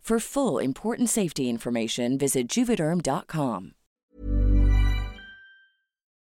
[0.00, 3.74] For full important safety information, visit juvederm.com.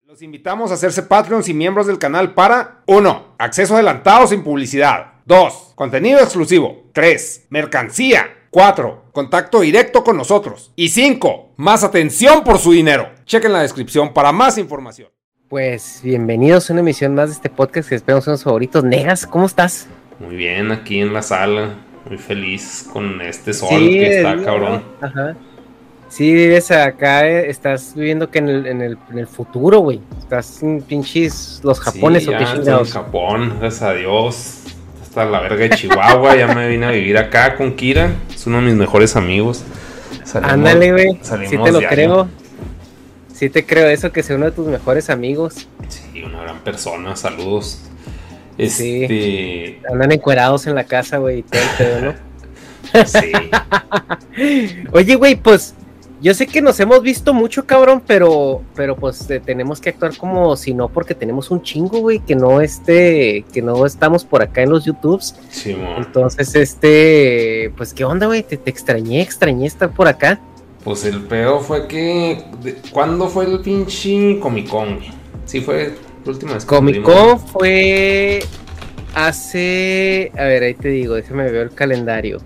[0.05, 3.34] Los invitamos a hacerse Patreons y miembros del canal para 1.
[3.39, 5.14] Acceso adelantado sin publicidad.
[5.27, 5.72] 2.
[5.75, 6.84] Contenido exclusivo.
[6.94, 7.48] 3.
[7.50, 8.48] Mercancía.
[8.50, 9.11] 4.
[9.12, 10.72] Contacto directo con nosotros.
[10.77, 11.55] Y 5.
[11.56, 13.10] Más atención por su dinero.
[13.26, 15.10] Chequen la descripción para más información.
[15.49, 18.84] Pues bienvenidos a una emisión más de este podcast que esperamos son los favoritos.
[18.84, 19.88] Negas, ¿cómo estás?
[20.19, 24.83] Muy bien, aquí en la sala, muy feliz con este sol que está cabrón.
[25.00, 25.34] Ajá.
[26.09, 30.00] Sí, vives acá, eh, estás viviendo que en el, en el, en el futuro, güey.
[30.19, 32.93] Estás en pinches los japones sí, o ya en chingados.
[32.93, 34.59] Japón, gracias a Dios.
[35.03, 38.12] Hasta la verga de Chihuahua, ya me vine a vivir acá con Kira.
[38.33, 39.65] Es uno de mis mejores amigos.
[40.25, 41.19] Salimos- Ándale, güey.
[41.23, 41.88] Sí te lo diario.
[41.88, 42.28] creo.
[43.34, 45.67] Sí te creo eso, que sea uno de tus mejores amigos.
[45.88, 47.83] Sí, una gran persona, saludos.
[48.59, 49.03] Sí.
[49.03, 53.06] Este, Andan encuerados en la casa, güey, y todo el pedo, ¿no?
[53.06, 53.33] sí.
[54.93, 55.75] Oye, güey, pues
[56.21, 60.17] yo sé que nos hemos visto mucho, cabrón, pero, pero pues eh, tenemos que actuar
[60.17, 64.43] como si no, porque tenemos un chingo, güey, que no este, que no estamos por
[64.43, 65.34] acá en los YouTubes.
[65.50, 65.94] Simón.
[65.99, 68.43] Entonces, este, pues, ¿qué onda, güey?
[68.43, 70.41] Te, te extrañé, extrañé estar por acá.
[70.83, 72.44] Pues el pedo fue que.
[72.93, 75.00] ¿Cuándo fue el pinche Comic Con?
[75.44, 78.42] Sí, fue la última vez que Comic Con fue
[79.14, 82.41] hace, a ver, ahí te digo, déjame ver el calendario.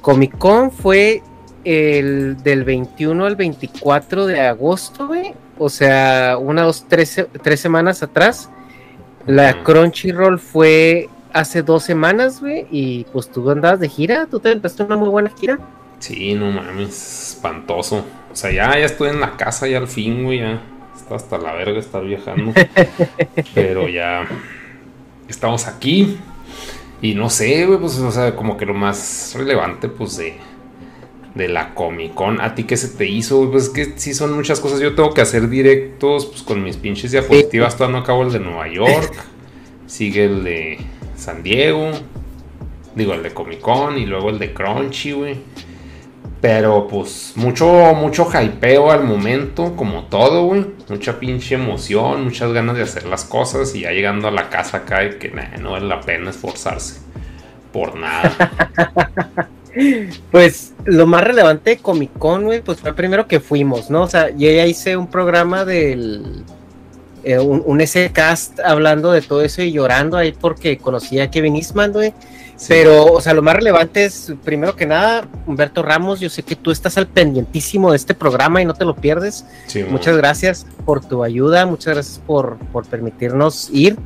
[0.00, 1.22] Comic Con fue
[1.64, 5.34] el del 21 al 24 de agosto, güey.
[5.58, 8.50] O sea, una, dos, tres, tres semanas atrás.
[9.26, 9.62] La.
[9.62, 12.66] Crunchyroll fue hace dos semanas, güey.
[12.70, 15.58] Y pues tú andabas de gira, tú te empezaste una muy buena gira.
[15.98, 18.04] Sí, no mames, espantoso.
[18.32, 20.60] O sea, ya, ya estoy en la casa ya al fin, güey, ya.
[21.02, 22.52] Está hasta la verga estar viajando.
[23.54, 24.24] Pero ya
[25.28, 26.16] estamos aquí.
[27.00, 30.36] Y no sé, güey, pues, o sea, como que lo más relevante, pues, de,
[31.34, 32.40] de la Comic Con.
[32.40, 33.50] ¿A ti qué se te hizo?
[33.50, 34.78] Pues es que sí son muchas cosas.
[34.78, 37.76] Yo tengo que hacer directos, pues, con mis pinches diapositivas.
[37.76, 39.12] Todavía no acabo el de Nueva York.
[39.88, 40.78] Sigue el de
[41.16, 41.90] San Diego.
[42.94, 45.36] Digo, el de Comic Con y luego el de Crunchy, güey.
[46.42, 50.66] Pero pues mucho, mucho hypeo al momento, como todo, güey.
[50.88, 54.78] Mucha pinche emoción, muchas ganas de hacer las cosas y ya llegando a la casa
[54.78, 57.00] acá y que no vale la pena esforzarse.
[57.72, 58.36] Por nada.
[60.30, 64.02] Pues lo más relevante de Comic Con, güey, pues fue primero que fuimos, ¿no?
[64.02, 66.44] O sea, yo ya hice un programa del.
[67.24, 71.56] eh, un, un cast hablando de todo eso y llorando ahí porque conocía a Kevin
[71.56, 72.12] Eastman, güey.
[72.68, 76.56] Pero, o sea, lo más relevante es, primero que nada, Humberto Ramos, yo sé que
[76.56, 79.44] tú estás al pendientísimo de este programa y no te lo pierdes.
[79.66, 83.96] Sí, Muchas gracias por tu ayuda, muchas gracias por, por permitirnos ir.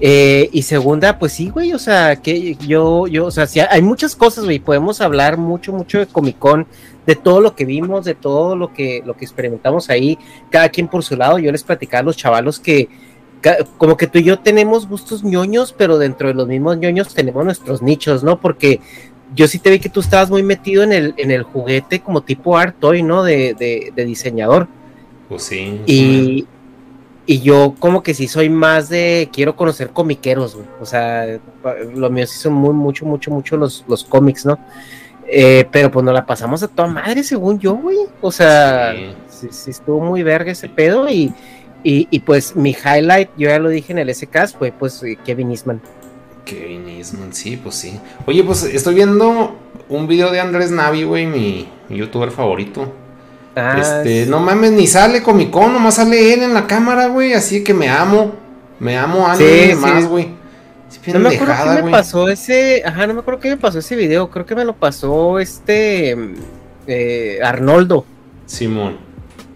[0.00, 3.80] Eh, y segunda, pues sí, güey, o sea, que yo, yo, o sea, sí, hay
[3.80, 6.66] muchas cosas, güey, podemos hablar mucho, mucho de Comic Con,
[7.06, 10.18] de todo lo que vimos, de todo lo que, lo que experimentamos ahí,
[10.50, 11.38] cada quien por su lado.
[11.38, 12.88] Yo les platicaba a los chavalos que
[13.78, 17.44] como que tú y yo tenemos gustos ñoños, pero dentro de los mismos ñoños tenemos
[17.44, 18.40] nuestros nichos, ¿no?
[18.40, 18.80] Porque
[19.34, 22.22] yo sí te vi que tú estabas muy metido en el, en el juguete como
[22.22, 23.22] tipo art toy, ¿no?
[23.22, 23.54] De,
[23.94, 24.68] de, diseñador.
[25.28, 25.80] Pues sí.
[25.86, 26.46] Y,
[27.26, 30.66] y, yo como que sí soy más de, quiero conocer comiqueros, güey.
[30.80, 31.40] O sea,
[31.94, 34.58] lo mío sí son muy, mucho, mucho, mucho los, los cómics, ¿no?
[35.26, 37.98] Eh, pero pues nos la pasamos a toda madre, según yo, güey.
[38.20, 38.94] O sea,
[39.28, 39.48] sí.
[39.50, 41.32] sí, estuvo muy verga ese pedo y,
[41.84, 45.50] y, y, pues mi highlight, yo ya lo dije en el SK, fue pues Kevin
[45.50, 45.80] Eastman.
[46.44, 47.98] Kevin Eastman, sí, pues sí.
[48.26, 49.56] Oye, pues estoy viendo
[49.88, 52.92] un video de Andrés Navi, güey, mi, youtuber favorito.
[53.56, 57.34] Ah, este, no mames, ni sale Comic Con, nomás sale él en la cámara, güey.
[57.34, 58.32] Así que me amo.
[58.80, 60.30] Me amo a alguien más, güey.
[61.06, 62.82] no me acuerdo qué me pasó ese.
[62.84, 64.28] Ajá, no me acuerdo qué me pasó ese video.
[64.30, 66.16] Creo que me lo pasó este.
[66.86, 68.04] Eh, Arnoldo.
[68.46, 68.98] Simón.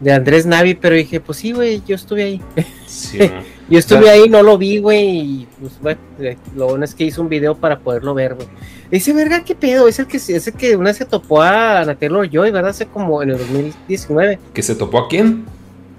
[0.00, 2.42] De Andrés Navi, pero dije, pues sí, güey, yo estuve ahí.
[2.86, 3.32] Simón.
[3.70, 7.04] Yo estuve ahí, no lo vi, güey, y pues bueno, eh, lo bueno es que
[7.04, 8.48] hizo un video para poderlo ver, güey.
[8.90, 9.86] Ese verga, ¿qué pedo?
[9.88, 12.70] Es el que, es el que una vez se topó a Ana Taylor Joy, ¿verdad?
[12.70, 14.38] Hace como en el 2019.
[14.54, 15.44] ¿Que se topó a quién?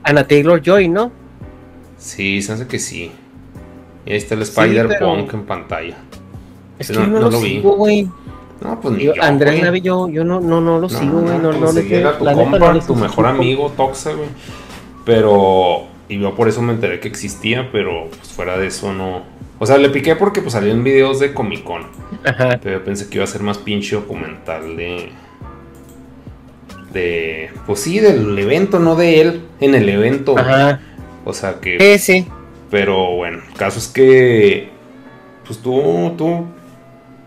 [0.02, 1.12] Ana Taylor Joy, ¿no?
[2.00, 3.12] Sí, se hace que sí.
[4.07, 5.98] Y ahí está el Spider-Punk en pantalla.
[6.80, 8.10] Es que no, no, lo, sigo, güey.
[8.62, 11.38] No, pues ni yo, Andrés Navi, yo, yo no, no, no lo sigo, güey.
[11.38, 14.30] No, no, no, le tu compa, tu mejor amigo, Toxa, güey.
[15.06, 19.22] Pero y yo por eso me enteré que existía, pero pues fuera de eso no.
[19.60, 21.84] O sea, le piqué porque pues salían videos de Comic Con.
[22.26, 22.60] Ajá.
[22.62, 25.12] Pero yo pensé que iba a ser más pinche documental de.
[26.92, 27.52] De.
[27.68, 29.42] Pues sí, del evento, no de él.
[29.60, 30.38] En el evento.
[30.38, 30.80] Ajá.
[31.26, 31.78] O sea que.
[31.80, 32.28] Sí, sí.
[32.72, 34.70] Pero bueno, el caso es que.
[35.46, 36.46] Pues tú, tú.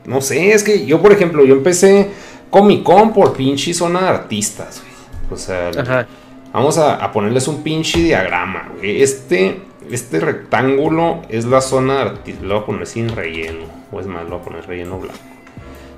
[0.05, 2.11] No sé, es que yo, por ejemplo, yo empecé
[2.51, 4.93] Comic Con por pinche zona de artistas, güey.
[5.31, 6.07] O sea, Ajá.
[6.53, 9.61] Vamos a, ponerles un pinche diagrama, Este,
[9.91, 12.45] este rectángulo es la zona de artistas.
[12.45, 13.65] Lo voy a poner sin relleno.
[13.91, 15.19] O es más, lo voy a poner relleno blanco.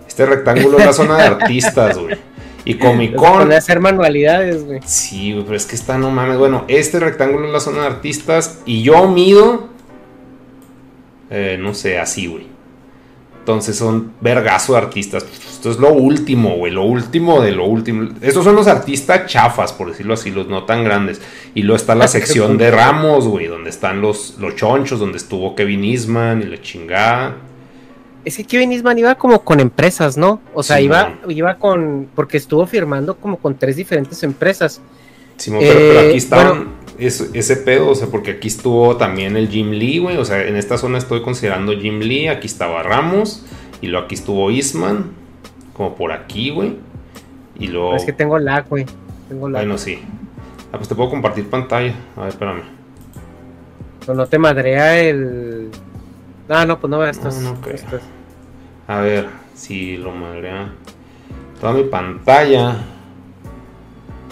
[0.06, 2.16] Este rectángulo es la zona de artistas, güey.
[2.64, 3.52] Y Comic Con.
[3.52, 4.80] hacer manualidades, güey.
[4.86, 6.38] Sí, güey, pero es que está, no mames.
[6.38, 8.60] Bueno, este rectángulo es la zona de artistas.
[8.64, 9.68] Y yo mido.
[11.30, 12.46] Eh, no sé, así, güey.
[13.44, 15.22] Entonces son vergazo de artistas.
[15.22, 16.72] Esto es lo último, güey.
[16.72, 18.08] Lo último de lo último.
[18.22, 21.20] Estos son los artistas chafas, por decirlo así, los no tan grandes.
[21.54, 25.54] Y luego está la sección de Ramos, güey, donde están los, los chonchos, donde estuvo
[25.54, 27.36] Kevin Eastman y la chingada.
[28.24, 30.40] Es que Kevin Eastman iba como con empresas, ¿no?
[30.54, 32.08] O sea, iba, iba con.
[32.14, 34.80] Porque estuvo firmando como con tres diferentes empresas.
[35.36, 39.70] Simón, pero, aquí eh, estaban ese pedo, o sea, porque aquí estuvo también el Jim
[39.70, 43.44] Lee, güey, o sea, en esta zona estoy considerando Jim Lee, aquí estaba Ramos,
[43.80, 45.12] y luego aquí estuvo Eastman,
[45.72, 46.76] como por aquí, güey,
[47.58, 47.96] y luego...
[47.96, 48.86] Es que tengo lag, güey,
[49.28, 49.62] tengo lag.
[49.62, 49.98] Bueno, sí.
[50.72, 52.62] Ah, pues te puedo compartir pantalla, a ver, espérame.
[54.00, 55.70] Pero no te madrea el...
[56.48, 57.56] Ah, no, pues no veas estos, no,
[58.86, 60.72] A ver, si lo madrea...
[61.60, 62.84] Toda mi pantalla...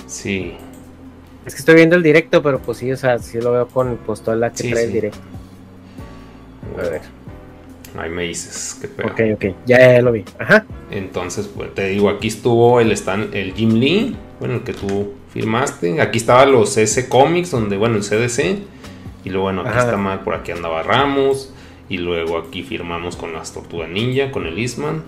[0.06, 0.56] Sí,
[1.46, 3.96] es que estoy viendo el directo, pero pues sí, o sea, sí lo veo con
[3.98, 5.18] pues todo el H el directo.
[6.78, 7.00] A ver.
[7.98, 9.08] Ahí me dices, qué pedo.
[9.08, 10.24] Ok, ok, ya, lo vi.
[10.38, 10.64] Ajá.
[10.90, 15.12] Entonces, pues te digo, aquí estuvo el stand, el Jim Lee, bueno, el que tú
[15.32, 16.00] firmaste.
[16.00, 18.60] Aquí estaban los S Comics, donde, bueno, el CDC.
[19.24, 21.52] Y luego, bueno, aquí está mal, por aquí andaba Ramos.
[21.88, 25.02] Y luego aquí firmamos con las Tortugas Ninja, con el Eastman.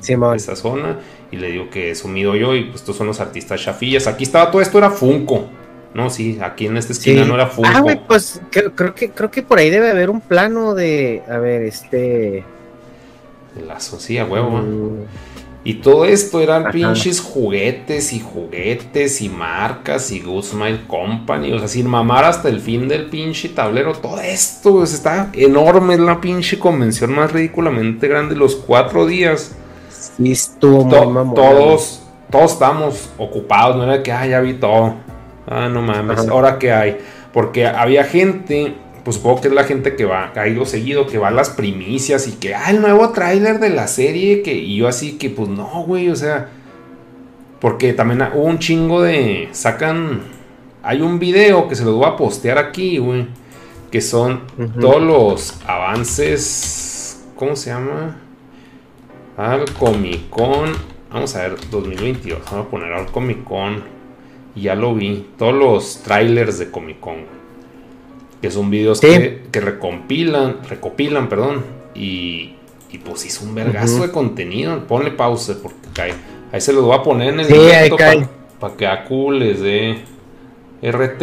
[0.00, 0.98] Sí, esa zona
[1.30, 4.06] y le digo que he sumido yo y pues estos son los artistas chafillas.
[4.06, 5.48] Aquí estaba todo esto era Funko.
[5.94, 7.70] No, sí, aquí en esta esquina no era Funko.
[7.72, 11.38] Ah, güey, pues creo, que creo que por ahí debe haber un plano de a
[11.38, 12.44] ver, este
[13.66, 14.58] la sociedad, huevo.
[14.58, 15.04] Mm.
[15.64, 21.52] Y todo esto eran pinches juguetes y juguetes y marcas y Good Smile Company.
[21.52, 23.92] O sea, sin mamar hasta el fin del pinche tablero.
[23.94, 25.94] Todo esto, pues, está enorme.
[25.94, 28.36] Es la pinche convención más ridículamente grande.
[28.36, 29.56] Los cuatro días
[30.16, 34.94] Sí, estuvo muy Todos, todos estamos ocupados, no era que, ah, ya vi todo.
[35.46, 36.98] Ah, no mames, ahora que hay.
[37.32, 41.18] Porque había gente, pues supongo que es la gente que va, ha ido seguido, que
[41.18, 44.76] va a las primicias y que, ah, el nuevo tráiler de la serie, que, y
[44.76, 46.48] yo así que, pues no, güey, o sea,
[47.60, 50.22] porque también hubo un chingo de, sacan,
[50.82, 53.26] hay un video que se los voy a postear aquí, güey,
[53.90, 54.42] que son
[54.80, 58.16] todos los avances, ¿cómo se llama?
[59.36, 60.72] Al Comic Con.
[61.12, 62.40] Vamos a ver, 2022.
[62.50, 63.82] Vamos a poner al Comic Con.
[64.54, 65.28] Ya lo vi.
[65.38, 67.16] Todos los trailers de Comic Con.
[68.40, 70.58] Que son videos que, recompilan.
[70.68, 71.64] Recopilan, perdón.
[71.94, 72.54] Y,
[72.90, 74.86] y pues hizo un vergazo de contenido.
[74.86, 76.14] Ponle pausa porque cae.
[76.52, 80.04] Ahí se lo voy a poner en el sí, para que a les dé
[80.82, 81.22] RT.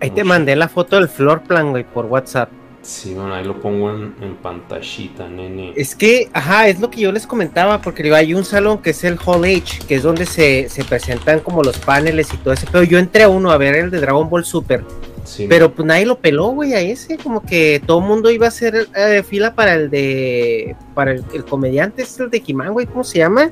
[0.00, 2.50] Ahí te mandé la foto del floor plan, güey, por WhatsApp.
[2.86, 5.72] Sí, bueno, ahí lo pongo en, en pantallita, nene.
[5.74, 8.90] Es que, ajá, es lo que yo les comentaba, porque digo, hay un salón que
[8.90, 12.54] es el Hall H, que es donde se, se presentan como los paneles y todo
[12.54, 12.68] eso.
[12.70, 14.84] Pero yo entré a uno a ver el de Dragon Ball Super.
[15.24, 17.18] Sí, Pero pues nadie lo peló, güey, a ese.
[17.18, 20.76] Como que todo el mundo iba a hacer eh, fila para el de.
[20.94, 23.50] Para el, el comediante, este, el de He-Man, güey, ¿cómo se llama?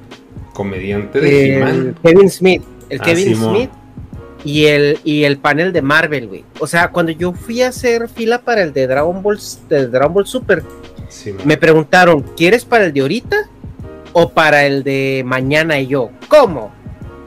[0.53, 1.97] comediante de He-Man.
[2.05, 2.63] Kevin Smith.
[2.89, 3.57] El Ah, Kevin Simón.
[3.57, 3.71] Smith.
[4.45, 6.45] Y el, y el panel de Marvel, güey.
[6.61, 10.13] O sea, cuando yo fui a hacer fila para el de Dragon Ball, de Dragon
[10.13, 10.63] Ball Super,
[11.09, 13.49] Sí, me preguntaron, ¿quieres para el de ahorita
[14.13, 15.79] o para el de mañana?
[15.79, 16.73] Y yo, ¿cómo?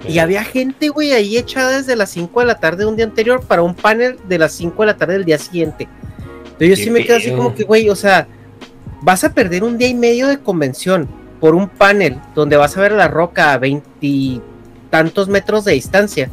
[0.07, 2.95] Y Eh, había gente, güey, ahí echada desde las 5 de la tarde de un
[2.95, 5.87] día anterior para un panel de las 5 de la tarde del día siguiente.
[6.43, 8.27] Entonces yo sí me quedo así como que, güey, o sea,
[9.01, 11.07] vas a perder un día y medio de convención
[11.39, 16.29] por un panel donde vas a ver a la roca a veintitantos metros de distancia,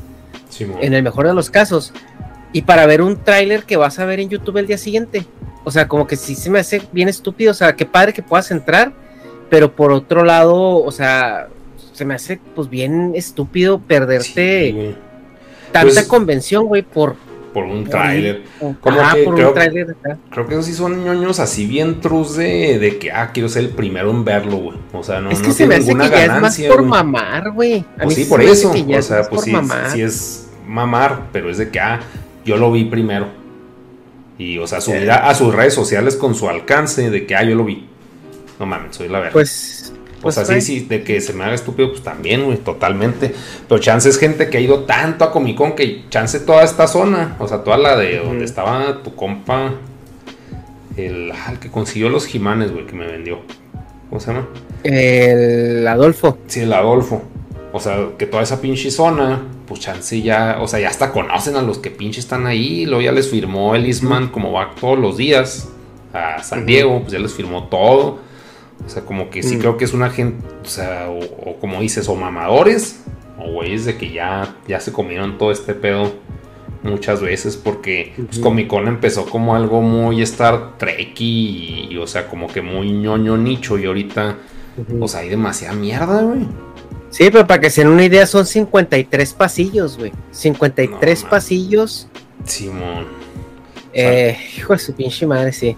[0.55, 1.93] sí, en el mejor de los casos,
[2.53, 5.27] y para ver un tráiler que vas a ver en YouTube el día siguiente.
[5.65, 8.23] O sea, como que sí se me hace bien estúpido, o sea, qué padre que
[8.23, 8.93] puedas entrar,
[9.51, 11.49] pero por otro lado, o sea,
[11.93, 14.95] se me hace pues bien estúpido perderte Sí,
[15.73, 17.17] tanta Pues- convención, güey, por,
[17.55, 18.43] Por un tráiler.
[18.61, 18.67] que
[19.25, 19.97] por creo- un tráiler.
[20.05, 20.19] ajá.
[20.31, 23.63] Creo que esos sí son ñoños así bien trus de, de que, ah, quiero ser
[23.65, 24.79] el primero en verlo, güey.
[24.93, 27.53] O sea, no, es que no se me hace que ya es más por mamar,
[27.53, 27.85] güey.
[28.03, 28.71] Pues sí, por eso.
[28.73, 29.55] O sea, pues sí,
[29.93, 30.44] sí es
[30.75, 32.01] mamar, pero es de que, ah,
[32.45, 33.29] yo lo vi primero.
[34.37, 37.45] Y, o sea, subir a, a sus redes sociales con su alcance de que, ah,
[37.45, 37.87] yo lo vi.
[38.59, 39.33] No mames, soy la verdad.
[39.33, 43.33] Pues, pues sea, sí, de que se me haga estúpido, pues también, güey, totalmente.
[43.69, 46.87] Pero chance es gente que ha ido tanto a Comic Con que chance toda esta
[46.87, 49.75] zona, o sea, toda la de donde estaba tu compa,
[50.97, 53.41] el, ah, el que consiguió los Jimanes, güey, que me vendió.
[54.09, 54.49] ¿Cómo se llama?
[54.83, 56.39] El Adolfo.
[56.47, 57.23] Sí, el Adolfo.
[57.77, 61.57] O sea, que toda esa pinche zona, pues chance ya, o sea, ya hasta conocen
[61.57, 62.87] a los que pinche están ahí.
[62.87, 65.69] Luego ya les firmó el Eastman, como va todos los días
[66.13, 66.67] a San.
[66.67, 68.21] Diego, pues ya les firmó todo.
[68.87, 69.59] O sea, como que sí Mm.
[69.59, 73.03] creo que es una gente, o sea, o, o como dices, o mamadores,
[73.41, 76.13] o güeyes de que ya, ya se comieron todo este pedo
[76.85, 78.39] muchas veces, porque pues.
[78.39, 82.93] Comic Con empezó como algo muy Star Trek y, y, o sea, como que muy
[82.93, 84.37] ñoño nicho, y ahorita,
[85.01, 86.47] pues hay demasiada mierda, güey.
[87.15, 90.11] Sí, pero para que se den una idea, son 53 pasillos, güey.
[90.33, 92.09] 53 No, pasillos.
[92.45, 93.07] Simón.
[93.93, 95.77] Eh, hijo de su pinche madre, sí.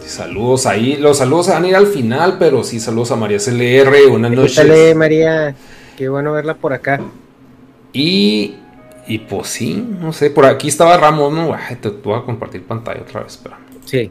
[0.00, 0.96] Saludos ahí.
[0.96, 4.08] Los saludos van a ir al final, pero sí, saludos a María CLR.
[4.08, 4.96] Buenas noches.
[4.96, 5.54] María.
[5.98, 6.98] Qué bueno verla por acá.
[7.92, 8.54] Y,
[9.06, 10.30] y pues sí, no sé.
[10.30, 11.52] Por aquí estaba Ramos, ¿no?
[11.52, 13.58] Ay, te, te voy a compartir pantalla otra vez, espera.
[13.84, 14.10] Sí.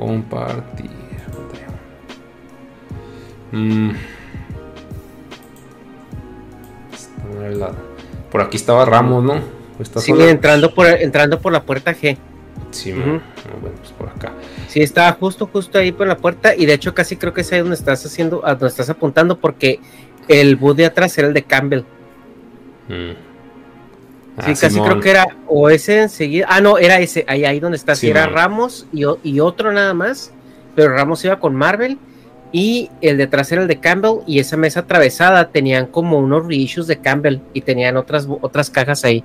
[0.00, 0.90] Compartir.
[3.52, 3.90] Mm.
[8.32, 9.42] Por aquí estaba Ramos, ¿no?
[9.96, 12.16] Sí, entrando por, entrando por la puerta G.
[12.70, 13.00] Sí, Ujú.
[13.02, 13.22] bueno,
[13.60, 14.32] bueno, pues por acá.
[14.68, 16.56] Sí, estaba justo, justo ahí por la puerta.
[16.56, 19.80] Y de hecho, casi creo que es ahí donde estás haciendo, donde estás apuntando, porque
[20.28, 21.84] el bus de atrás era el de Campbell.
[22.88, 23.29] Mm.
[24.40, 24.88] Sí, Ah, casi Simón.
[24.88, 26.46] creo que era o ese enseguida.
[26.48, 27.94] Ah, no, era ese, ahí, ahí donde está.
[27.94, 28.34] Sí, Sí, era man.
[28.34, 30.32] Ramos y, y otro nada más.
[30.74, 31.98] Pero Ramos iba con Marvel.
[32.52, 34.20] Y el detrás era el de Campbell.
[34.26, 37.38] Y esa mesa atravesada tenían como unos reissues de Campbell.
[37.52, 39.22] Y tenían otras, otras cajas ahí.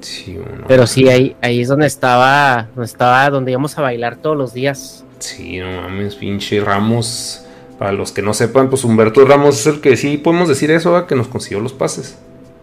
[0.00, 0.38] Sí.
[0.68, 4.52] Pero sí, ahí, ahí es donde estaba, donde estaba, donde íbamos a bailar todos los
[4.54, 5.04] días.
[5.18, 7.44] Sí, no mames, pinche Ramos.
[7.78, 11.06] Para los que no sepan, pues Humberto Ramos es el que sí podemos decir eso,
[11.06, 12.18] que nos consiguió los pases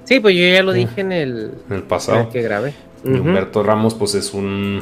[0.05, 0.79] Sí, pues yo ya lo Sí.
[0.79, 1.29] dije en el,
[1.67, 2.21] en el en pasado.
[2.21, 2.73] el que grabé.
[3.03, 4.81] Humberto Ramos, pues es un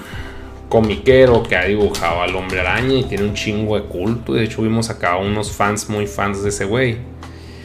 [0.70, 4.34] comiquero que ha dibujado al hombre araña y tiene un chingo de culto.
[4.34, 6.98] De hecho, vimos acá unos fans muy fans de ese güey.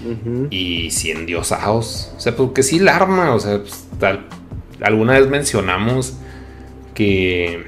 [0.05, 0.47] Ujú.
[0.51, 2.13] Y sí endiosados.
[2.17, 3.35] O sea, porque sí la arma.
[3.35, 4.27] O sea, pues, tal-
[4.81, 6.15] alguna vez mencionamos
[6.95, 7.65] que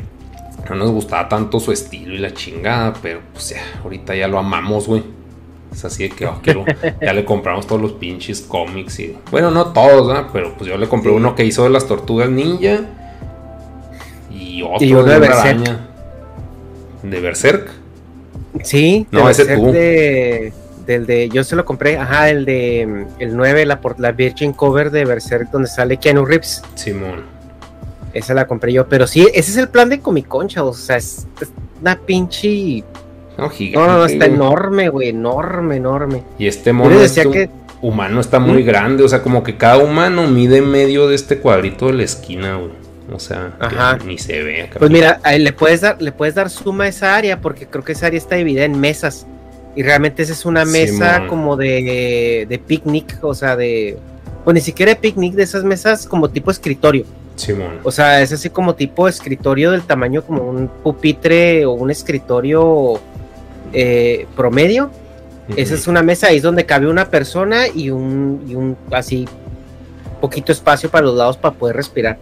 [0.69, 2.93] no nos gustaba tanto su estilo y la chingada.
[3.03, 5.03] Pero pues ya, ahorita ya lo amamos, güey.
[5.73, 6.65] Es así de que oh, quiero-
[7.01, 9.17] ya le compramos todos los pinches cómics y.
[9.31, 10.29] Bueno, no todos, ¿verdad?
[10.33, 12.81] Pero pues yo le compré uno que hizo de las tortugas ninja.
[14.31, 15.41] Y otro Y de una Berserk.
[15.45, 15.87] araña.
[17.03, 17.71] De Berserk.
[18.65, 19.71] Sí, No, debe ese tú.
[19.73, 20.53] De,
[20.87, 24.53] del de, yo se lo compré, ajá, el de el 9, la, por- la Virgin
[24.53, 26.63] Cover de Berserk, donde sale Keanu Reeves.
[26.75, 27.23] Simón.
[28.13, 30.79] Esa la compré yo, pero sí, ese es el plan de Comic Con, chavos.
[30.79, 31.49] O sea, es, es
[31.81, 32.83] una pinche.
[33.41, 33.89] No, gigante.
[33.89, 34.37] No, no, está güey.
[34.37, 36.23] enorme, güey, enorme, enorme.
[36.39, 37.51] Y este mono decía este que
[37.83, 38.67] humano está muy ¿Mm?
[38.67, 42.57] grande, o sea, como que cada humano mide medio de este cuadrito de la esquina,
[42.57, 42.73] güey.
[43.13, 43.99] O sea, Ajá.
[44.05, 44.71] ni se ve.
[44.79, 47.93] Pues mira, le puedes dar, le puedes dar suma a esa área, porque creo que
[47.93, 49.27] esa área está dividida en mesas.
[49.75, 53.99] Y realmente esa es una mesa como de, de picnic, o sea, de...
[54.45, 57.05] Pues ni siquiera de picnic, de esas mesas como tipo escritorio.
[57.37, 57.79] Simón.
[57.83, 63.01] O sea, es así como tipo escritorio del tamaño como un pupitre o un escritorio
[63.73, 64.91] eh, promedio.
[65.57, 69.27] Esa es una mesa, ahí es donde cabe una persona y un, y un así
[70.21, 72.19] poquito espacio para los lados para poder respirar.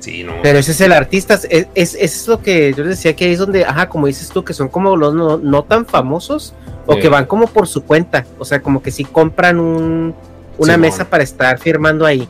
[0.00, 0.32] Sí, no.
[0.42, 3.32] Pero ese es el artista, es, es, es lo que yo les decía que ahí
[3.32, 6.52] es donde, ajá, como dices tú, que son como los no, no tan famosos
[6.86, 7.00] o Sí.
[7.00, 10.14] que van como por su cuenta, o sea, como que si compran un,
[10.56, 12.28] una mesa para estar firmando ahí.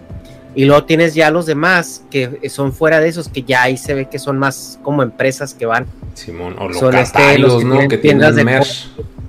[0.59, 3.95] Y luego tienes ya los demás que son fuera de esos, que ya ahí se
[3.95, 5.87] ve que son más como empresas que van.
[6.15, 6.57] Simón.
[6.59, 7.71] O son este, los que ¿no?
[7.75, 8.67] tienen Que tiendas tienen de.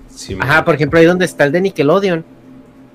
[0.09, 0.41] Simón.
[0.49, 2.25] Ajá, por ejemplo, ahí donde está el de Nickelodeon,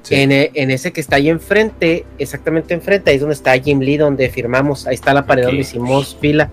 [0.02, 0.16] Sí.
[0.16, 3.78] en, e- en ese que está ahí enfrente, exactamente enfrente, ahí es donde está Jim
[3.78, 6.50] Lee, donde firmamos, ahí está la pared donde hicimos fila.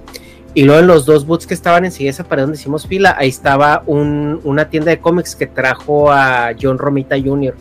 [0.54, 3.28] Y luego en los dos boots que estaban en esa pared donde hicimos fila, ahí
[3.30, 7.56] estaba un- una tienda de cómics que trajo a John Romita Jr.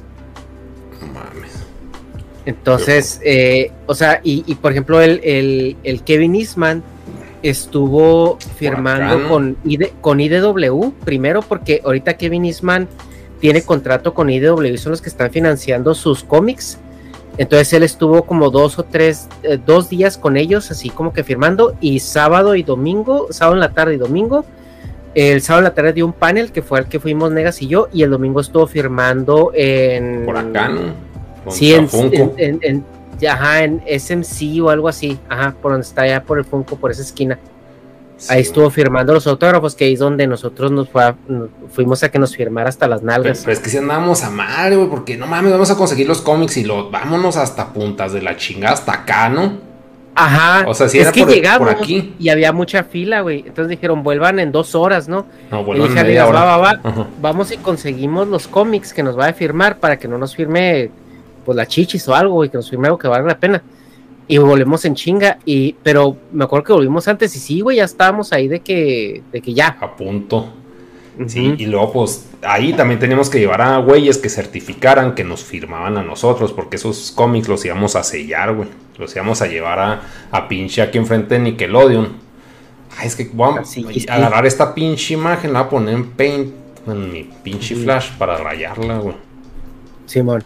[2.47, 6.83] Entonces, eh, o sea, y, y, por ejemplo, el, el- el Kevin Eastman
[7.43, 12.89] estuvo firmando con, ID con IDW primero, porque ahorita Kevin Eastman
[13.41, 16.79] tiene contrato con IDW y son los que están financiando sus cómics.
[17.39, 21.25] Entonces él estuvo como dos o tres, eh, dos días con ellos, así como que
[21.25, 24.45] firmando, y sábado y domingo, sábado en la tarde y domingo,
[25.15, 27.69] el sábado en la tarde dio un panel que fue al que fuimos Negas y
[27.69, 30.25] yo, y el domingo estuvo firmando en...
[30.27, 30.81] Por acá, ¿no?
[31.49, 32.15] Sí, en, Funko.
[32.15, 36.39] en, en- en- ajá, en SMC o algo así, ajá, por donde está allá por
[36.39, 37.39] el Funko, por esa esquina.
[38.17, 41.49] Sí, Ahí estuvo firmando los autógrafos, que ahí es donde nosotros nos fue a- nos
[41.73, 43.41] fuimos a que nos firmara hasta las nalgas.
[43.41, 46.21] pero es que si andábamos a madre, güey, porque no mames, vamos a conseguir los
[46.21, 49.71] cómics y los vámonos hasta puntas de la chingada hasta acá, ¿no?
[50.15, 51.25] Ajá, O sea, si es era que
[51.59, 52.15] por- aquí.
[52.19, 53.39] y había mucha fila, güey.
[53.47, 55.25] Entonces dijeron, vuelvan en dos horas, ¿no?
[55.51, 56.41] No, y bueno, dije, media "Amigas, hora.
[56.45, 57.07] va, va, va, Ajá.
[57.23, 60.91] vamos y conseguimos los cómics que nos va a firmar para que no nos firme
[61.45, 63.63] pues la chichis o algo, y que nos algo que valga la pena.
[64.29, 67.85] Y volvemos en chinga, y, pero me acuerdo que volvimos antes, y sí, güey, ya
[67.85, 69.77] estábamos ahí de que, de que ya.
[69.81, 70.55] A punto.
[71.27, 75.45] Sí, y luego pues ahí también teníamos que llevar a güeyes que certificaran que nos
[75.45, 78.69] firmaban a nosotros, porque esos cómics los íbamos a sellar, güey.
[78.97, 82.09] Los íbamos a llevar a, a pinche aquí enfrente de Nickelodeon.
[82.97, 83.85] Ay, es que voy a sí.
[84.09, 86.55] agarrar esta pinche imagen, la voy a poner en Paint,
[86.87, 89.17] en mi pinche flash para rayarla, güey.
[90.07, 90.43] Simón.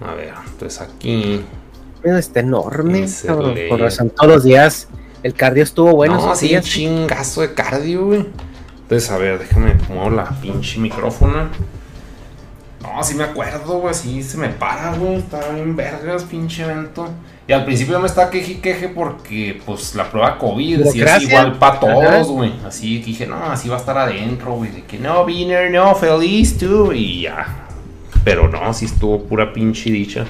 [0.00, 1.44] A ver, entonces aquí.
[2.02, 3.54] Está enorme, cabrón.
[3.68, 4.88] Con razón, todos los días
[5.22, 6.14] el cardio estuvo bueno.
[6.14, 6.64] no, sí, días.
[6.64, 8.26] chingazo de cardio, güey.
[8.82, 11.48] Entonces, a ver, déjame muevo la pinche micrófono.
[12.82, 15.16] No, sí me acuerdo, güey, sí se me para, güey.
[15.16, 17.08] Estaba bien vergas, pinche evento.
[17.46, 21.58] Y al principio me estaba queje queje porque, pues, la prueba COVID sí es igual
[21.58, 22.52] para todos, güey.
[22.64, 24.70] Así que dije, no, así va a estar adentro, güey.
[24.70, 26.92] De que no, Viner, no, feliz tú.
[26.92, 27.68] Y ya.
[28.24, 30.26] Pero no, sí estuvo pura pinche dicha.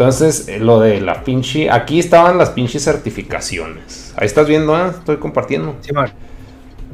[0.00, 1.70] Entonces, eh, lo de la pinche.
[1.70, 4.14] Aquí estaban las pinches certificaciones.
[4.16, 4.90] Ahí estás viendo, ¿eh?
[4.90, 5.76] Estoy compartiendo.
[5.82, 6.10] Simón.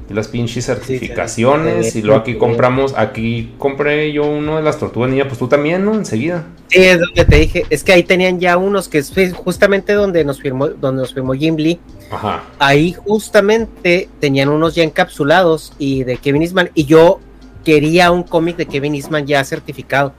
[0.08, 1.92] Las pinches sí, certificaciones.
[1.92, 2.00] sí.
[2.00, 2.94] y luego aquí compramos.
[2.96, 5.28] Aquí compré yo uno de las tortugas niña.
[5.28, 5.94] Pues tú también, ¿no?
[5.94, 6.46] Enseguida.
[6.68, 10.24] Sí, es donde te dije, es que ahí tenían ya unos que es justamente donde
[10.24, 11.78] nos firmó, donde nos firmó Jim Lee.
[12.10, 12.42] Ajá.
[12.58, 16.70] Ahí justamente tenían unos ya encapsulados y de Kevin Eastman.
[16.74, 17.20] Y yo
[17.66, 20.14] quería un cómic de Kevin Eastman ya certificado.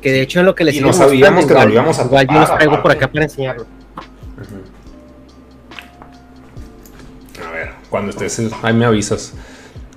[0.00, 2.28] Que de hecho en lo que les Y no sabíamos que lo íbamos a Igual
[2.28, 3.66] yo los traigo por acá para enseñarlo.
[7.44, 9.34] A ver, cuando estés, ahí me avisas.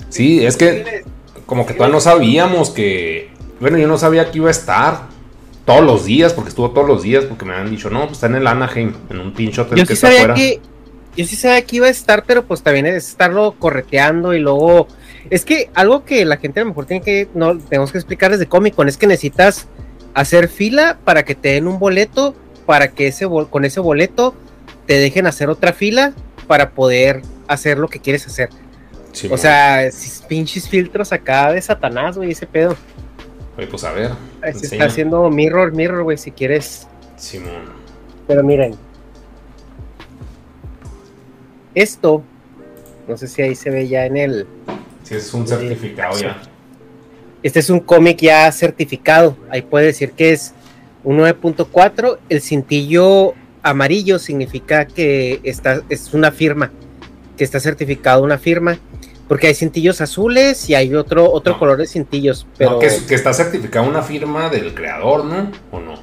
[0.10, 1.04] Sí, es que
[1.46, 3.30] como que todavía no sabíamos que.
[3.60, 5.02] Bueno, yo no sabía que iba a estar
[5.63, 8.28] todos los días, porque estuvo todos los días, porque me habían dicho, no, pues está
[8.28, 10.34] en el Anaheim, en un pinche hotel Yo que sí está sabía afuera.
[10.36, 10.60] que
[11.18, 14.88] yo sí sabía que iba a estar, pero pues también es estarlo correteando y luego
[15.30, 18.40] es que algo que la gente a lo mejor tiene que no tenemos que explicarles
[18.40, 19.68] de Comic Con es que necesitas
[20.14, 22.36] hacer fila para que te den un boleto,
[22.66, 24.34] para que ese con ese boleto
[24.86, 26.14] te dejen hacer otra fila
[26.48, 28.50] para poder hacer lo que quieres hacer.
[29.12, 29.40] Sí, O mon.
[29.40, 29.90] sea,
[30.28, 32.76] pinches filtros acá de Satanás, güey, ese pedo.
[33.58, 34.12] Oye, pues a ver.
[34.42, 34.72] Se enseña.
[34.74, 36.88] está haciendo mirror, mirror, güey, si quieres.
[37.16, 37.64] Simón.
[38.28, 38.76] Pero miren.
[41.74, 42.24] Esto,
[43.08, 44.48] no sé si ahí se ve ya en el.
[45.06, 46.41] Sí, es un certificado ya.
[47.44, 49.38] Este es un cómic ya certificado.
[49.50, 50.54] Ahí puede decir que es
[51.04, 52.18] un 9.4.
[52.28, 56.72] El cintillo amarillo significa que está, es una firma,
[57.38, 58.78] que está certificado una firma.
[59.28, 61.60] Porque hay cintillos azules y hay otro, otro No.
[61.60, 62.46] color de cintillos.
[62.60, 65.52] Pero No, que, es- que está certificada una firma del creador, ¿no?
[65.72, 65.96] ¿O no?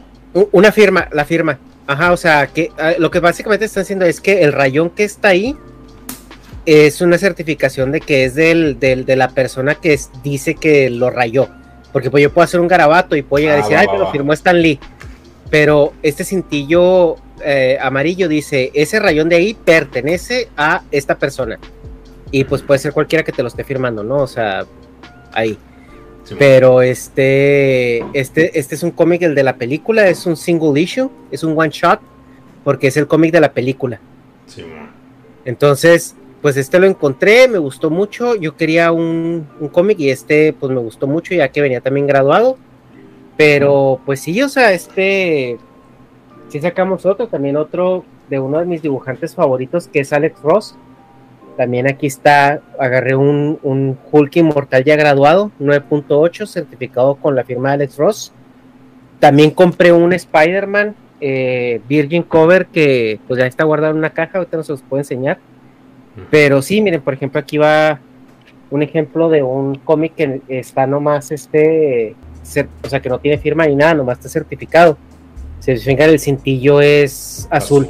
[0.53, 1.59] Una firma, la firma.
[1.87, 5.05] Ajá, o sea, que ah, lo que básicamente están haciendo es que el rayón que
[5.05, 5.57] está ahí
[6.67, 10.91] es una certificación de que es del, del- de la persona que es- dice que
[10.91, 11.49] lo rayó.
[11.93, 13.87] Porque pues yo puedo hacer un garabato y puedo llegar a Ah, decir, va, ay,
[13.87, 14.79] va, me lo firmó Stan Lee.
[15.51, 21.59] Pero este cintillo eh, amarillo dice, ese rayón de ahí pertenece a esta persona.
[22.31, 24.19] Y pues puede ser cualquiera que te lo esté firmando, ¿no?
[24.19, 24.65] O sea,
[25.33, 25.59] ahí.
[26.39, 31.11] Pero este, este, este es un cómic, el de la película, es un single issue,
[31.31, 32.01] es un one shot,
[32.65, 34.01] porque es el cómic de la película.
[34.47, 34.89] Simón.
[35.45, 38.35] Entonces, pues este lo encontré, me gustó mucho.
[38.35, 42.59] Yo quería un, cómic y este, pues me gustó mucho, ya que venía también graduado.
[43.37, 45.57] Pero, pues sí, o sea, este,
[46.49, 50.75] sí sacamos otro, también otro de uno de mis dibujantes favoritos, que es Alex Ross.
[51.57, 57.69] También aquí está, agarré un, un Hulk Inmortal ya graduado, 9.8, certificado con la firma
[57.69, 58.33] de Alex Ross.
[59.21, 64.39] También compré un Spider-Man eh, Virgin Cover que pues ya está guardado en una caja,
[64.39, 65.39] ahorita no se los puedo enseñar.
[66.31, 68.01] Pero sí, miren, por ejemplo, aquí va
[68.71, 72.15] un ejemplo de un cómic que está nomás este,
[72.83, 74.97] o sea, que no tiene firma ni nada, nomás está certificado.
[75.61, 77.89] Si se fijan, el cintillo es azul.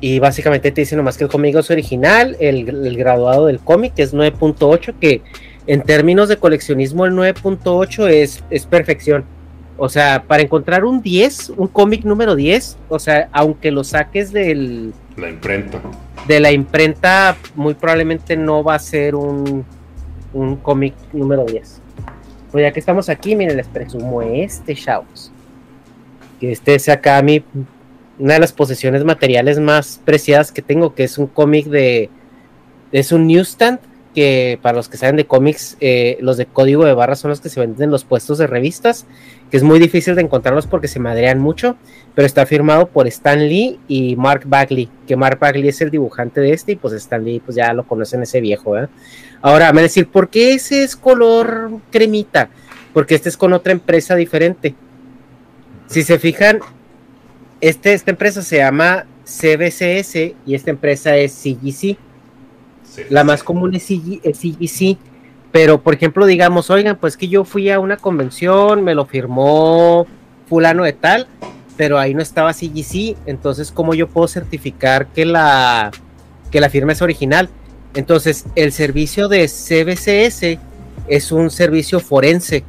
[0.00, 3.92] Y básicamente te dice nomás que el cómic es original, el, el graduado del cómic
[3.98, 5.22] es 9.8, que
[5.66, 9.24] en términos de coleccionismo el 9.8 es, es perfección.
[9.76, 14.32] O sea, para encontrar un 10, un cómic número 10, o sea, aunque lo saques
[14.32, 15.80] del, La imprenta.
[16.28, 19.64] de la imprenta, muy probablemente no va a ser un,
[20.32, 21.80] un cómic número 10.
[22.50, 25.32] Pues ya que estamos aquí, miren, les presumo este, chavos.
[26.38, 27.42] Que este es acá mi,
[28.18, 32.10] una de las posesiones materiales más preciadas que tengo, que es un cómic de,
[32.92, 33.80] es un newsstand,
[34.14, 37.40] que para los que saben de cómics, eh, los de código de barra son los
[37.40, 39.06] que se venden en los puestos de revistas,
[39.52, 41.76] que es muy difícil de encontrarlos porque se madrean mucho,
[42.14, 46.40] pero está firmado por Stan Lee y Mark Bagley, que Mark Bagley es el dibujante
[46.40, 48.74] de este y pues Stan Lee pues ya lo conocen ese viejo.
[49.42, 52.48] Ahora, me van a decir, ¿por qué ese es color cremita?
[52.94, 54.74] Porque este es con otra empresa diferente.
[55.86, 56.60] Si se fijan,
[57.60, 61.98] este, esta empresa se llama CBCS y esta empresa es CGC.
[62.84, 64.96] Sí, La más común es CG es CGC.
[65.52, 70.06] Pero, por ejemplo, digamos, oigan, pues que yo fui a una convención, me lo firmó
[70.48, 71.26] fulano de tal,
[71.76, 75.90] pero ahí no estaba CGC, entonces, ¿cómo yo puedo certificar que la,
[76.50, 77.50] que la firma es original?
[77.94, 80.58] Entonces, el servicio de CBCS
[81.08, 82.64] es un servicio forense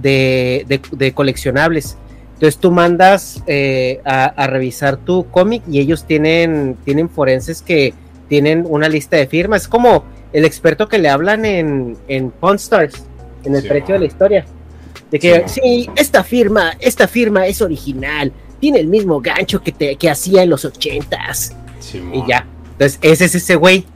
[0.00, 1.96] de, de- coleccionables.
[2.34, 7.94] Entonces tú mandas eh, a, a revisar tu cómic y ellos tienen, tienen forenses que
[8.28, 9.62] tienen una lista de firmas.
[9.62, 10.04] Es como
[10.36, 13.04] el experto que le hablan en, en Pawn Stars,
[13.42, 14.44] en el Sí, precio de la historia.
[15.10, 19.72] De que Sí, sí, esta firma, esta firma es original, tiene el mismo gancho que,
[19.72, 21.56] te, que hacía en los ochentas
[22.12, 22.46] y ya.
[22.72, 23.86] Entonces, ese es ese güey.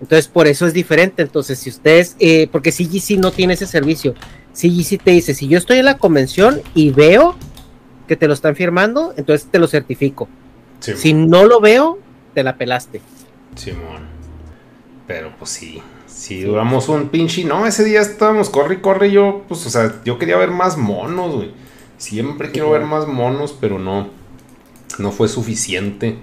[0.00, 1.20] Entonces, por eso es diferente.
[1.20, 4.14] Entonces, si ustedes, eh, porque CGC no tiene ese servicio.
[4.54, 7.36] CGC te dice, si yo estoy en la convención y veo
[8.08, 10.26] que te lo están firmando, entonces te lo certifico.
[10.80, 11.98] Si no lo veo,
[12.32, 13.02] te la pelaste.
[13.56, 14.21] Simón.
[15.06, 15.82] Pero pues sí.
[16.06, 17.44] Sí, duramos un pinche.
[17.44, 19.10] No, ese día estábamos corre y corre.
[19.10, 21.50] Yo, pues, o sea, yo quería ver más monos, güey.
[21.96, 24.08] Siempre quiero ver más monos, pero no.
[24.98, 26.16] No fue suficiente.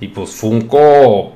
[0.00, 1.32] Y pues Funko.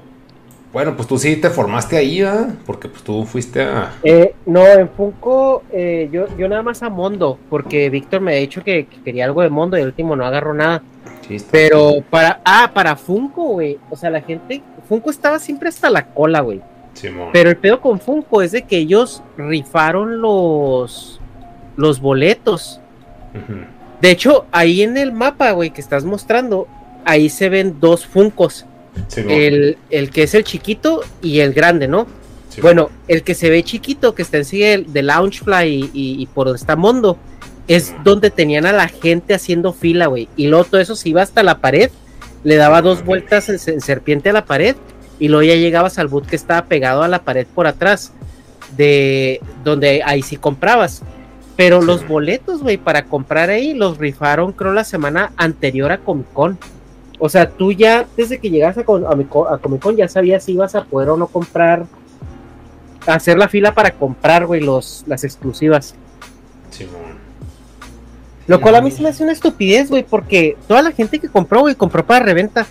[0.73, 2.55] Bueno, pues tú sí te formaste ahí, ¿verdad?
[2.67, 3.93] Porque pues tú fuiste a.
[4.03, 8.39] Eh, no, en Funko, eh, yo, yo nada más a Mondo, porque Víctor me ha
[8.39, 10.83] dicho que, que quería algo de Mondo y el último no agarró nada.
[11.51, 13.79] Pero para, ah, para Funko, güey.
[13.91, 16.61] O sea, la gente, Funko estaba siempre hasta la cola, güey.
[16.95, 17.31] Simón.
[17.33, 21.21] Pero el pedo con Funko es de que ellos rifaron los,
[21.77, 22.81] los boletos.
[24.01, 26.69] De hecho, ahí en el mapa, güey, que estás mostrando,
[27.05, 28.67] ahí se ven dos Funcos.
[29.09, 29.31] Simón.
[29.33, 32.07] El, el que es el chiquito y el grande, ¿no?
[32.49, 32.63] Simón.
[32.63, 36.23] Bueno, el que se ve chiquito, que está en sí de, de Loungefly y, y,
[36.23, 37.19] y por donde está Mondo,
[37.68, 40.29] es donde tenían a la gente haciendo fila, güey.
[40.37, 41.90] Y luego todo eso se iba hasta la pared,
[42.42, 44.77] le daba dos vueltas en, en serpiente a la pared,
[45.18, 48.12] y luego ya llegabas al boot que estaba pegado a la pared por atrás,
[48.77, 51.03] de donde ahí sí comprabas.
[51.57, 56.33] Pero los boletos, güey, para comprar ahí los rifaron, creo, la semana anterior a Comic
[56.33, 56.59] Con.
[57.20, 60.85] O sea, tú ya, desde que llegas a, Comic Con, ya sabías si ibas a
[60.85, 61.87] poder o no comprar
[63.07, 65.94] hacer la fila para comprar, güey, los, las exclusivas.
[66.70, 67.04] Simón.
[68.47, 71.29] Lo cual a mí se me hace una estupidez, güey, porque toda la gente que
[71.29, 72.67] compró, güey, compró para reventa.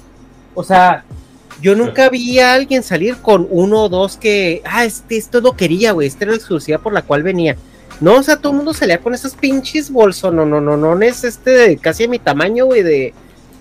[0.54, 1.04] O sea,
[1.62, 5.56] yo nunca vi a alguien salir con uno o dos que, ah, este, esto lo
[5.56, 7.56] quería, güey, esta era la exclusiva por la cual venía.
[8.02, 11.02] No, o sea, todo el mundo salía con esos pinches bolsos, no, no, no, no,
[11.02, 13.14] es este de casi de mi tamaño, güey, de,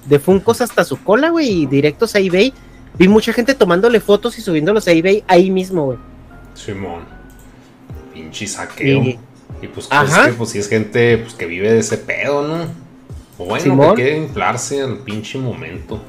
[0.07, 2.53] de Funcos hasta su cola, güey, y directos a eBay.
[2.99, 5.99] Vi mucha gente tomándole fotos y subiéndolos a eBay ahí mismo, güey.
[6.55, 7.05] Simón.
[8.13, 9.03] Pinche saqueo.
[9.03, 9.19] Y,
[9.61, 12.65] Y pues, pues, que, pues si es gente pues, que vive de ese pedo, ¿no?
[13.39, 13.95] O bueno, Simón.
[13.95, 16.01] que quiere inflarse al pinche momento.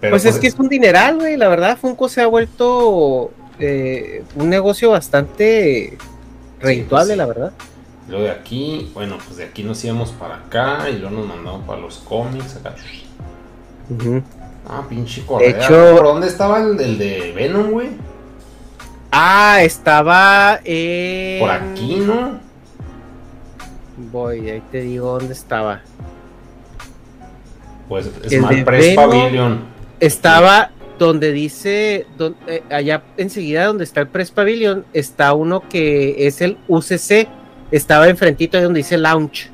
[0.00, 1.36] Pero, pues es que es un dineral, güey.
[1.36, 5.96] La verdad, Funko se ha vuelto eh, un negocio bastante
[6.60, 7.18] redituable, sí.
[7.18, 7.52] la verdad.
[8.08, 11.64] Luego de aquí, bueno, pues de aquí nos íbamos para acá y luego nos mandamos
[11.64, 12.74] para los cómics acá.
[14.68, 15.50] Ah, pinche correa.
[15.50, 17.88] hecho- ¿Por dónde estaba el, el de Venom, güey?
[19.14, 21.40] Ah, estaba en...
[21.40, 22.40] Por aquí, ¿no?
[24.10, 25.82] Voy, ahí te digo dónde estaba.
[27.90, 28.96] Pues El Smart Press.
[28.96, 29.64] Pavilion.
[30.00, 32.06] Estaba donde dice,
[32.46, 37.28] eh, allá enseguida donde está el Press Pavilion, está uno que es el UCC.
[37.70, 39.50] Estaba enfrentito de donde dice Lounge.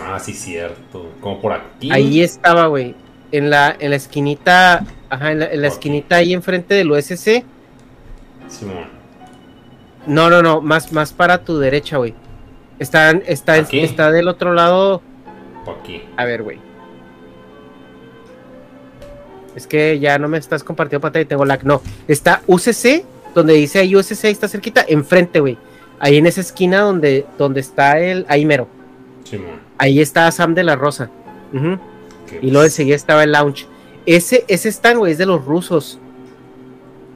[0.00, 1.12] Ah, sí, cierto.
[1.20, 1.90] Como por aquí.
[1.92, 2.94] Ahí estaba, güey.
[3.30, 7.44] En la, en la esquinita, ajá, en la, en la esquinita ahí enfrente del USC.
[8.48, 9.01] Simón.
[10.06, 12.14] No, no, no, más, más para tu derecha, güey.
[12.78, 13.80] Está, está, ¿Aquí?
[13.80, 15.02] está del otro lado.
[15.80, 16.02] Aquí.
[16.16, 16.58] A ver, güey.
[19.54, 21.64] Es que ya no me estás compartiendo pantalla y tengo lag.
[21.64, 25.58] No, está UCC, donde dice ahí UCC, ahí está cerquita, enfrente, güey.
[26.00, 28.26] Ahí en esa esquina donde, donde está el.
[28.28, 28.66] Ahí mero.
[29.24, 29.60] Simón.
[29.78, 31.10] Ahí está Sam de la Rosa.
[31.52, 33.66] Que, Y luego pues, enseguida estaba el lounge.
[34.06, 35.98] Ese, ese stand, güey, es de los rusos.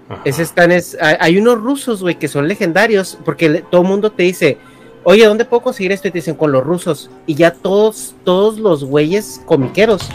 [0.09, 0.23] Ajá.
[0.25, 0.97] Ese stand es.
[1.01, 3.19] Hay, unos rusos, güey, que son legendarios.
[3.25, 4.59] Porque le- todo el mundo te dice.
[5.05, 6.09] Oye, ¿dónde puedo conseguir esto?
[6.09, 7.11] Y te dicen con los rusos.
[7.27, 10.09] Y ya todos, todos los güeyes comiqueros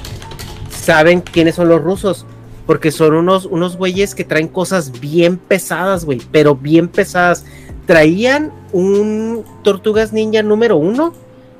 [0.70, 2.26] saben quiénes son los rusos.
[2.66, 6.22] Porque son unos, unos güeyes que traen cosas bien pesadas, güey.
[6.32, 7.46] Pero bien pesadas.
[7.86, 11.14] Traían un Tortugas Ninja número uno,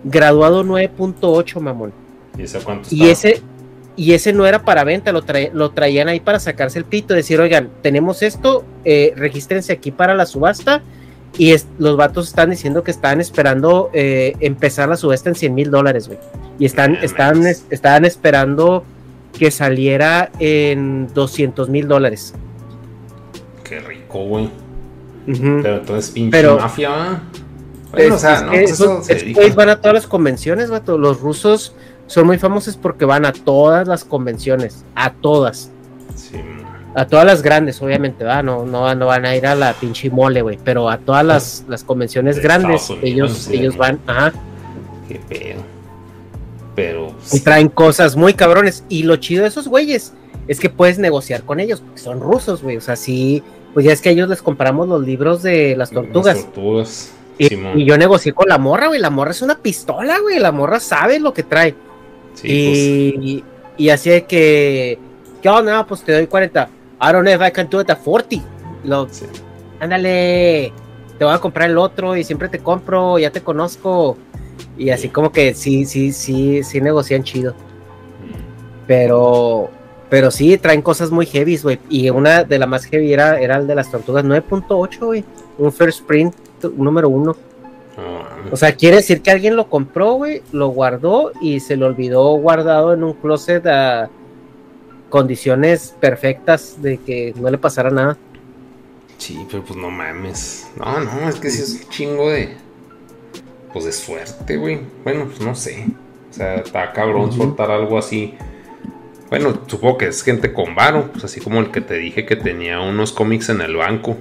[0.04, 1.92] graduado 9.8, mamón.
[2.38, 3.42] ¿Y ese cuánto Y ese,
[3.96, 5.22] y ese no era para venta, lo,
[5.72, 10.26] traían ahí para sacarse el pito, decir, oigan, tenemos esto, eh, regístrense aquí para la
[10.26, 10.82] subasta.
[11.38, 15.54] Y es- los vatos están diciendo que estaban esperando eh, empezar la subasta en 100
[15.56, 16.20] mil dólares, güey.
[16.60, 18.84] Y están, están, esperando
[19.38, 22.34] que saliera en 200 mil dólares.
[23.64, 24.50] Qué rico, güey.
[25.26, 27.22] Pero entonces pinche Pero- mafia.
[27.92, 30.98] Bueno, o sea, no, pues eso se van a todas las convenciones, vato.
[30.98, 31.76] Los rusos
[32.12, 35.72] son muy famosos porque van a todas las convenciones, a todas.
[36.16, 36.38] Sí,
[36.94, 38.44] A todas las grandes, obviamente, ¿verdad?
[38.44, 40.60] No, no, no van a ir a la pinche mole, güey.
[40.62, 43.56] Pero a todas las, las convenciones De grandes, Unidos, ellos, sí.
[43.56, 44.34] ellos van, ajá.
[45.08, 45.62] qué pedo.
[46.76, 48.84] Pero, Y traen cosas muy cabrones.
[48.90, 50.14] Y lo chido de esos güeyes
[50.50, 52.76] es que puedes negociar con ellos, porque son rusos, güey.
[52.76, 53.42] O sea, sí,
[53.74, 56.36] pues ya es que a ellos les compramos los libros de las tortugas.
[56.36, 57.12] Las tortugas.
[57.38, 59.00] Y, y yo negocié con la morra, güey.
[59.00, 60.40] La morra es una pistola, güey.
[60.40, 61.74] La morra sabe lo que trae.
[62.34, 63.44] Sí, y,
[63.78, 65.00] y así de que,
[65.42, 65.86] ¿qué onda?
[65.86, 66.70] Pues te doy 40.
[67.02, 68.38] I don't know if I can do it at 40.
[68.84, 69.26] Lo, pues, sí.
[69.80, 70.72] ándale,
[71.18, 74.18] te voy a comprar el otro y siempre te compro, ya te conozco.
[74.78, 77.54] Y así como que sí, sí, sí, sí negocian chido.
[77.54, 78.86] Mm.
[78.88, 79.70] Pero,
[80.10, 81.80] pero sí, traen cosas muy heavy, güey.
[81.90, 85.24] Y una de las más heavy era, era el de las tortugas 9.8, güey.
[85.58, 86.34] Un first print
[86.76, 87.36] número uno.
[88.52, 92.34] O sea, quiere decir que alguien lo compró, güey, lo guardó y se lo olvidó
[92.38, 94.10] guardado en un closet a
[95.10, 98.18] condiciones perfectas de que no le pasara nada.
[99.18, 100.68] Sí, pero pues no mames.
[100.78, 102.56] No, no, es que sí es un chingo de.
[103.72, 104.80] Pues de suerte, güey.
[105.04, 105.86] Bueno, pues no sé.
[106.30, 107.38] O sea, está cabrón Ujú.
[107.44, 108.34] soltar algo así.
[109.30, 111.10] Bueno, supongo que es gente con varo.
[111.12, 114.18] Pues así como el que te dije que tenía unos cómics en el banco.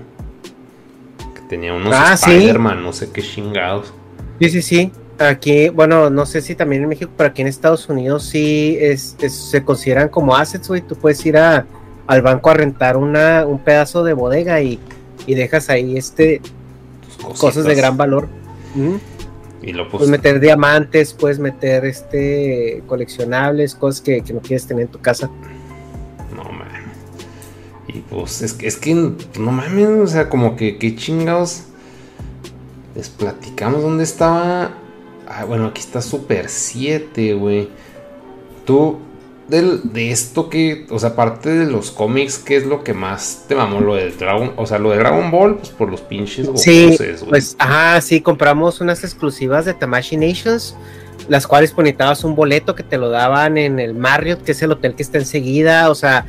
[1.50, 2.50] Tenía unos Ah, sí.
[2.52, 3.92] No sé qué chingados.
[4.40, 4.92] Sí, sí, sí.
[5.18, 9.16] Aquí, bueno, no sé si también en México, pero aquí en Estados Unidos sí es,
[9.20, 10.80] es- se consideran como assets, güey.
[10.80, 11.66] Tú puedes ir a,
[12.06, 14.78] al banco a rentar una, un pedazo de bodega y,
[15.26, 16.40] y dejas ahí este
[17.38, 18.28] cosas de gran valor.
[19.62, 19.98] Y lo pues.
[19.98, 25.00] Puedes meter diamantes, puedes meter este coleccionables, cosas que, que no quieres tener en tu
[25.00, 25.28] casa.
[27.92, 31.64] Y pues es que, es que no mames, o sea, como que qué chingados.
[32.94, 34.74] Les platicamos dónde estaba.
[35.29, 37.68] Ah, bueno, aquí está Super 7, güey.
[38.64, 38.98] Tú,
[39.48, 43.46] del, de esto que, o sea, aparte de los cómics, ¿qué es lo que más
[43.48, 43.81] te mamó?
[43.81, 46.96] Lo de Dragon, o sea, lo de Dragon Ball, pues por los pinches Sí,
[47.29, 50.76] pues, ajá, sí, compramos unas exclusivas de Tamashi Nations,
[51.29, 54.72] las cuales conectabas un boleto que te lo daban en el Marriott, que es el
[54.72, 56.29] hotel que está enseguida, o sea,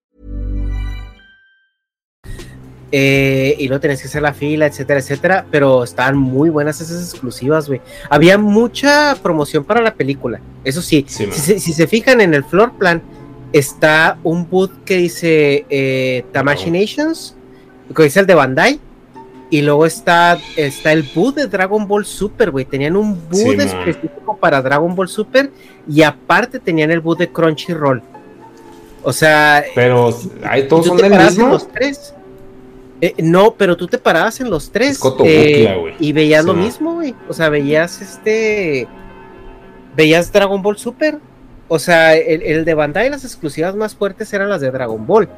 [2.93, 5.45] Eh, y luego tenías que hacer la fila, etcétera, etcétera.
[5.49, 7.81] Pero estaban muy buenas esas exclusivas, güey.
[8.09, 10.41] Había mucha promoción para la película.
[10.63, 13.01] Eso sí, Sí, si, se, si se fijan en el floor plan,
[13.53, 16.73] está un boot que dice eh, Tamashi Oh.
[16.73, 17.35] Nations,
[17.95, 18.79] que dice el de Bandai.
[19.49, 22.63] Y luego está, está el boot de Dragon Ball Super, güey.
[22.63, 25.51] Tenían un boot Sí, específico para Dragon Ball Super.
[25.89, 28.01] Y aparte tenían el boot de Crunchyroll.
[29.03, 31.49] O sea, Pero ahí ¿Y todos son del mismo.
[31.49, 32.13] los tres?
[33.01, 35.95] Eh, no, pero tú te parabas en los tres eh, güey.
[35.99, 36.61] y veías Sí, lo mo.
[36.63, 37.15] mismo, güey.
[37.27, 38.87] O sea, veías este.
[39.95, 41.17] Veías Dragon Ball Super.
[41.67, 45.29] O sea, el, el de Bandai, las exclusivas más fuertes eran las de Dragon Ball.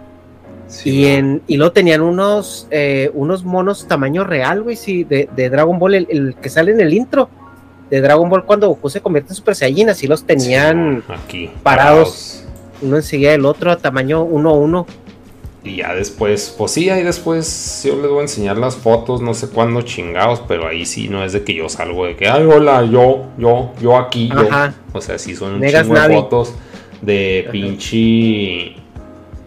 [0.68, 5.30] Sí, y, en, y luego tenían unos, eh, unos monos tamaño real, güey, sí, de,
[5.36, 7.30] de Dragon Ball, el, el que sale en el intro
[7.92, 11.52] de Dragon Ball cuando Goku se convierte en Super Saiyajin, así los tenían Sí, aquí
[11.62, 12.44] parados.
[12.82, 14.86] uno enseguida del otro a tamaño 1-1.
[15.64, 19.34] Y ya después, pues sí, ahí después yo les voy a enseñar las fotos, no
[19.34, 22.44] sé cuándo chingados, pero ahí sí no es de que yo salgo de que, ay,
[22.44, 24.42] hola, yo, yo, yo aquí, yo.
[24.42, 24.74] Ajá.
[24.92, 26.54] O sea, sí son un Negas chingo de fotos
[27.02, 28.76] de pinche,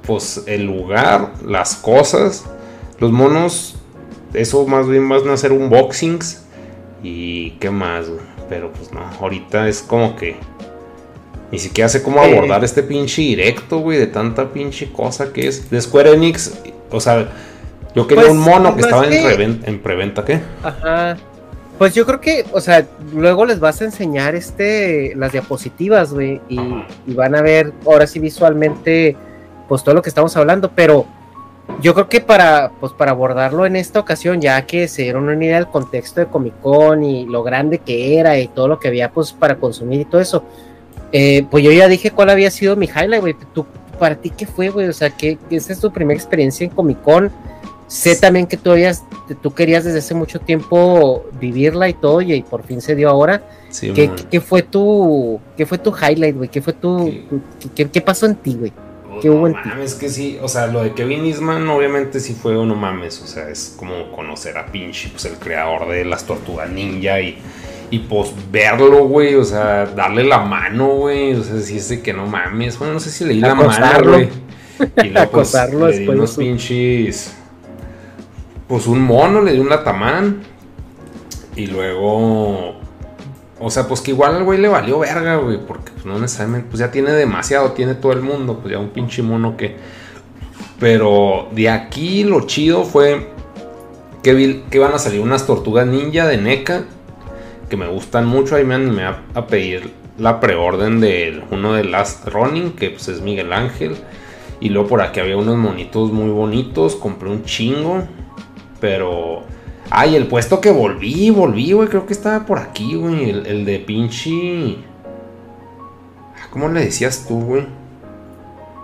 [0.06, 2.44] pues el lugar, las cosas,
[2.98, 3.76] los monos,
[4.34, 6.44] eso más bien van a hacer unboxings
[7.02, 8.20] y qué más, güey.
[8.48, 10.36] Pero pues no, ahorita es como que
[11.52, 12.32] ni siquiera sé cómo Eh.
[12.36, 15.70] abordar este pinche directo, güey, de tanta pinche cosa que es.
[15.70, 16.54] De Square Enix,
[16.90, 17.28] o sea,
[17.94, 20.40] yo quería Pues, un mono que estaba es en, reven- en preventa, ¿qué?
[20.62, 21.16] Ajá.
[21.78, 26.40] Pues yo creo que, o sea, luego les vas a enseñar este las diapositivas, güey,
[26.48, 26.58] y
[27.08, 29.14] van a ver ahora sí visualmente,
[29.68, 31.04] pues todo lo que estamos hablando, pero
[31.82, 35.44] yo creo que para, pues para abordarlo en esta ocasión, ya que se dieron una
[35.44, 38.88] idea del contexto de Comic Con y lo grande que era y todo lo que
[38.88, 40.44] había, pues para consumir y todo eso,
[41.12, 43.36] eh, pues yo ya dije cuál había sido mi highlight, güey.
[43.54, 43.66] ¿Tú,
[43.98, 44.88] para ti qué fue, güey?
[44.88, 47.30] O sea, ¿qué, qué- esa es tu primera experiencia en Comic Con?
[47.88, 49.04] Sé también que tú, habías,
[49.42, 53.42] tú querías desde hace mucho tiempo vivirla y todo, y, por fin se dio ahora.
[53.70, 56.48] Sí, ¿Qué, qué- qué fue tu, qué fue tu highlight, güey?
[56.48, 57.24] ¿Qué fue tu, Sí.
[57.76, 58.72] qué, qué pasó en ti, güey?
[59.08, 59.68] Oh, ¿Qué no hubo en ti?
[59.68, 63.26] mames, que sí, o sea, lo de Kevin Eastman obviamente sí fue no mames, o
[63.28, 67.38] sea, es como conocer a pinche, pues el creador de las tortugas ninja y,
[67.90, 72.02] y pues verlo, güey, o sea, darle la mano, güey, o sea, si es de
[72.02, 74.28] que no mames, bueno, no sé si leí la mano, güey.
[75.04, 77.34] Y luego pues Acosarlo le di unos su- pinches,
[78.68, 80.42] pues un mono, le di un latamán
[81.54, 82.76] y luego...
[83.58, 86.66] O sea, pues que igual al güey le valió verga, güey, porque pues no necesariamente,
[86.68, 89.76] pues ya tiene demasiado, tiene todo el mundo, pues ya un pinche mono que...
[90.78, 93.28] Pero de aquí lo chido fue
[94.22, 96.84] que, vi- que van a salir unas tortugas ninja de NECA,
[97.68, 101.84] que me gustan mucho, ahí me animé a, a pedir la preorden de uno de
[101.84, 103.96] Last Running, que pues es Miguel Ángel,
[104.60, 108.02] y luego por aquí había unos monitos muy bonitos, compré un chingo,
[108.80, 109.42] pero...
[109.88, 111.88] Ay, el puesto que volví, volví, güey.
[111.88, 113.30] Creo que estaba por aquí, güey.
[113.30, 114.78] El, el de pinche.
[116.34, 117.66] Ah, ¿Cómo le decías tú, güey?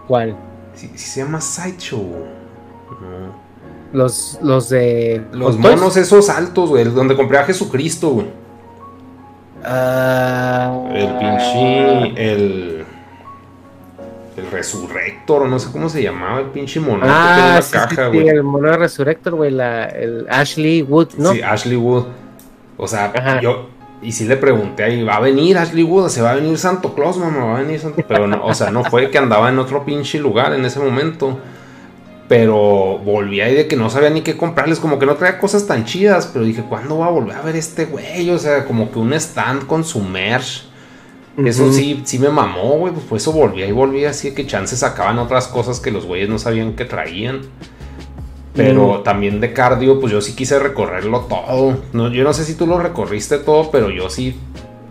[0.07, 0.37] ¿Cuál?
[0.75, 2.25] Sí se llama Sideshow.
[3.01, 3.35] No.
[3.93, 5.25] Los, los de.
[5.33, 6.85] Los monos esos altos, güey.
[6.85, 8.27] Donde compré a Jesucristo, güey.
[9.65, 12.33] Ah, El pinche.
[12.33, 12.85] El.
[14.37, 18.43] El Resurrector, no sé cómo se llamaba, el pinche mono Ah, sí, caja, sí, el
[18.43, 21.33] mono de Resurrector, güey, el Ashley Wood, ¿no?
[21.33, 22.07] Sí, Ashley Wood.
[22.79, 23.41] O sea, Ajá.
[23.41, 23.69] yo.
[24.01, 26.09] Y sí le pregunté ahí, ¿va a venir Ashley Wood?
[26.09, 27.45] ¿Se va a venir Santo Claus, mamá?
[27.45, 30.19] ¿Va a venir Santo Pero no, o sea, no fue que andaba en otro pinche
[30.19, 31.39] lugar en ese momento.
[32.33, 35.67] Pero volví ahí de que no sabía ni qué comprarles, como que no traía cosas
[35.67, 36.31] tan chidas.
[36.33, 38.31] Pero dije, ¿cuándo va a volver a ver este güey?
[38.31, 40.65] O sea, como que un stand con su merch.
[41.37, 42.95] Eso sí, sí me mamó, güey.
[42.95, 46.31] Pues por eso volví ahí, volví así que chances sacaban otras cosas que los güeyes
[46.31, 47.43] no sabían que traían.
[48.55, 51.83] Pero también de cardio, pues yo sí quise recorrerlo todo.
[51.93, 54.41] No, yo no sé si tú lo recorriste todo, pero yo sí,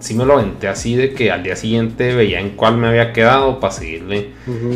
[0.02, 3.14] sí me lo aventé así de que al día siguiente veía en cuál me había
[3.14, 4.32] quedado para seguirle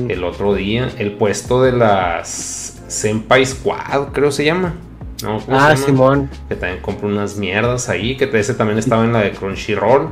[0.10, 0.90] el otro día.
[0.98, 4.76] El puesto de las Senpai Squad, creo se llama.
[5.24, 5.40] ¿no?
[5.40, 5.86] ¿Cómo Ah, se llama?
[5.86, 6.30] Simón.
[6.48, 8.16] Que también compré unas mierdas ahí.
[8.16, 10.10] Que ese también estaba en la de Crunchyroll.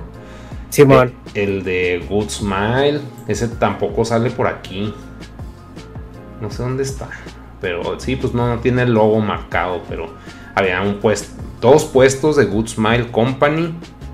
[0.70, 1.14] Simón.
[1.36, 3.00] Eh, El de Good Smile.
[3.28, 4.94] Ese tampoco sale por aquí.
[6.42, 7.10] No sé dónde está.
[7.62, 9.82] Pero sí, pues no, no tiene el logo marcado.
[9.88, 10.14] Pero
[10.56, 11.42] había un puesto.
[11.62, 13.74] Dos puestos de Good Smile Company.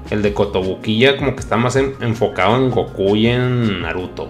[0.10, 4.28] El de Kotobukiya como que está más en- enfocado en Goku y en Naruto.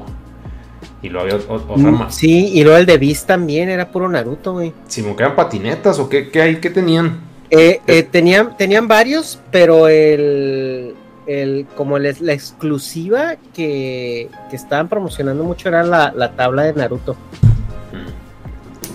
[1.01, 2.15] Y luego había otra Mm, más.
[2.15, 4.73] Sí, y luego el de Beast también era puro Naruto, güey.
[4.87, 7.21] Si me quedan patinetas o qué, qué hay, qué tenían.
[7.49, 10.93] Eh, eh, tenían, tenían varios, pero el,
[11.25, 16.73] el como les- la exclusiva que, que estaban promocionando mucho era la, la tabla de
[16.73, 17.15] Naruto.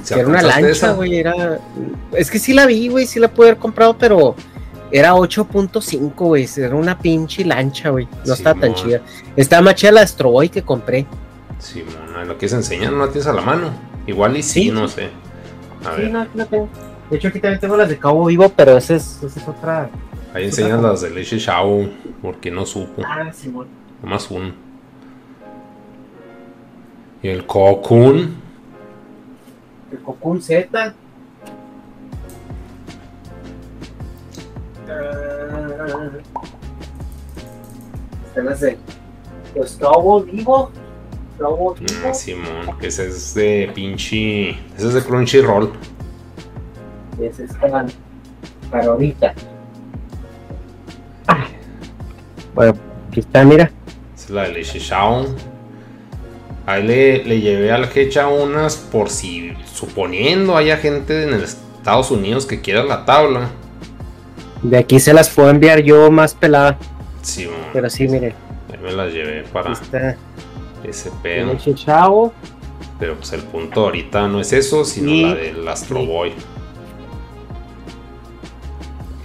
[0.02, 1.16] ¿Se que era una lancha, güey.
[1.16, 1.58] Era.
[2.12, 3.06] Es que sí la vi, güey.
[3.06, 4.34] Sí la pude haber comprado, pero
[4.96, 6.48] era 8.5, güey.
[6.56, 8.06] Era una pinche lancha, güey.
[8.24, 9.00] No estaba tan chida.
[9.34, 11.04] Estaba más chida la Astro Boy que compré.
[11.58, 13.70] Sí, mona, lo que se enseña no la tienes a la mano.
[14.06, 14.70] Igual y sí, Sí.
[14.70, 15.10] no sé.
[15.84, 16.68] A Sí, ver, no, aquí la tengo.
[17.10, 19.90] De hecho, aquí también tengo las de Cabo Vivo, pero esa es, esa es otra.
[20.32, 21.88] ahí enseñas las de Leche Shao,
[22.22, 23.02] porque no supo.
[23.04, 23.66] Ah, sí, güey.
[24.02, 24.52] Nomás uno.
[27.22, 28.34] Y el Cocoon.
[29.92, 30.94] El Cocoon Z.
[38.34, 38.76] De
[39.54, 40.70] los Cabo Vivo.
[41.38, 42.08] Cabo Vivo.
[42.08, 44.50] Ah, Simón, que ese es de pinche.
[44.76, 45.72] Ese es de Crunchyroll.
[47.20, 47.86] Ese están
[48.70, 49.34] para ahorita.
[51.28, 51.46] Ah.
[52.54, 52.74] Bueno,
[53.08, 53.70] aquí está, mira.
[54.14, 55.26] Esa es la de Leche Shao.
[56.66, 61.42] Ahí le, le llevé al Hecha unas por si, suponiendo haya gente en el
[61.84, 63.50] Estados Unidos que quiera la tabla.
[64.62, 66.78] De aquí se las puedo enviar yo más pelada.
[67.20, 67.53] Simón.
[67.74, 68.32] Pero sí, miren.
[68.72, 70.16] Ahí me las llevé para está
[70.84, 71.54] ese pedo.
[71.74, 72.32] chavo.
[72.98, 76.06] Pero pues el punto ahorita no es eso, sino Y- la del Astro.
[76.06, 76.32] Boy.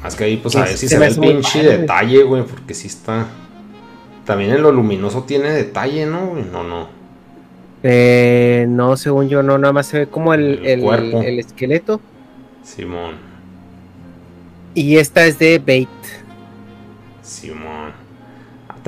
[0.04, 1.78] Más que ahí, pues a ver si se ve el pinche padre.
[1.80, 3.28] detalle, güey, porque sí está.
[4.26, 6.36] También en lo luminoso tiene detalle, ¿no?
[6.36, 6.88] No, no.
[7.84, 12.00] Eh, no, según yo, no, nada más se ve como el, El el- el esqueleto.
[12.64, 13.16] Simón,
[14.76, 15.90] Y esta es de Bait.
[17.24, 17.79] Simón.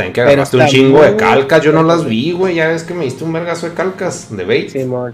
[0.01, 2.55] También que agarraste un chingo de calcas, yo no las vi, güey.
[2.55, 4.69] Ya ves que me diste un vergazo de calcas de bait.
[4.69, 5.13] Simón.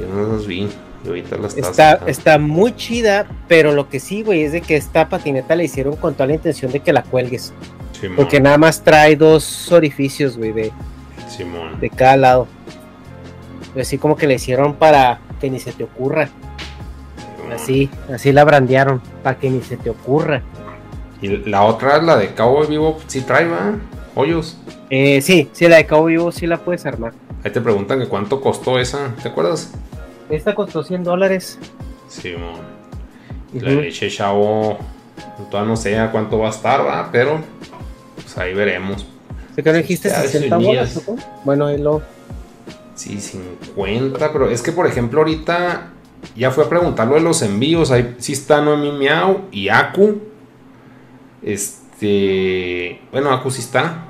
[0.00, 0.68] Yo no las vi.
[1.04, 4.76] Y ahorita las Está, está muy chida, pero lo que sí, güey, es de que
[4.76, 7.52] esta patineta la hicieron con toda la intención de que la cuelgues.
[8.00, 10.72] Simón, Porque nada más trae dos orificios, güey, de,
[11.28, 11.78] Simón.
[11.80, 12.48] de cada lado.
[13.78, 16.30] Así como que le hicieron para que ni se te ocurra.
[17.54, 20.42] Así, así la brandearon, para que ni se te ocurra.
[21.24, 23.76] Y la otra, la de Cowboy Vivo, sí trae, ¿va?
[24.14, 24.58] Hoyos.
[24.90, 27.14] Eh, sí, sí, la de Cabo Vivo sí la puedes armar.
[27.42, 29.72] Ahí te preguntan que cuánto costó esa, ¿te acuerdas?
[30.28, 31.58] Esta costó 100 dólares.
[32.08, 32.60] Simón.
[33.54, 33.80] Y La Ujú.
[33.80, 34.76] leche chavo,
[35.50, 37.08] todavía no sé a cuánto va a estar, ¿va?
[37.10, 37.40] Pero,
[38.16, 39.06] pues ahí veremos.
[39.54, 40.94] ¿Se que no dijiste Ya, 60 eso bolas?
[40.94, 41.18] ni o cómo?
[41.46, 42.02] Bueno, ahí lo.
[42.96, 45.86] Sí, 50, pero es que, por ejemplo, ahorita
[46.36, 47.90] ya fue a preguntar lo de los envíos.
[47.90, 50.33] Ahí sí está Noemi Miau y Aku.
[51.44, 53.00] Este.
[53.12, 54.04] Bueno, Aku sí está.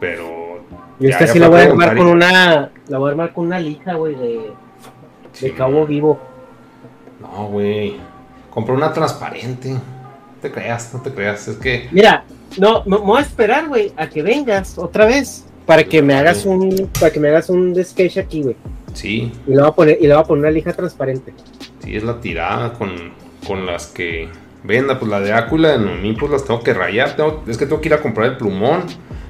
[0.00, 0.62] Pero.
[1.00, 2.70] Yo esta sí la voy a armar con una.
[2.88, 4.52] La voy a armar con una lija, güey, de, de
[5.32, 6.18] Sí, Cabo Vivo.
[7.20, 7.96] No, güey.
[8.50, 9.70] Compré una transparente.
[9.70, 9.80] No
[10.42, 11.48] te creas, no te creas.
[11.48, 11.88] Es que.
[11.92, 12.24] Mira,
[12.58, 15.44] no, me me voy a esperar, güey, a que vengas otra vez.
[15.66, 16.90] Para que me hagas un.
[16.98, 18.56] Para que me hagas un sketch aquí, güey.
[18.94, 21.32] Sí, Y le voy a poner, y le voy a poner una lija transparente.
[21.84, 22.90] sí, es la tirada con,
[23.46, 24.28] con las que
[24.64, 24.98] venda.
[24.98, 27.16] Pues la de Aku y la de Noemí, pues las tengo que rayar.
[27.16, 28.84] tengo- es que tengo que ir a comprar el plumón.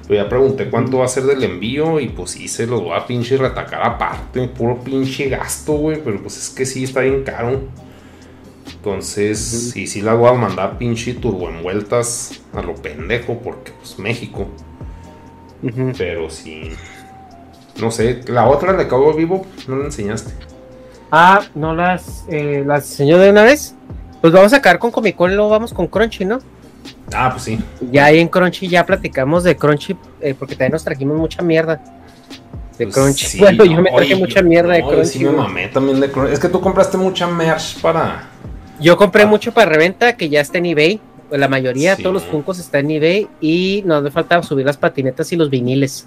[0.06, 2.00] Pero ya pregunté cuánto va a ser del envío.
[2.00, 4.48] Y pues sí, se los voy a pinche retacar aparte.
[4.48, 6.00] Puro pinche gasto, güey.
[6.02, 7.60] Pero pues es que sí, está bien caro.
[8.74, 9.38] Entonces,
[9.72, 13.38] sí, sí las voy a mandar pinche turbo envueltas a lo pendejo.
[13.38, 14.46] Porque pues México.
[15.96, 16.70] Pero sí.
[17.80, 20.32] No sé, la otra de Cabo Vivo no la enseñaste.
[21.10, 22.24] Ah, no las.
[22.28, 23.74] Eh, las enseñó de una vez.
[24.20, 26.38] Pues vamos a sacar con Comic Con, luego vamos con Crunchy, ¿no?
[27.14, 27.58] Ah, pues sí.
[27.90, 31.80] Ya ahí en Crunchy ya platicamos de Crunchy, eh, porque también nos trajimos mucha mierda
[32.78, 33.26] de Pues Crunchy.
[33.26, 35.08] sí, bueno, yo me traje oye, mucha mierda de no, Crunchy.
[35.18, 36.32] Sí, me mamé también de Crunchy.
[36.32, 38.28] Es que tú compraste mucha merch para.
[38.80, 39.26] Yo compré Ah.
[39.26, 41.00] mucho para reventa que ya está en eBay.
[41.30, 42.02] La mayoría, Sí.
[42.02, 43.28] todos los Funkos están en eBay.
[43.40, 46.06] Y nos hace falta subir las patinetas y los viniles.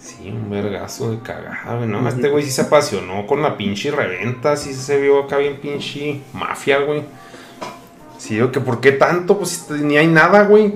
[0.00, 1.84] Sí, un vergazo de cagada.
[1.86, 4.56] No, este güey sí se apasionó con la pinche reventa.
[4.56, 7.02] Sí se vio acá bien pinche mafia, güey.
[8.18, 9.38] Sí, digo que ¿por qué tanto?
[9.38, 10.74] Pues ni hay nada, güey.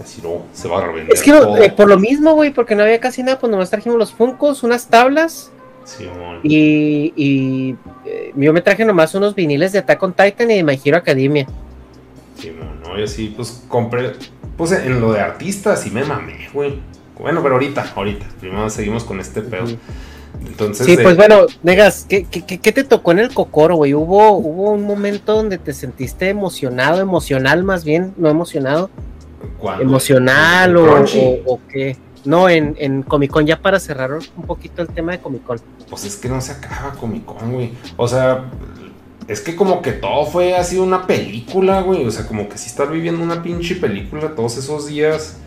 [0.00, 1.12] Así no, se va a revender.
[1.12, 3.98] Es que eh, por lo mismo, güey, porque no había casi nada, pues nomás trajimos
[3.98, 5.50] los funcos, unas tablas.
[5.84, 6.06] Sí,
[6.42, 10.62] y, y eh, yo me traje nomás unos viniles de Attack on Titan y de
[10.62, 11.46] My Hero Academia.
[12.38, 12.52] Sí,
[12.84, 14.12] no, yo sí, pues compré.
[14.56, 16.80] Pues en lo de artistas sí me mamé, güey.
[17.18, 18.26] Bueno, pero ahorita, ahorita.
[18.38, 19.66] Primero seguimos con este pedo.
[20.46, 23.94] Entonces, sí, pues bueno, Negas, ¿qué, ¿qué, te tocó en el cocoro, güey?
[23.94, 28.90] ¿Hubo, ¿Hubo un momento donde te sentiste emocionado, emocional más bien, no emocionado?
[29.80, 31.04] ¿Emocional o,
[31.46, 31.96] o, qué?
[32.24, 35.60] No, en, en Comic Con, ya para cerrar un poquito el tema de Comic Con.
[35.88, 37.72] Pues es que no se acaba Comic Con, güey.
[37.96, 38.50] O sea,
[39.26, 42.06] es que como que todo fue así una película, güey.
[42.06, 45.38] O sea, como que si estás viviendo una pinche película todos esos días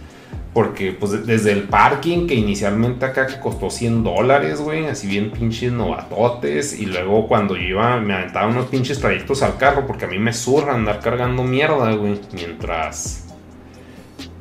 [0.53, 5.31] porque pues desde el parking que inicialmente acá que costó 100 dólares, güey, así bien
[5.31, 6.77] pinches novatotes.
[6.77, 10.19] Y luego cuando yo iba, me aventaba unos pinches trayectos al carro porque a mí
[10.19, 12.19] me surra andar cargando mierda, güey.
[12.33, 13.27] Mientras...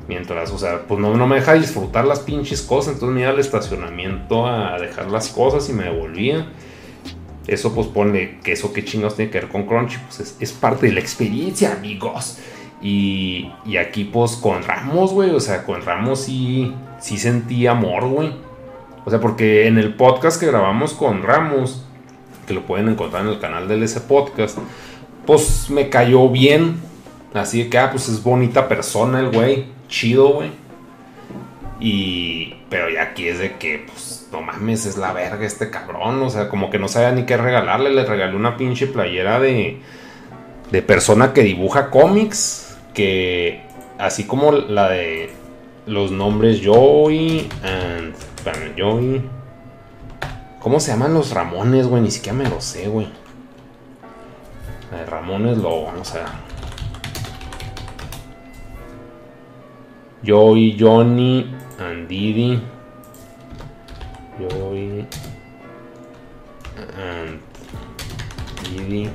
[0.08, 2.94] Mientras, o sea, pues no, no me deja disfrutar las pinches cosas.
[2.94, 6.48] Entonces me iba al estacionamiento a dejar las cosas y me devolvía.
[7.46, 9.98] Eso pues pone que eso qué chingados tiene que ver con Crunchy.
[10.08, 12.38] Pues es, es parte de la experiencia, amigos.
[12.82, 18.32] Y, aquí pues con Ramos, güey, o sea, con Ramos sí, sí sentí amor, güey.
[19.04, 21.84] O sea, porque en el podcast que grabamos con Ramos,
[22.46, 24.58] que lo pueden encontrar en el canal del ese podcast,
[25.26, 26.80] pues me cayó bien.
[27.34, 30.50] Así que, ah, pues es bonita persona el güey, chido, güey.
[31.80, 36.22] Y, pero ya aquí es de que, pues, no mames, es la verga este cabrón.
[36.22, 37.90] O sea, como que no sabía ni qué regalarle.
[37.90, 39.80] Le regalé una pinche playera de,
[40.70, 43.62] de persona que dibuja cómics que
[43.98, 45.30] así como la de
[45.86, 48.14] los nombres Joey and
[48.78, 49.22] Joey
[50.60, 52.02] ¿Cómo se llaman los Ramones, güey?
[52.02, 53.08] Ni siquiera me lo sé, güey.
[54.92, 56.26] La de Ramones lo vamos a
[60.26, 62.60] Joey, Johnny and Didi.
[64.38, 65.06] Joey
[66.98, 67.40] and
[68.68, 69.10] Didi.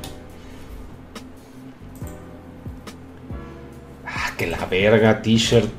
[4.38, 5.70] Que la verga, t-shirt.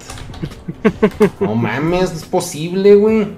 [1.41, 3.29] no mames, es posible, güey.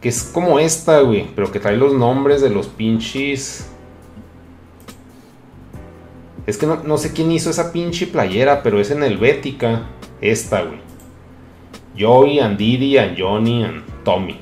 [0.00, 1.26] Que es como esta, güey.
[1.34, 3.70] Pero que trae los nombres de los pinches.
[6.46, 9.88] Es que no, sé quién hizo esa pinche playera, pero es en Helvética.
[10.20, 10.80] Esta, güey.
[11.98, 14.40] Joey, and Didi, and Johnny, and Tommy.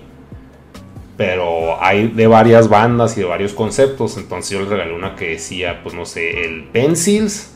[1.17, 4.17] Pero hay de varias bandas y de varios conceptos.
[4.17, 7.55] Entonces yo le regalé una que decía, pues no sé, el Pencils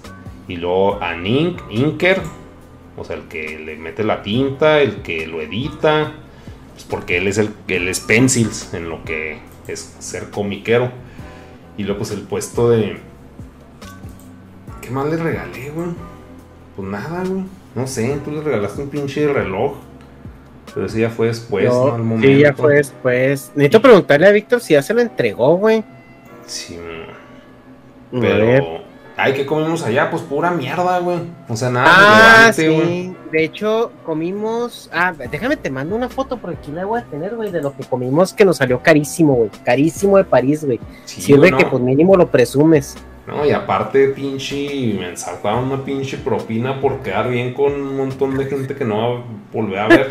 [0.49, 2.23] y luego a Ink, Inker,
[2.97, 6.15] o sea, el que le mete la tinta, el que lo edita,
[6.73, 9.39] pues porque él es el él es pencils en lo que
[9.69, 10.91] es ser comiquero.
[11.77, 12.99] Y luego pues el puesto de
[14.81, 15.89] ¿Qué más le regalé, güey?
[16.75, 17.45] Pues nada, güey.
[17.75, 19.75] No sé, tú le regalaste un pinche reloj.
[20.73, 21.95] Pero ese ya fue después, ¿no?
[21.95, 22.27] Al momento.
[22.27, 23.53] Sí, ya fue después.
[23.55, 25.85] Necesito preguntarle a Víctor si ya se lo entregó, güey.
[26.47, 26.79] Sí.
[28.11, 28.78] Pero
[29.21, 30.11] Ay, ¿qué comimos allá?
[30.13, 31.19] Pues pura mierda, güey.
[31.49, 31.89] O sea, nada.
[31.91, 33.13] Ah, sí.
[33.33, 34.89] De hecho, comimos.
[34.93, 37.77] Ah, déjame te mando una foto porque aquí la voy a tener, güey, de lo
[37.77, 39.51] que comimos que nos salió carísimo, güey.
[39.65, 40.79] Carísimo de París, güey.
[41.05, 42.97] Sirve que pues mínimo lo presumes.
[43.27, 48.39] No, y aparte, pinche, me ensartaron una pinche propina por quedar bien con un montón
[48.39, 50.09] de gente que no va a volver a ver.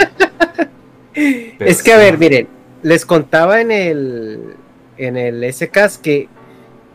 [1.60, 2.50] es que, a ver, miren,
[2.84, 4.56] les contaba en el,
[4.98, 6.28] en el SCAS que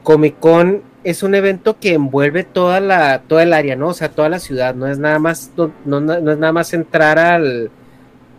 [0.02, 3.88] Comic Con es un evento que envuelve toda la, toda el área, ¿no?
[3.88, 7.18] O sea, toda la ciudad, no es nada más, no, no, es nada más entrar
[7.18, 7.70] al,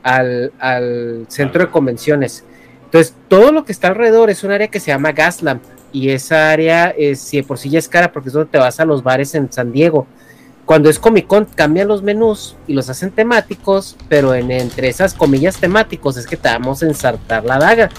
[0.04, 2.44] al, centro de convenciones.
[2.86, 6.52] Entonces, todo lo que está alrededor es un área que se llama Gaslamp, y esa
[6.52, 8.86] área, es, si de por sí ya es cara, porque es donde te vas a
[8.86, 10.08] los bares en San Diego.
[10.66, 15.14] Cuando es Comic Con, cambian los menús y los hacen temáticos, pero en, entre esas
[15.14, 17.90] comillas temáticos es que te vamos a ensartar la daga.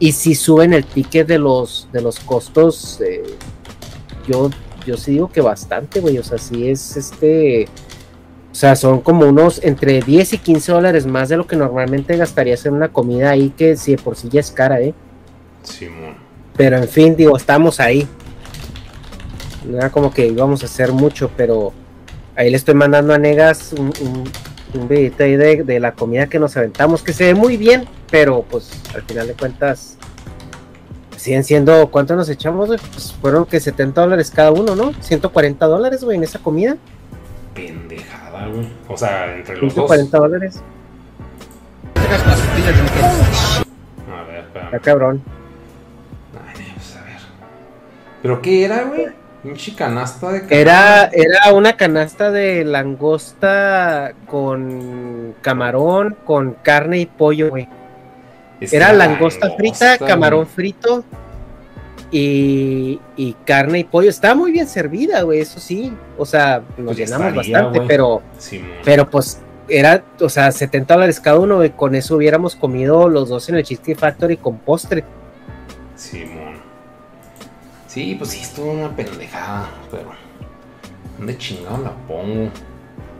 [0.00, 3.22] Y si suben el ticket de los, de los costos eh,
[4.26, 4.50] yo,
[4.86, 6.18] yo sí digo que bastante, güey.
[6.18, 7.66] O sea, sí es este.
[8.50, 12.16] O sea, son como unos entre 10 y 15 dólares más de lo que normalmente
[12.16, 14.94] gastarías en una comida ahí, que si de por sí ya es cara, ¿eh?
[15.64, 15.88] Sí,
[16.56, 18.06] Pero en fin, digo, estamos ahí.
[19.68, 21.72] No era como que íbamos a hacer mucho, pero
[22.36, 23.92] ahí le estoy mandando a Negas un,
[24.74, 27.88] un, videito ahí de, de, la comida que nos aventamos, que se ve muy bien,
[28.10, 29.96] pero pues al final de cuentas
[31.24, 32.68] siguen siendo, ¿cuánto nos echamos?
[32.68, 34.92] Pues fueron que 70 dólares cada uno, ¿no?
[35.00, 36.76] 140 dólares, güey, en esa comida.
[37.54, 38.68] Pendejada, güey.
[38.88, 40.62] O sea, entre los 140 dólares.
[44.66, 45.22] Está cabrón.
[46.46, 47.16] Ay, pues, a ver.
[48.20, 49.06] ¿Pero qué era, güey?
[49.44, 57.48] Un chicanasta de Era, era una canasta de langosta con camarón, con carne y pollo,
[57.48, 57.66] güey.
[58.72, 61.04] Era langosta, frita, camarón frito
[62.10, 64.10] y, y, carne y pollo.
[64.10, 65.92] Estaba muy bien servida, güey, eso sí.
[66.16, 68.22] O sea, nos Pues llenamos estaría, bastante, pero,
[68.84, 73.48] pero pues era, o sea, 70 dólares cada uno, con eso hubiéramos comido los dos
[73.48, 75.04] en el Cheesecake Factory con postre.
[75.96, 76.54] Simón.
[77.86, 80.12] Sí, pues sí, es toda una pendejada, pero.
[81.16, 82.50] ¿Dónde chingado la pongo?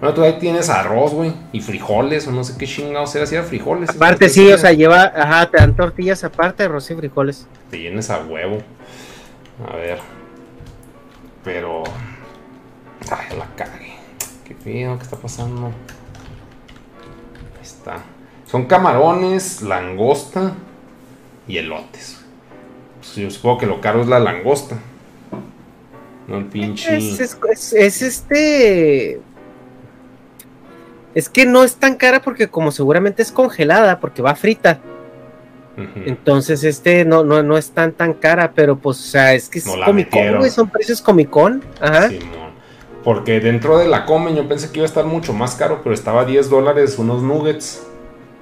[0.05, 3.37] Bueno, tú ahí tienes arroz, güey, y frijoles, o no sé qué chingados era, si
[3.37, 3.89] era frijoles.
[3.89, 7.47] Aparte, sí, o sea, lleva, ajá, te dan tortillas aparte, arroz y frijoles.
[7.71, 8.59] Te llenes a huevo.
[9.67, 9.99] A ver.
[11.43, 11.85] Pero.
[13.11, 13.95] Ay, la cagué.
[14.47, 15.69] Qué feo, ¿qué está pasando?
[15.69, 17.97] Ahí está.
[18.45, 20.53] Son camarones, langosta
[21.49, 22.19] y elotes.
[22.99, 24.77] Pues yo supongo que lo caro es la langosta.
[26.29, 26.95] No el pinche.
[26.99, 29.21] Es, es- es- es este.
[31.15, 34.81] Es que no es tan cara porque como seguramente es congelada, porque va frita.
[36.07, 39.59] Entonces, este no, no, no es tan tan cara, pero pues, o sea, es que
[39.59, 41.63] es No Comic Con, güey, son precios Comic Con.
[41.81, 42.11] Ajá.
[43.03, 45.93] Porque dentro de la Comen yo pensé que iba a estar mucho más caro, pero
[45.95, 47.83] estaba a 10 dólares unos nuggets.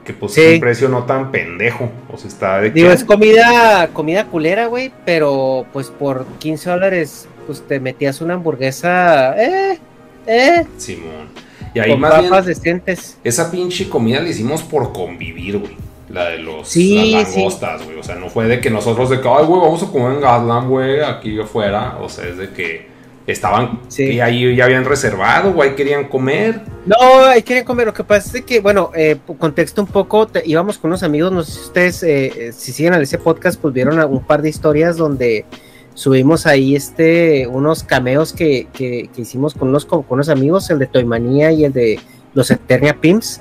[0.04, 0.40] Que pues Sí.
[0.42, 1.88] es un precio no tan pendejo.
[2.12, 6.68] O sea, está de Digo, que- es comida, comida culera, güey, pero pues por 15
[6.70, 9.78] dólares, pues te metías una hamburguesa, eh,
[10.26, 11.28] eh, Simón.
[11.74, 13.16] Y ahí con más bien, papas decentes.
[13.24, 15.76] esa pinche comida la hicimos por convivir, güey.
[16.08, 17.98] La de los Sí, las langostas, güey.
[17.98, 20.20] O sea, no fue de que nosotros de que, ay, güey, vamos a comer en
[20.20, 21.96] Gaslam, güey, aquí afuera.
[22.02, 22.86] O sea, es de que
[23.26, 24.10] estaban, Sí.
[24.10, 26.60] que ahí ya habían reservado, güey, querían comer.
[26.84, 27.86] No, ahí quieren comer.
[27.86, 31.02] Lo que pasa es de que, bueno, eh, contexto un poco, te- íbamos con unos
[31.02, 34.04] amigos, no sé si ustedes, eh, eh, si siguen a ese podcast, pues vieron a-
[34.06, 35.46] un par de historias donde
[35.94, 40.68] subimos ahí este, unos cameos que, que- que hicimos con unos, con, con unos amigos,
[40.70, 42.00] el de Toymanía y el de
[42.34, 43.40] los Eternia Pimps.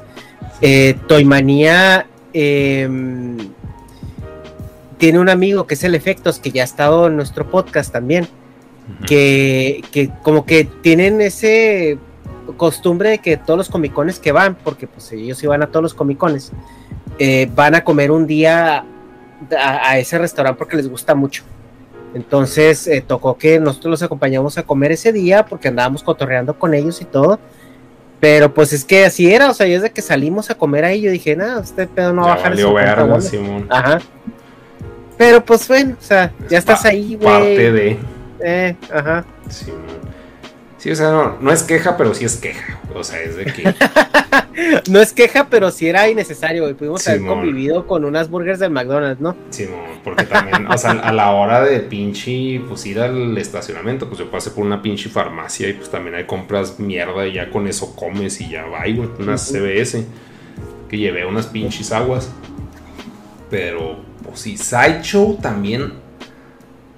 [0.62, 3.38] Eh, Toymanía em,
[4.98, 8.28] tiene un amigo que es el Efectos, que ya ha estado en nuestro podcast también
[9.08, 11.98] que, que como que tienen ese
[12.58, 15.94] costumbre de que todos los comicones que van, porque pues ellos iban a todos los
[15.94, 16.52] comicones,
[17.18, 18.84] eh, van a comer un día
[19.58, 21.44] a, a ese restaurante porque les gusta mucho.
[22.14, 26.74] Entonces eh, tocó que nosotros los acompañamos a comer ese día porque andábamos cotorreando con
[26.74, 27.40] ellos y todo.
[28.20, 31.02] Pero pues es que así era, o sea, yo desde que salimos a comer ahí,
[31.02, 32.56] yo dije, nada, este pedo no va a bajar.
[32.56, 33.26] de valió 50 verga, bolas".
[33.28, 33.66] Simón.
[33.70, 34.00] Ajá.
[35.18, 37.40] Pero pues bueno, o sea, ya Es estás pa- ahí, Parte
[37.72, 37.72] güey.
[37.74, 38.00] de.
[38.44, 39.26] Eh, ajá.
[39.50, 39.82] Simón.
[40.82, 42.80] Sí, o sea, no, no es queja, pero sí es queja.
[42.96, 43.76] O sea, es de que.
[44.90, 46.74] No es queja, pero sí era innecesario, güey.
[46.74, 49.36] Pudimos haber convivido con unas burgers del McDonald's, ¿no?
[49.50, 54.20] Simón, porque también, o sea, a la hora de pinche, pues ir al estacionamiento, pues
[54.20, 57.68] yo pasé por una pinche farmacia y pues también hay compras mierda y ya con
[57.68, 60.06] eso comes y ya va, güey, unas CBS,
[60.90, 62.30] que llevé unas pinches aguas.
[63.50, 65.94] Pero, pues sí, Sideshow también,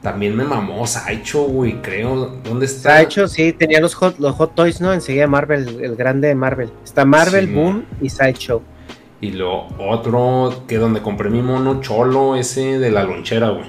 [0.03, 2.27] también me mamó Sideshow, güey, creo.
[2.43, 2.99] ¿Dónde está?
[2.99, 4.93] Sideshow, sí, tenía los hot, los hot toys, ¿no?
[4.93, 6.69] Enseguida Marvel, el grande de Marvel.
[6.83, 8.61] Está Marvel, Sí, Boom y Sideshow.
[9.21, 13.65] Y lo otro, que donde compré mi mono cholo, ese de la lonchera, güey.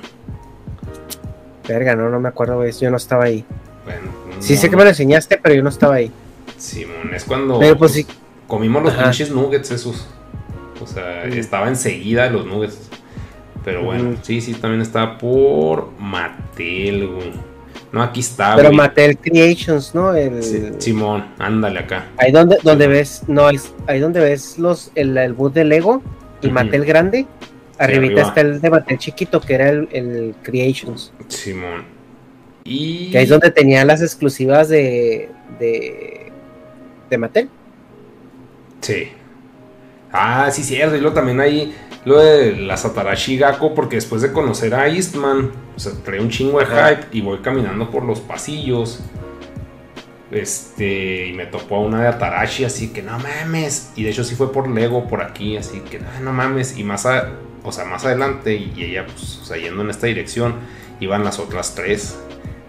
[1.69, 2.73] Verga, no, no me acuerdo, güey.
[2.73, 3.45] Yo no estaba ahí.
[3.85, 4.01] Bueno,
[4.41, 6.11] Sí, sé que me lo enseñaste, pero yo no estaba ahí.
[6.59, 8.07] Simón, es cuando Pero, pues, sí.
[8.49, 9.05] comimos los Ajá.
[9.05, 10.07] pinches nuggets esos.
[10.83, 12.91] O sea, estaba enseguida los nuggets.
[13.65, 17.33] Pero bueno, sí, sí, también está por Mattel, güey.
[17.93, 18.77] No, aquí está, pero güey.
[18.79, 20.15] Mattel Creations, ¿no?
[20.15, 22.07] El, Sí, Simón, ándale acá.
[22.19, 26.03] ahí donde, donde ves, no, es, ahí donde ves los, el, el boot de Lego
[26.43, 26.55] y Ujú.
[26.55, 27.27] Mattel grande.
[27.79, 31.13] Arribita está el de Mattel chiquito, que era el, el Creations.
[31.29, 31.85] Simón.
[32.65, 33.11] Y.
[33.11, 36.33] Que ahí es donde tenían las exclusivas de, de,
[37.11, 37.49] de Mattel.
[38.81, 39.09] Sí.
[40.15, 40.97] Ah, sí, cierto.
[40.97, 45.51] Y luego también hay lo de la Satarashi Gakko, porque después de conocer a Eastman,
[45.77, 46.89] o sea, trae un chingo de Ajá.
[46.91, 49.01] hype y voy caminando por los pasillos.
[50.31, 53.91] Este, y me topó a una de Atarashi, así que no mames.
[53.97, 56.77] Y de hecho, sí fue por Lego por aquí, así que no, no mames.
[56.79, 57.31] Y más, a-
[57.63, 60.55] o sea, más adelante, y ella, pues, o sea, yendo en esta dirección,
[61.01, 62.19] iban las otras tres.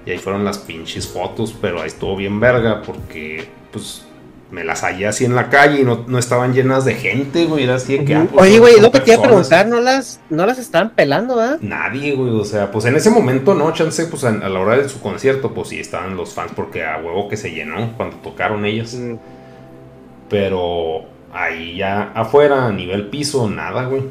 [0.06, 4.06] Y ahí fueron las pinches fotos, pero ahí estuvo bien verga, porque, pues,
[4.52, 7.64] me las hallé así en la calle y no, no estaban llenas de gente, güey.
[7.64, 8.16] Era así de que.
[8.16, 10.92] ah, pues, Oye, güey, lo que te iba a preguntar, ¿no las, no las estaban
[10.92, 11.60] pelando, ¿verdad?
[11.62, 14.78] Nadie, güey, o sea, pues en ese momento no, chance, pues a, a la hora
[14.78, 18.18] de su concierto, pues sí estaban los fans porque a huevo que se llenó cuando
[18.18, 18.94] tocaron ellas.
[18.94, 19.16] Mm.
[20.30, 24.04] Pero ahí ya afuera, a nivel piso, nada, güey.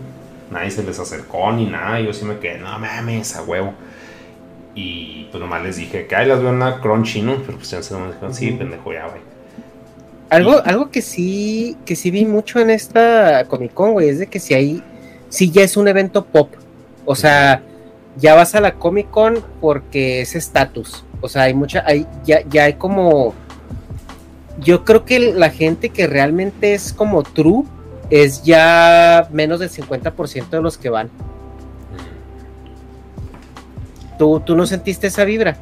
[0.51, 2.01] nadie se les acercó ni nada.
[2.01, 3.74] Yo sí me quedé, no mames, a huevo.
[4.74, 7.37] Y pues nomás les dije que ahí las veo en la Crunchy, ¿no?
[7.47, 9.34] Pero pues ya se me dijeron, sí, pendejo, ya, güey.
[10.35, 14.26] Algo, algo que sí, que sí vi mucho en esta Comic Con, güey, es de
[14.26, 14.82] que si hay,
[15.28, 16.51] si ya es un evento pop.
[17.05, 17.62] O sea,
[18.16, 21.05] ya vas a la Comic Con porque es estatus.
[21.20, 23.32] O sea, hay mucha, hay, ya, ya hay como.
[24.59, 27.62] Yo creo que la gente que realmente es como true
[28.11, 31.11] es ya menos del 50% de los que van.
[34.18, 35.57] ¿Tú, ¿Tú no sentiste esa vibra?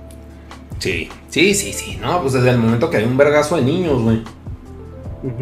[0.78, 1.98] Sí, sí, sí, sí.
[2.00, 4.22] No, pues desde el momento que hay un vergazo de niños, güey.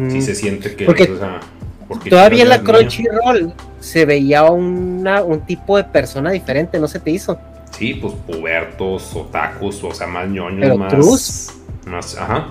[0.09, 0.85] Sí se siente que...
[0.85, 1.39] Porque o sea,
[1.87, 2.61] porque Todavía en la.
[2.61, 7.37] Crunchyroll se veía una, un tipo de persona diferente, ¿no se te hizo?
[7.77, 10.93] Sí, pues pubertos, otakus, o sea, más ñoños, Pero más.
[10.93, 11.49] trus.
[11.85, 12.47] Más, ajá.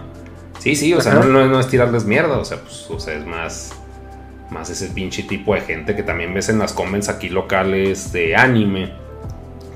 [0.59, 3.15] Sí, sí, o sea, no, no- no es tirarles mierda, o sea, pues, o sea,
[3.15, 3.73] es más.
[4.51, 8.35] Más ese pinche tipo de gente que también ves en las convents aquí locales de
[8.37, 8.93] anime.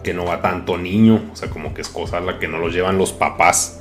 [0.02, 2.58] Que no va tanto niño, o sea, como que es cosa a la que no
[2.58, 3.80] los llevan los papás.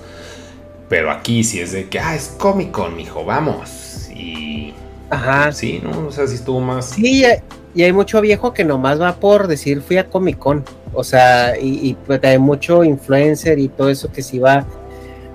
[0.94, 4.10] Pero aquí sí es de que, ah, es Comic Con, mijo, vamos.
[4.16, 4.76] Y.
[5.10, 5.52] Ajá.
[5.52, 6.06] Sí, ¿no?
[6.06, 6.91] O sea, sí estuvo más.
[6.91, 7.26] Sí,
[7.74, 10.64] y hay- mucho viejo que nomás va por decir fui a Comic Con.
[10.94, 14.68] O sea, y, y pues hay mucho influencer y todo eso que sí va.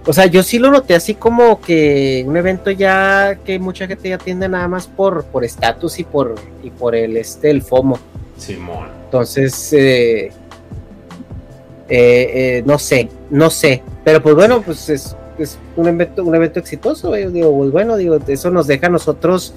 [0.06, 4.10] O sea, yo sí lo noté así como que un evento ya que mucha gente
[4.10, 7.98] ya atiende nada más por por estatus y por y por el este el FOMO.
[8.36, 8.86] Simón.
[9.06, 10.30] Entonces, eh, eh,
[11.88, 13.82] eh, no sé, no sé.
[14.04, 17.26] Pero pues bueno, pues es, es un evento, un evento exitoso, güey.
[17.32, 19.54] Digo, pues bueno, digo, eso nos deja a nosotros,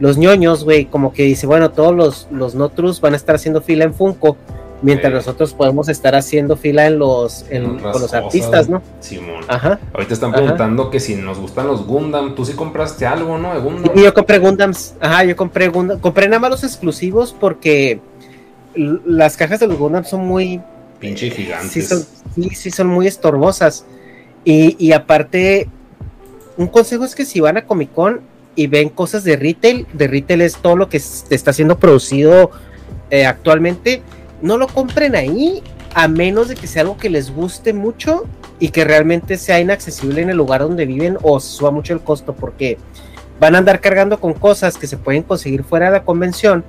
[0.00, 3.34] los ñoños, güey, como que dice, bueno, todos los, los no trus van a estar
[3.36, 4.36] haciendo fila en Funko,
[4.82, 8.82] mientras nosotros podemos estar haciendo fila en los, en- con los artistas, ¿no?
[9.00, 9.44] Simón.
[9.48, 9.78] Ajá.
[9.94, 10.38] Ahorita están Ajá.
[10.40, 12.34] preguntando que si nos gustan los Gundam.
[12.34, 13.54] Tú sí compraste algo, ¿no?
[13.54, 13.94] De Gundam.
[13.96, 18.00] Yo compré Gundams, ajá, yo compré Gundam, compré nada más los exclusivos porque
[18.74, 20.60] las cajas de los Gundams son muy,
[20.98, 21.70] Pinche gigantes.
[21.70, 22.04] sí son,
[22.34, 23.84] sí, sí son muy estorbosas.
[24.44, 25.68] Y, y aparte,
[26.56, 28.20] un consejo es que si van a Comic Con
[28.54, 32.50] y ven cosas de retail, de retail es todo lo que está siendo producido
[33.10, 34.02] eh, actualmente,
[34.42, 35.62] no lo compren ahí
[35.94, 38.24] a menos de que sea algo que les guste mucho
[38.58, 42.34] y que realmente sea inaccesible en el lugar donde viven o suba mucho el costo
[42.34, 42.78] porque
[43.40, 46.64] van a andar cargando con cosas que se pueden conseguir fuera de la convención.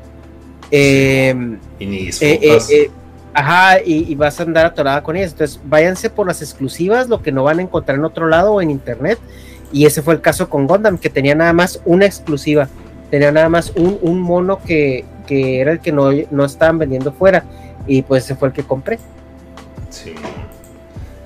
[0.71, 1.35] Eh,
[1.79, 2.69] Y ni disfrutas.
[2.69, 2.91] eh, eh,
[3.35, 5.33] ajá, y, y vas a andar atorada con ellas.
[5.33, 8.61] Entonces, váyanse por las exclusivas, lo que no van a encontrar en otro lado o
[8.61, 9.19] en internet.
[9.71, 12.67] Y ese fue el caso con Gundam, que tenía nada más una exclusiva.
[13.11, 17.11] Tenía nada más un, un mono que, que era el que no, no estaban vendiendo
[17.11, 17.43] fuera.
[17.85, 18.97] Y pues ese fue el que compré.
[19.89, 20.15] Sí,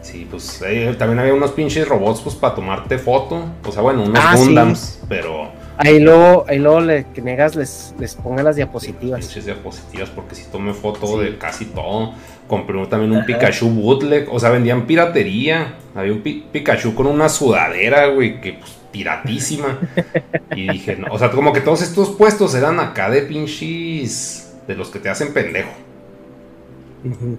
[0.01, 3.45] sí, pues eh, también había unos pinches robots pues para tomarte foto.
[3.65, 4.45] O sea, bueno, unos Ah, sí.
[4.45, 5.51] Gundams, pero
[5.81, 9.21] Ahí luego, ahí luego le, que negas les, les ponga las diapositivas.
[9.21, 12.13] pinches diapositivas porque si tomé foto de casi todo.
[12.49, 15.75] Compré también un Pikachu bootleg, o sea, vendían piratería.
[15.95, 19.79] Había un Pi- Pikachu con una sudadera, güey, que pues piratísima.
[20.55, 24.75] y dije, no, o sea, como que todos estos puestos eran acá de pinches de
[24.75, 25.69] los que te hacen pendejo.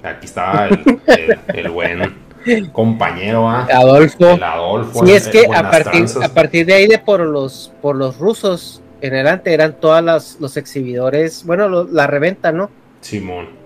[0.02, 2.00] Aquí estaba el, el- el buen
[2.72, 3.66] compañero, ¿ah?
[3.72, 4.30] Adolfo.
[4.32, 5.04] El Adolfo.
[5.06, 6.22] Es que a partir, tranzas.
[6.22, 10.36] a partir de ahí de por los por los rusos en adelante eran todas las
[10.40, 12.70] los exhibidores, bueno, lo- la reventa, ¿no?
[13.00, 13.58] Simón.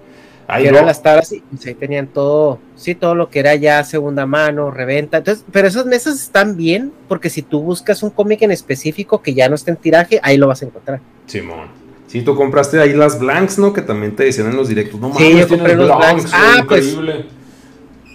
[0.47, 3.55] Ahí eran no, las tablas y pues, ahí tenían todo, sí, todo lo que era
[3.55, 5.17] ya segunda mano, reventa.
[5.19, 9.33] Entonces, pero esas mesas están bien porque si tú buscas un cómic en específico que
[9.33, 11.01] ya no está en tiraje, ahí lo vas a encontrar.
[11.27, 11.69] Simón.
[12.09, 13.73] Sí, tú compraste ahí las blanks, ¿no?
[13.73, 15.01] Que también te decían en los directos.
[15.01, 16.23] No Sí, mames, yo compré los blanks.
[16.31, 17.25] güey, Ah, pues, increíble.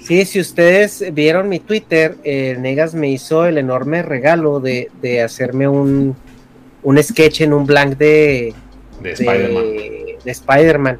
[0.10, 5.22] Sí, si ustedes vieron mi Twitter, eh, Negas me hizo el enorme regalo de, de
[5.22, 6.16] hacerme un,
[6.82, 8.56] un sketch en un blank de,
[9.04, 9.64] De Spider-Man.
[10.26, 11.00] de Spider-Man.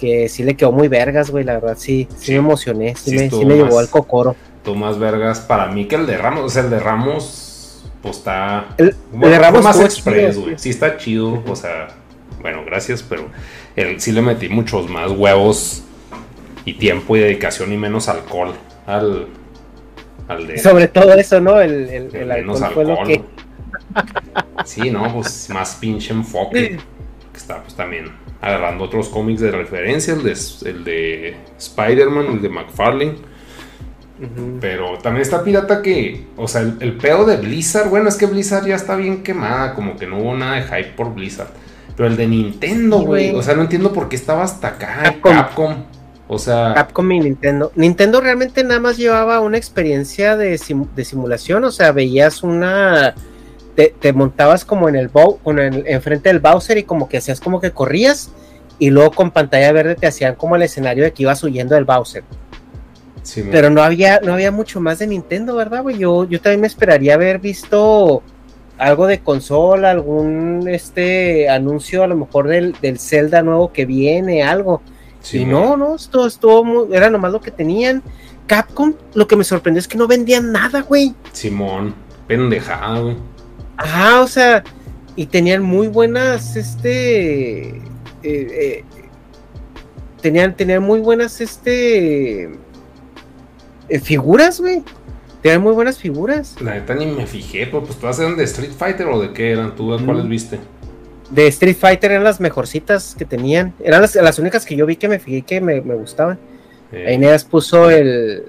[0.00, 2.32] Que sí le quedó muy vergas, güey, la verdad, sí, sí, Sí.
[2.32, 4.34] me emocioné, sí, Sí me, sí me llevó más- al cocoro.
[4.64, 6.42] Tú más vergas para mí que el de Ramos.
[6.44, 8.68] O sea, el de Ramos, pues está.
[8.78, 10.58] El- Bueno, el de Ramos más express, güey.
[10.58, 11.42] Sí está chido.
[11.46, 11.88] O sea,
[12.40, 13.26] bueno, gracias, pero
[13.76, 15.82] el, sí le metí muchos más huevos
[16.66, 18.52] y tiempo y dedicación y menos alcohol
[18.86, 19.28] al,
[20.28, 20.58] al de.
[20.58, 21.58] Sobre todo eso, ¿no?
[21.58, 23.22] El, el, el el menos alcohol que...
[24.64, 26.78] Sí, no, pues más pinche enfoque.
[27.32, 28.10] Que está pues también
[28.40, 30.32] agarrando otros cómics de referencia, el de,
[30.64, 33.14] el de Spider-Man, el de McFarlane.
[34.60, 38.24] Pero también está pirata que, o sea, el, el pedo de Blizzard, bueno, es que
[38.24, 41.50] Blizzard ya está bien quemada, como que no hubo nada de hype por Blizzard.
[41.94, 43.40] Pero el de Nintendo, güey, güey.
[43.40, 45.32] o sea, no entiendo por qué estaba hasta acá, Capcom.
[45.32, 45.74] Capcom.
[46.28, 47.70] O sea, Capcom y Nintendo.
[47.76, 53.14] Nintendo realmente nada más llevaba una experiencia de, sim- de simulación, o sea, veías una...
[53.76, 55.38] Te, te montabas como en el, Bow-
[55.86, 58.30] enfrente del Bowser y como que hacías como que corrías
[58.78, 61.84] y luego con pantalla verde te hacían como el escenario de que ibas huyendo del
[61.84, 62.24] Bowser.
[63.22, 63.44] Sí.
[63.50, 65.98] Pero no había, no había mucho más de Nintendo, ¿verdad, güey?
[65.98, 68.22] Yo, yo también me esperaría haber visto
[68.78, 74.42] algo de consola, algún este anuncio a lo mejor del, del Zelda nuevo que viene,
[74.42, 74.80] algo.
[75.26, 78.00] Sí, y no, no, esto estuvo muy, era nomás lo que tenían.
[78.46, 81.14] Capcom, lo que me sorprendió es que no vendían nada, güey.
[81.32, 81.94] Simón,
[82.28, 83.16] pendejada, güey.
[83.76, 84.62] Ajá, o sea,
[85.16, 87.82] y tenían muy buenas, este, eh,
[88.22, 88.84] eh,
[90.20, 92.44] tenían, tenían muy buenas, este,
[93.88, 94.84] eh, figuras, güey.
[95.42, 96.54] Tenían muy buenas figuras.
[96.60, 99.50] La neta ni me fijé, pero pues todas eran de Street Fighter o de qué
[99.52, 100.04] eran, tú a Mm.
[100.06, 100.58] cuáles viste.
[101.30, 103.74] De Street Fighter eran las mejorcitas que tenían.
[103.82, 106.38] Eran las, las únicas que yo vi que me fijé que me, me gustaban.
[106.92, 108.44] Eh, puso el,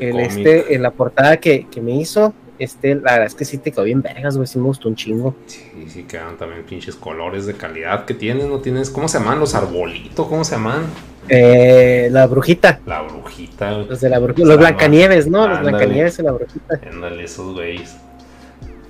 [0.00, 2.34] el este, en la portada que, que me hizo.
[2.58, 4.46] Este, la verdad es que sí te quedó bien vergas, güey.
[4.46, 5.34] Sí me gustó un chingo.
[5.46, 8.88] Sí, sí, quedan también pinches colores de calidad que tienes, ¿no tienes?
[8.90, 10.28] ¿Cómo se llaman los arbolitos?
[10.28, 10.84] ¿Cómo se llaman?
[11.28, 12.80] Eh, la brujita.
[12.86, 13.72] La brujita.
[13.72, 14.46] Los de la brujita.
[14.46, 15.48] Los Blancanieves, ¿no?
[15.48, 15.60] Los.
[15.60, 16.80] Blancanieves y la brujita.
[16.88, 17.96] Ándale, esos güeyes.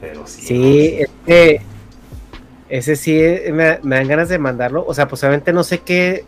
[0.00, 0.42] Pero sí.
[0.42, 1.62] Sí, no, este.
[2.72, 4.82] Ese sí eh, me, me dan ganas de mandarlo.
[4.86, 6.24] O sea, pues obviamente no sé qué.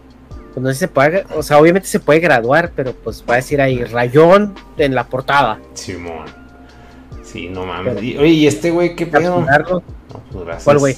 [0.53, 1.25] Pues no sé si se puede.
[1.35, 5.07] O sea, obviamente se puede graduar, pero pues va a decir ahí rayón en la
[5.07, 5.59] portada.
[5.73, 6.27] Simón.
[7.23, 7.95] Sí, no mames.
[7.95, 9.41] Pero- Y- oye, ¿y este güey qué pedo?
[9.41, 9.83] No,
[10.31, 10.65] pues gracias.
[10.65, 10.97] ¿Cuál güey?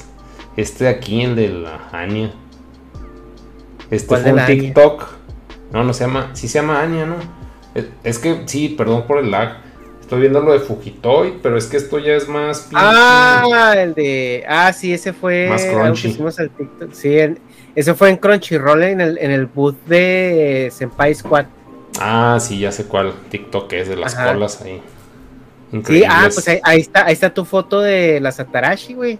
[0.56, 2.32] Este de aquí, el de la Anya.
[3.90, 4.46] Este ¿Cuál fue un?
[4.46, 5.04] TikTok.
[5.72, 6.30] No, no se llama.
[6.32, 7.16] Sí se llama Anya, ¿no?
[7.74, 9.58] Es, es que, sí, perdón por el lag.
[10.06, 12.68] Estoy viendo lo de Fujitoy, pero es que esto ya es más.
[12.72, 14.44] Ah, el de.
[14.48, 15.48] Ah, sí, ese fue.
[15.48, 16.08] Más crunchy.
[16.10, 16.92] hicimos al TikTok.
[16.92, 17.40] Sí, en-
[17.74, 21.46] ese fue en Crunchyroll en el, en el booth de Senpai Squad.
[21.98, 24.32] Ah, sí, ya sé cuál TikTok es de las Ajá.
[24.32, 24.80] colas ahí.
[25.72, 26.10] Sí, Increíbles.
[26.12, 29.18] ah, pues ahí, ahí está, ahí está tu foto de la Satarashi, güey.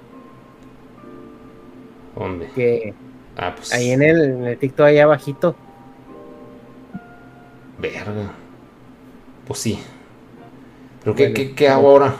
[2.14, 2.49] ¿Dónde?
[2.55, 2.95] Que
[3.37, 3.72] Ah, pues.
[3.72, 5.57] ahí en el, en el TikTok ahí abajito.
[7.78, 8.30] Verga.
[9.47, 9.78] Pues sí.
[11.07, 12.17] ¿Pero qué, Bueno, qué, qué hago ahora?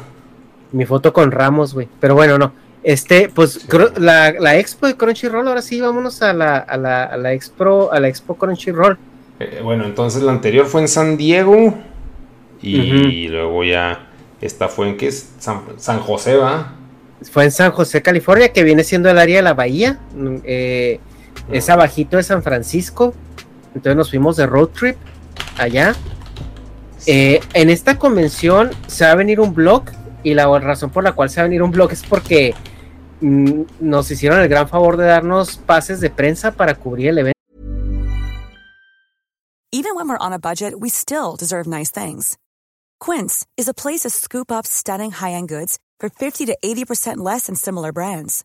[0.71, 1.89] Mi foto con Ramos, güey.
[1.99, 2.53] Pero bueno, no.
[2.85, 3.67] Este, pues
[3.99, 7.91] la, la expo de Crunchyroll, ahora sí, vámonos a la, a la, a la expo,
[7.93, 8.97] a la expo Crunchyroll.
[9.41, 11.75] Eh, bueno, entonces la anterior fue en San Diego.
[12.63, 14.07] Y luego ya.
[14.41, 15.33] Esta fue en qué es?
[15.41, 16.75] San, San José, ¿va?
[17.33, 19.99] Fue en San José, California, que viene siendo el área de la bahía.
[20.15, 21.01] mm, eh,
[21.51, 23.15] es abajito de San Francisco.
[23.75, 24.97] Entonces nos fuimos de road trip
[25.59, 25.97] allá.
[27.07, 29.85] Eh, en esta convención se va a venir un blog
[30.23, 32.55] y la razón por la cual se va a venir un blog es porque
[33.21, 37.37] mm, nos hicieron el gran favor de darnos pases de prensa para cubrir el evento.
[39.73, 42.39] Even when we're on a budget, we still deserve nice things.
[42.99, 47.47] Quince is a place to scoop up stunning high-end goods for 50 to 80% less
[47.47, 48.45] than similar brands.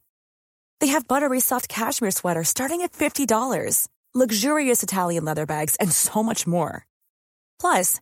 [0.82, 6.22] They have buttery soft cashmere sweaters starting at $50, luxurious Italian leather bags, and so
[6.22, 6.86] much more.
[7.60, 8.02] Plus,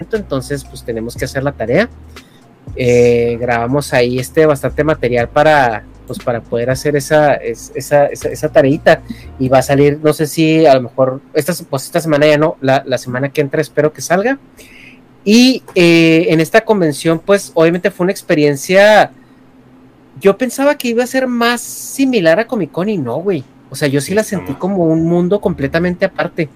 [0.00, 1.88] Entonces pues tenemos que hacer la tarea.
[2.74, 8.28] Eh, grabamos ahí este bastante material para pues para poder hacer esa, es- esa, esa,
[8.28, 9.00] esa tareita
[9.40, 12.38] y va a salir, no sé si a lo mejor esta, pues esta semana ya
[12.38, 14.38] no, la, la semana que entra espero que salga.
[15.24, 19.10] Y eh, en esta convención pues obviamente fue una experiencia,
[20.20, 23.42] yo pensaba que iba a ser más similar a Comic Con y no, güey.
[23.70, 26.48] O sea, yo sí la sentí como un mundo completamente aparte.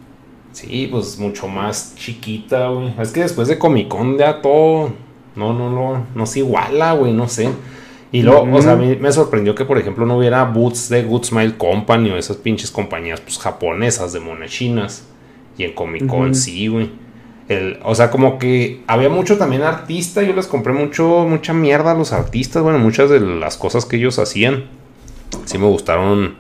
[0.53, 2.93] Sí, pues mucho más chiquita, güey.
[2.99, 4.93] Es que después de Comic Con ya todo.
[5.37, 6.07] No, no, no.
[6.15, 7.51] No se iguala, güey, no sé.
[8.13, 11.05] Y luego, o sea, a mí me sorprendió que, por ejemplo, no hubiera boots de
[11.05, 15.07] Good Smile Company o esas pinches compañías pues, japonesas de monachinas.
[15.57, 16.91] Y en Comic Con sí, güey.
[17.85, 20.23] o sea, como que había mucho también artista.
[20.23, 22.63] Yo les compré mucho, mucha mierda a los artistas.
[22.65, 24.65] Bueno, muchas de las cosas que ellos hacían.
[25.45, 26.35] Sí me gustaron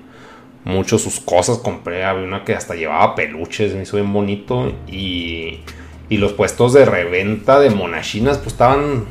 [0.64, 1.58] mucho sus cosas.
[1.58, 4.72] Compré, había una que hasta llevaba peluches, me hizo bien bonito.
[4.86, 5.61] Y,
[6.08, 9.06] y los puestos de reventa de monachinas, pues estaban,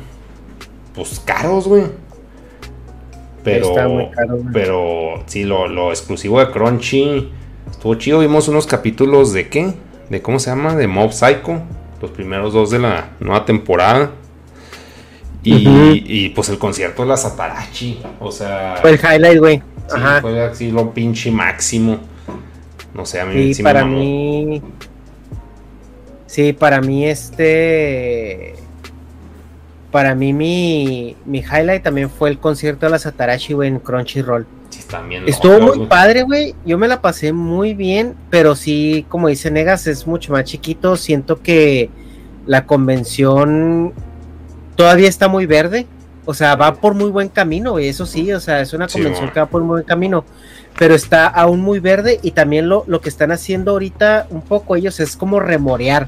[0.94, 1.84] pues caros, güey.
[3.42, 4.10] Pero,
[4.52, 7.30] pero sí, lo, exclusivo de Crunchy
[7.70, 8.18] estuvo chido.
[8.18, 9.74] Vimos unos capítulos de qué?
[10.10, 10.74] De cómo se llama?
[10.76, 11.62] De Mob Psycho.
[12.02, 14.10] Los primeros dos de la nueva temporada.
[15.42, 18.02] Y, pues el concierto de la Satarachi.
[18.20, 18.76] O sea.
[18.80, 19.62] Fue el highlight, güey.
[20.20, 21.98] Fue así lo pinche máximo.
[22.94, 24.62] No sé, a mí sí, para mí.
[26.26, 28.54] Sí, para mí este
[29.90, 34.46] para mí mi, highlight también fue el concierto de la Satarashi, güey, en Crunchyroll.
[34.70, 35.28] Sí, también.
[35.28, 36.54] Estuvo muy padre, güey.
[36.64, 40.96] Yo me la pasé muy bien, pero sí, como dice Negas, es mucho más chiquito.
[40.96, 41.90] Siento que
[42.46, 43.92] la convención
[44.76, 45.86] todavía está muy verde.
[46.26, 47.88] O sea, va por muy buen camino, güey.
[47.88, 50.24] Eso sí, o sea, es una convención que va por muy buen camino.
[50.78, 54.76] Pero está aún muy verde y también lo, lo que están haciendo ahorita un poco
[54.76, 56.06] ellos es como remorear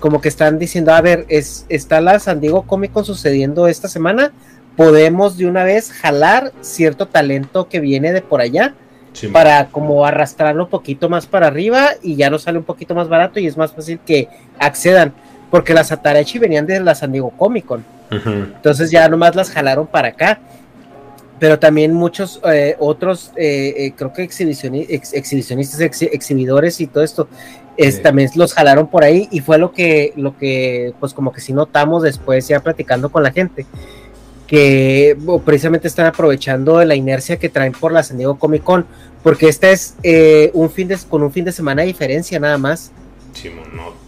[0.00, 3.88] como que están diciendo, a ver, es, está la San Diego Comic Con sucediendo esta
[3.88, 4.32] semana,
[4.76, 8.74] podemos de una vez jalar cierto talento que viene de por allá
[9.32, 13.08] para como arrastrarlo un poquito más para arriba y ya nos sale un poquito más
[13.08, 14.28] barato y es más fácil que
[14.60, 15.12] accedan,
[15.50, 19.86] porque las Atarachi venían de la San Diego Comic Con, entonces ya nomás las jalaron
[19.86, 20.40] para acá.
[21.38, 27.28] Pero también muchos eh, otros, eh, eh, creo que exhibicionistas, exhibidores y todo esto,
[28.02, 31.52] también los jalaron por ahí y fue lo que, lo que, pues como que sí
[31.52, 33.66] notamos después ya platicando con la gente,
[34.48, 38.86] que precisamente están aprovechando la inercia que traen por la San Diego Comic Con,
[39.22, 42.56] porque este es eh, un fin de, con un fin de semana de diferencia nada
[42.56, 42.90] más.
[43.34, 43.50] Sí,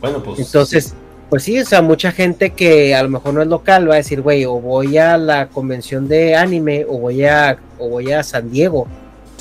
[0.00, 0.38] Bueno, pues.
[0.38, 0.94] Entonces,
[1.30, 3.98] pues sí, o sea, mucha gente que a lo mejor no es local va a
[3.98, 8.22] decir, güey, o voy a la convención de anime o voy a, o voy a
[8.22, 8.86] San Diego,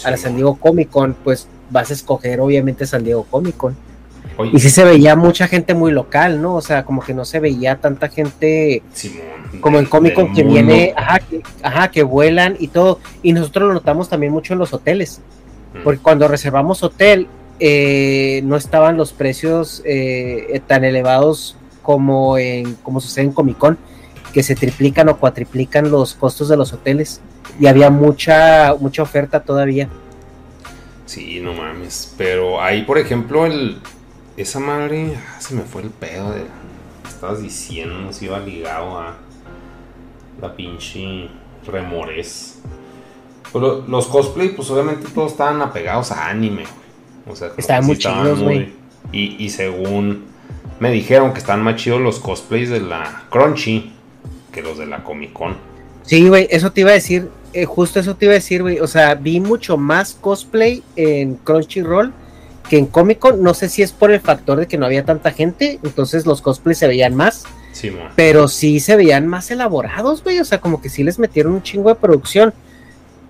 [0.03, 3.75] a la San Diego Comic Con, pues vas a escoger obviamente San Diego Comic Con
[4.53, 6.55] y sí se veía mucha gente muy local, ¿no?
[6.55, 8.81] O sea, como que no se veía tanta gente
[9.59, 12.99] como en Comic Con que viene, ajá que, ajá, que vuelan y todo.
[13.21, 15.21] Y nosotros lo notamos también mucho en los hoteles,
[15.73, 15.83] mm.
[15.83, 17.27] porque cuando reservamos hotel
[17.59, 23.77] eh, no estaban los precios eh, tan elevados como, en, como sucede en Comic Con,
[24.34, 27.21] que se triplican o cuatriplican los costos de los hoteles.
[27.59, 29.89] Y había mucha, mucha oferta todavía.
[31.05, 32.13] Sí, no mames.
[32.17, 33.80] Pero ahí, por ejemplo, el,
[34.38, 36.45] esa madre, ah, se me fue el pedo de.
[37.07, 39.17] Estabas diciendo, si iba ligado a
[40.39, 41.27] la pinche
[41.65, 42.59] remores.
[43.51, 46.63] Pero los cosplay, pues obviamente todos estaban apegados a anime,
[47.27, 48.73] O sea, estaban muy chidos, güey.
[49.11, 50.25] Y, y según
[50.80, 53.93] me dijeron que están más chidos los cosplays de la Crunchy
[54.51, 55.57] que los de la Comic Con.
[56.03, 58.80] Sí, güey, eso te iba a decir, eh, justo eso te iba a decir, güey.
[58.80, 62.13] O sea, vi mucho más cosplay en Crunchyroll
[62.69, 65.03] que en Comic Con, no sé si es por el factor de que no había
[65.03, 67.45] tanta gente, entonces los cosplays se veían más.
[67.71, 70.39] Sí, pero sí se veían más elaborados, güey.
[70.39, 72.53] O sea, como que sí les metieron un chingo de producción.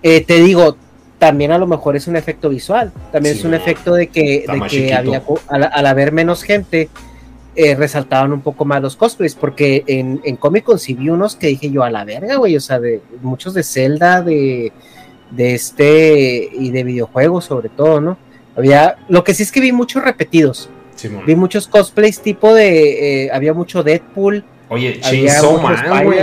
[0.02, 0.76] Eh, te digo,
[1.18, 2.92] también a lo mejor es un efecto visual.
[3.12, 6.88] También es un efecto de que, de que había, al, haber menos gente,
[7.64, 9.34] eh, resaltaban un poco más los cosplays.
[9.34, 12.56] Porque en, en Comic Con sí vi unos que dije yo a la verga, güey.
[12.56, 14.72] O sea, de muchos de Zelda, de,
[15.30, 18.18] de este y de videojuegos, sobre todo, ¿no?
[18.56, 20.68] Había, lo que sí es que vi muchos repetidos.
[21.26, 24.44] Vi muchos cosplays tipo de, eh, había mucho Deadpool.
[24.68, 26.18] Oye, Chainsaw Man, güey.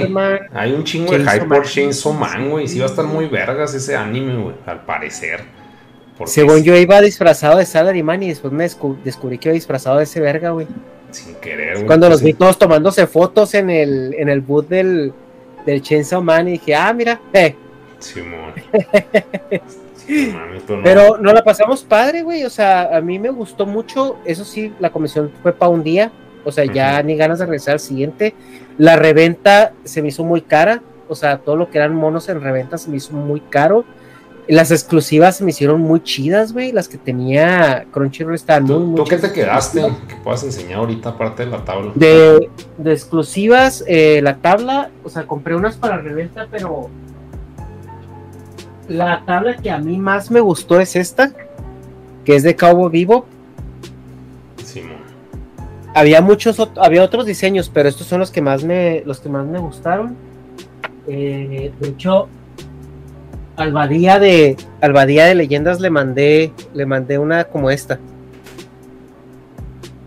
[0.53, 2.67] Hay un chingo de hype por Chainsaw Man, güey.
[2.67, 5.41] Sí va a estar muy vergas ese anime, güey, al parecer.
[6.25, 8.69] Según yo iba disfrazado de Salaryman y después me
[9.03, 10.67] descubrí que iba disfrazado de ese verga, güey.
[11.11, 11.85] Sin querer, güey.
[11.85, 15.13] Cuando los vi todos tomándose fotos en el, en el booth del,
[15.65, 17.55] del Chainsaw Man y dije, ah, mira, eh.
[17.99, 18.53] Simón.
[20.83, 22.45] Pero no la pasamos padre, güey.
[22.45, 24.17] O sea, a mí me gustó mucho.
[24.25, 26.11] Eso sí, la comisión fue para un día.
[26.45, 28.33] O sea, ya ni ganas de regresar al siguiente.
[28.77, 30.81] La reventa se me hizo muy cara.
[31.09, 33.85] O sea, todo lo que eran monos en reventa se me hizo muy caro.
[34.47, 36.71] Las exclusivas se me hicieron muy chidas, güey.
[36.71, 39.81] Las que tenía Crunchyroll estaban muy, muy ¿Tú qué te quedaste?
[40.07, 41.91] Que puedas enseñar ahorita, aparte de la tabla.
[41.95, 42.49] De,
[42.85, 46.89] exclusivas, eh, la tabla, o sea, compré unas para reventa, pero
[48.87, 51.31] la tabla que a mí más me gustó es esta,
[52.23, 53.25] que es de Cabo Vivo.
[55.93, 59.45] Había muchos, había otros diseños, pero estos son los que más me, los que más
[59.45, 60.15] me gustaron.
[61.07, 62.29] Eh, de hecho,
[63.57, 67.99] al Badía de al Badía de leyendas le mandé le mandé una como esta.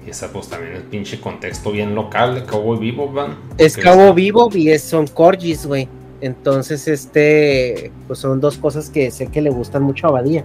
[0.07, 3.37] Y esa pues también es pinche contexto bien local de Cowboy Vivo, van.
[3.59, 5.89] Es Cowboy Vivo y es, son corgis, güey.
[6.21, 10.45] Entonces, este, pues son dos cosas que sé que le gustan mucho a Badía.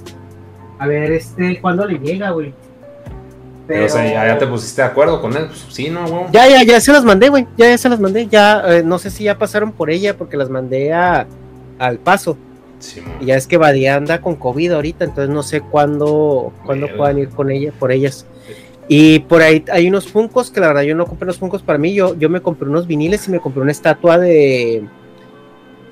[0.80, 2.54] A ver, este, ¿cuándo le llega, güey?
[3.68, 5.48] Pero, o sea, ¿ya, ¿ya, te pusiste de acuerdo con él.
[5.48, 6.26] Pues, sí, ¿no, güey?
[6.32, 7.48] Ya, ya, ya se las mandé, güey.
[7.58, 8.28] Ya, ya se las mandé.
[8.28, 11.26] Ya, eh, no sé si ya pasaron por ella porque las mandé a,
[11.80, 12.38] al paso.
[12.86, 16.88] Sí, y ya es que Badía anda con COVID ahorita, entonces no sé cuándo, cuándo
[16.96, 18.26] puedan ir con ella, por ellas.
[18.88, 21.80] Y por ahí hay unos funcos que la verdad yo no compré los funcos para
[21.80, 21.96] mí.
[21.96, 24.84] Yo, yo me compré unos viniles y me compré una estatua de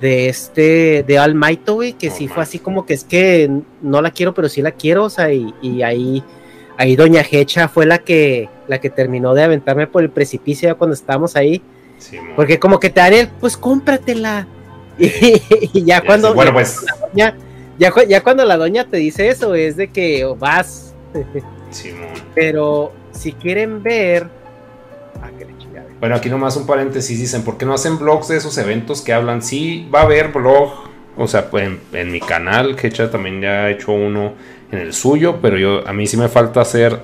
[0.00, 3.50] de este de Al Maito, güey, que sí fue así como que es que
[3.82, 6.22] no la quiero, pero sí la quiero, o sea, y, y ahí
[6.76, 10.74] ahí Doña Hecha fue la que la que terminó de aventarme por el precipicio ya
[10.74, 11.62] cuando estábamos ahí.
[12.36, 14.46] porque como que te haré, pues cómpratela.
[15.72, 17.34] Y, ya cuando bueno, pues ya,
[17.78, 20.94] ya, cuando la doña te dice eso es de que vas.
[22.34, 24.28] Pero si quieren ver
[25.20, 25.30] ah,
[26.00, 29.12] bueno, aquí nomás un paréntesis, dicen, ¿por qué no hacen blogs de esos eventos que
[29.12, 29.42] hablan?
[29.42, 30.72] Sí, va a haber blog,
[31.16, 34.34] o sea, pues, en, en mi canal, Hecha también ya ha hecho uno
[34.70, 37.00] en el suyo, pero yo a mí sí me falta hacer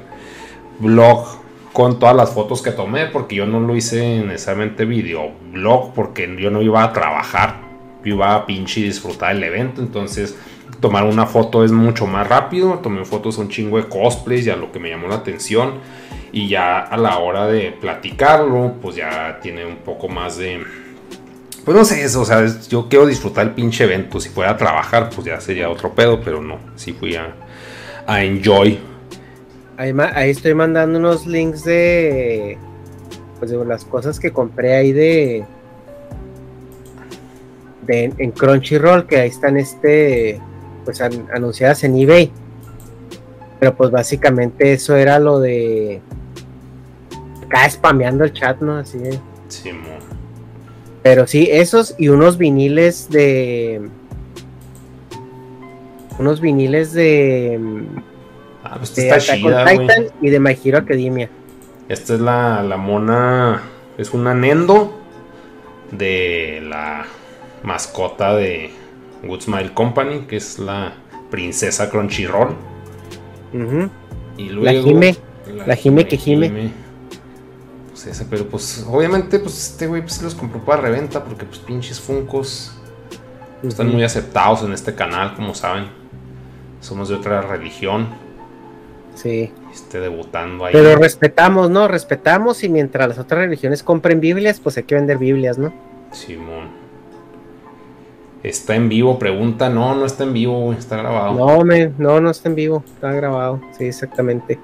[0.80, 1.26] blog
[1.72, 6.36] con todas las fotos que tomé, porque yo no lo hice necesariamente video blog, porque
[6.38, 7.69] yo no iba a trabajar,
[8.04, 10.36] iba pinche disfrutar el evento, entonces
[10.80, 14.50] tomar una foto es mucho más rápido, tomé fotos a un chingo de cosplays y
[14.50, 15.74] a lo que me llamó la atención,
[16.32, 20.62] y ya a la hora de platicarlo, pues ya tiene un poco más de...
[21.64, 24.18] Pues no sé, eso, o sea, yo quiero disfrutar el pinche evento.
[24.18, 27.34] Si fuera a trabajar, pues ya sería otro pedo, pero no, si fui a,
[28.06, 28.78] a enjoy.
[29.76, 32.56] Ahí, ahí, estoy mandando unos links de,
[33.38, 35.44] pues de las cosas que compré ahí de,
[37.90, 40.40] en Crunchyroll, que ahí están este,
[40.84, 42.32] pues anunciadas en eBay.
[43.58, 46.00] Pero pues básicamente eso era lo de
[47.44, 48.76] acá spameando el chat, ¿no?
[48.76, 49.18] Así de.
[49.48, 49.70] Sí,
[51.02, 53.82] Pero sí, esos y unos viniles de
[56.18, 57.60] unos viniles de.
[58.62, 61.28] Ah, pues de está chida, Titan y de My Hero Academia.
[61.88, 63.62] Esta es la, la mona.
[63.98, 64.96] Es una Nendo
[65.90, 67.04] de la
[67.62, 68.70] mascota de
[69.22, 70.94] Good Smile Company, que es la
[71.30, 72.56] princesa Crunchyroll.
[74.36, 74.64] Y luego.
[74.64, 75.16] La Jime.
[75.66, 76.70] La, Jime que Jime.
[77.90, 81.58] Pues ese, pero pues obviamente, pues este güey pues los compró para reventa porque pues
[81.58, 82.72] pinches Funcos
[83.62, 86.00] están muy aceptados en este canal, como saben
[86.80, 88.08] somos de otra religión.
[89.14, 89.52] Sí.
[89.72, 90.72] Esté debutando ahí.
[90.72, 91.86] Pero respetamos, ¿no?
[91.88, 95.72] Respetamos y mientras las otras religiones compren Biblias, pues hay que vender Biblias, ¿no?
[96.12, 96.68] Simón.
[98.42, 99.18] ¿Está en vivo?
[99.18, 99.68] Pregunta.
[99.68, 101.34] No, no está en vivo, está grabado.
[101.34, 103.60] No, me, no, no está en vivo, está grabado.
[103.76, 104.58] Sí, exactamente.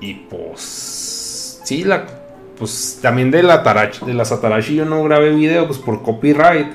[0.00, 1.60] Y pues.
[1.64, 2.06] Sí, la.
[2.58, 6.68] Pues también de la, Tarachi, de la Satarashi yo no grabé video, pues por copyright.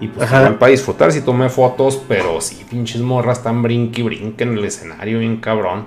[0.00, 4.44] Y pues para disfrutar, si tomé fotos, pero sí, pinches morras están brinque y brinque
[4.44, 5.86] en el escenario, bien cabrón.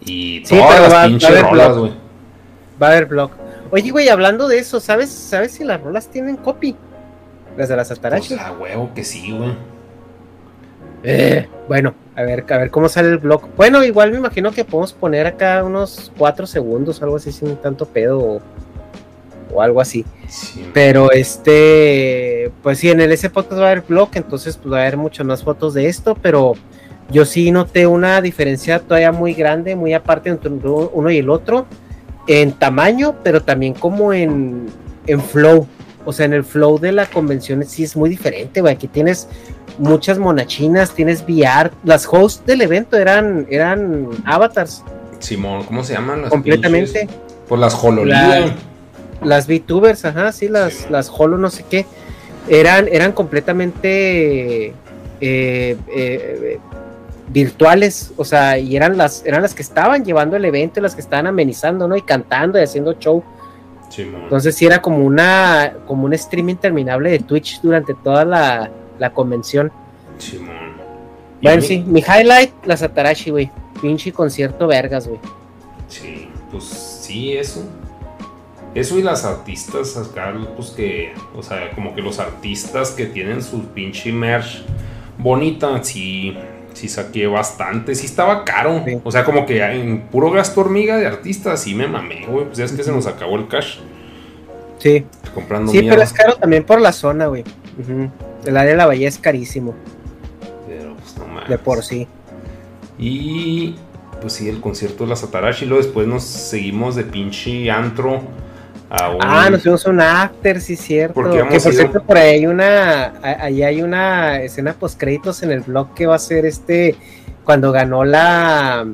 [0.00, 1.92] Y todas las va, pinches rolas, güey.
[2.82, 3.30] Va a haber blog.
[3.70, 6.76] Oye, güey, hablando de eso, ¿sabes, ¿sabes si las rolas tienen copy?
[7.56, 8.34] Las de las Atarashi.
[8.34, 9.52] Pues a huevo que sí, güey.
[11.02, 13.48] Eh, bueno, a ver, a ver cómo sale el blog.
[13.56, 17.86] Bueno, igual me imagino que podemos poner acá unos 4 segundos, algo así, sin tanto
[17.86, 18.40] pedo
[19.52, 20.04] o algo así.
[20.72, 24.78] Pero este, pues sí, en el ese podcast va a haber blog, entonces pues va
[24.78, 26.54] a haber muchas más fotos de esto, pero
[27.10, 31.66] yo sí noté una diferencia todavía muy grande, muy aparte entre uno y el otro,
[32.26, 34.66] en tamaño, pero también como en,
[35.06, 35.66] en flow.
[36.04, 38.74] O sea, en el flow de la convención sí es muy diferente, güey.
[38.74, 39.28] Aquí tienes
[39.78, 41.70] muchas monachinas, tienes VR.
[41.84, 44.82] Las hosts del evento eran, eran avatars.
[45.18, 46.22] Simón, ¿cómo se llaman?
[46.22, 47.08] Las Completamente.
[47.48, 48.52] Por las HoloLens.
[49.22, 51.86] Las VTubers, ajá, sí, las, las Holo no sé qué,
[52.48, 54.74] eran, eran completamente
[55.20, 56.58] eh, eh,
[57.28, 61.00] virtuales, o sea, y eran las, eran las que estaban llevando el evento, las que
[61.00, 61.96] estaban amenizando, ¿no?
[61.96, 63.24] Y cantando y haciendo show.
[64.02, 69.10] Entonces sí era como una, como un stream interminable de Twitch durante toda la, la
[69.10, 69.70] convención.
[71.42, 73.50] Bueno, sí, mi highlight, la Satarashi, güey.
[73.80, 75.20] Pinche concierto vergas, güey.
[75.88, 77.62] Sí, pues sí, eso.
[78.74, 83.42] Eso y las artistas acá, pues que, o sea, como que los artistas que tienen
[83.42, 84.64] su pinche merch
[85.18, 86.36] bonita, sí,
[86.74, 88.84] sí saqué bastante, sí estaba caro.
[89.02, 92.44] O sea, como que en puro gasto hormiga de artistas, sí me mamé, güey.
[92.46, 93.78] Pues ya es que se nos acabó el cash.
[94.78, 95.06] Sí.
[95.34, 97.44] Comprando Sí, pero es caro también por la zona, güey.
[98.44, 99.74] El área de la bahía es carísimo.
[100.68, 101.48] Pero pues no mames.
[101.48, 102.06] De por sí.
[102.98, 103.76] Y
[104.20, 105.64] pues sí, el concierto de la Satarashi.
[105.64, 108.22] Luego después nos seguimos de pinche antro.
[108.90, 109.18] A un...
[109.20, 111.14] Ah, nos fuimos a un after, sí, cierto.
[111.14, 113.14] Porque que por cierto, por ahí hay una.
[113.22, 116.94] Ahí hay una escena post créditos en el blog que va a ser este.
[117.44, 118.86] Cuando ganó la.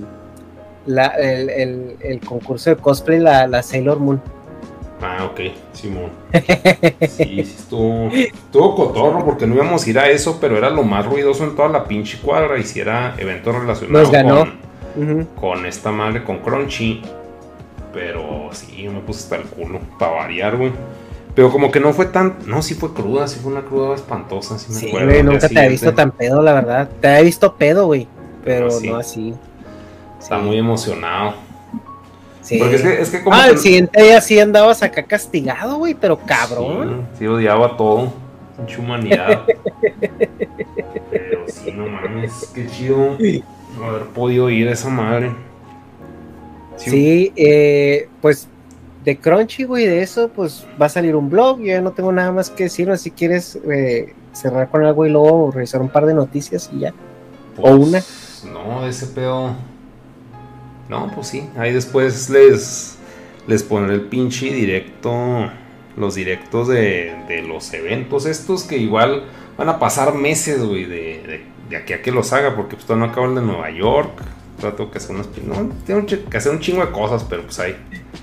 [0.86, 4.22] la el, el- el concurso de cosplay, la, la Sailor Moon.
[5.02, 5.40] Ah, ok,
[5.72, 6.10] Simón.
[7.08, 10.82] Sí, sí, estuvo, estuvo cotorro porque no íbamos a ir a eso, pero era lo
[10.82, 12.58] más ruidoso en toda la pinche cuadra.
[12.58, 14.46] Y si era evento relacionado Nos ganó.
[15.40, 17.02] con esta madre, con Crunchy.
[17.92, 20.72] Pero sí, me puse hasta el culo, para variar, güey.
[21.34, 22.36] Pero como que no fue tan.
[22.46, 25.08] No, sí fue cruda, sí fue una cruda espantosa, sí me Sí, acuerdo.
[25.08, 26.88] güey, nunca te había visto tan pedo, la verdad.
[27.00, 28.06] Te había visto pedo, güey.
[28.44, 28.88] Pero No, sí.
[28.88, 29.34] no así.
[30.20, 31.34] Está muy emocionado.
[32.42, 32.58] Sí.
[32.58, 35.76] Porque es que, es que como ah, que- el siguiente día sí andabas acá castigado,
[35.76, 37.06] güey, pero cabrón.
[37.12, 38.12] Sí, sí, odiaba todo.
[38.56, 39.42] Pinche humanidad.
[41.10, 43.16] Pero sí, no mames, qué chido
[43.84, 45.32] haber podido ir a esa madre.
[46.84, 48.48] Sí, eh, pues
[49.04, 51.58] de Crunchy, güey, de eso, pues va a salir un blog.
[51.58, 52.96] Yo ya no tengo nada más que decir.
[52.98, 56.94] Si quieres eh, cerrar con algo y luego revisar un par de noticias y ya.
[57.56, 58.00] o una.
[58.00, 59.54] Pues, No, de ese pedo.
[60.88, 61.48] No, pues sí.
[61.56, 62.96] Ahí después les,
[63.46, 65.50] les pondré el pinche directo.
[65.96, 69.24] Los directos de, de los eventos estos que igual
[69.58, 72.86] van a pasar meses, güey, de, de, de aquí a que los haga, porque pues
[72.86, 74.22] todavía no acabo el de Nueva York.
[74.60, 75.28] Todavía tengo que hacer unas...
[75.44, 77.76] No, tengo que hacer un chingo de cosas, pero pues ahí.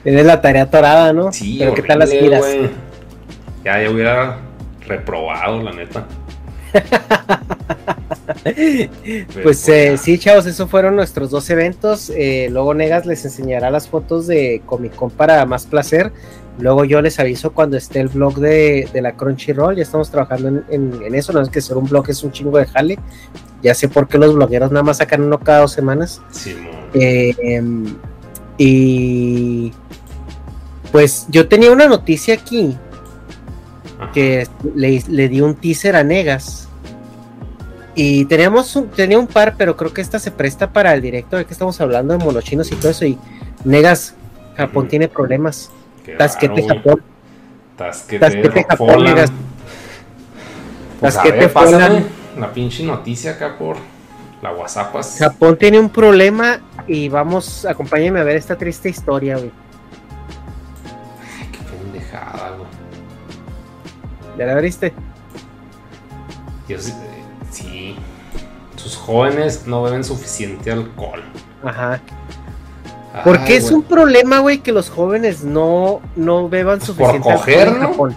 [0.04, 1.32] Tienes la tarea atorada, ¿no?
[1.34, 2.72] Sí, pero ¿qué tal las horrible, giras?
[3.66, 4.38] Ya, ya hubiera
[4.88, 6.08] reprobado, la neta.
[9.44, 12.12] Pues eh, sí, chavos, esos fueron nuestros dos eventos.
[12.16, 16.12] Eh, luego Negas les enseñará las fotos de Comic Con para más placer.
[16.60, 19.76] Luego yo les aviso cuando esté el blog de, de la Crunchyroll.
[19.76, 21.32] Ya estamos trabajando en, en- en eso.
[21.34, 22.98] No es que ser un blog es un chingo de jale.
[23.62, 26.22] Ya sé por qué los blogueros nada más sacan uno cada dos semanas.
[26.94, 27.86] Eh, em,
[28.58, 29.72] y
[30.92, 32.76] pues yo tenía una noticia aquí
[34.14, 36.68] que le, le di un teaser a Negas.
[37.96, 41.36] Y teníamos un, tenía un par, pero creo que esta se presta para el directo
[41.38, 43.06] de que estamos hablando de monochinos y todo eso.
[43.06, 43.18] Y
[43.64, 44.14] Negas,
[44.56, 45.72] Japón tiene problemas.
[46.08, 46.76] Qué Tasquete raro.
[46.76, 47.04] Japón.
[47.76, 49.04] Tasquete, Tasquete Japón.
[51.00, 52.06] Pues Tasquete Folland.
[52.40, 53.76] la pinche noticia acá por
[54.42, 55.18] la WhatsAppas.
[55.20, 59.52] Japón tiene un problema y vamos, acompáñenme a ver esta triste historia, güey.
[61.52, 62.70] Qué pendejada, güey.
[64.38, 64.94] ¿Ya la abriste?
[66.68, 67.96] Sí, eh, sí.
[68.78, 71.22] Sus jóvenes no beben suficiente alcohol.
[71.66, 72.00] Ajá.
[73.24, 77.36] ¿Por qué Ay, es un problema, güey, que los jóvenes no, no beban suficiente Pues
[77.38, 77.88] coger, alcohol en.
[77.90, 78.16] Japón?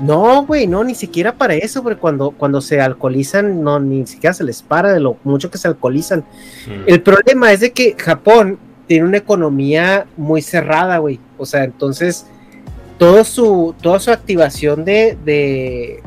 [0.00, 4.34] No, güey, no, ni siquiera para eso, porque cuando, cuando se alcoholizan, no, ni siquiera
[4.34, 6.20] se les para de lo mucho que se alcoholizan.
[6.66, 6.82] Mm.
[6.88, 11.20] El problema es de que Japón tiene una economía muy cerrada, güey.
[11.38, 12.26] O sea, entonces,
[12.98, 16.02] todo su, toda su activación de, de-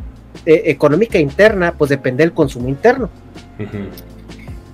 [0.45, 3.09] de económica interna, pues depende del consumo interno.
[3.57, 3.77] Ujú.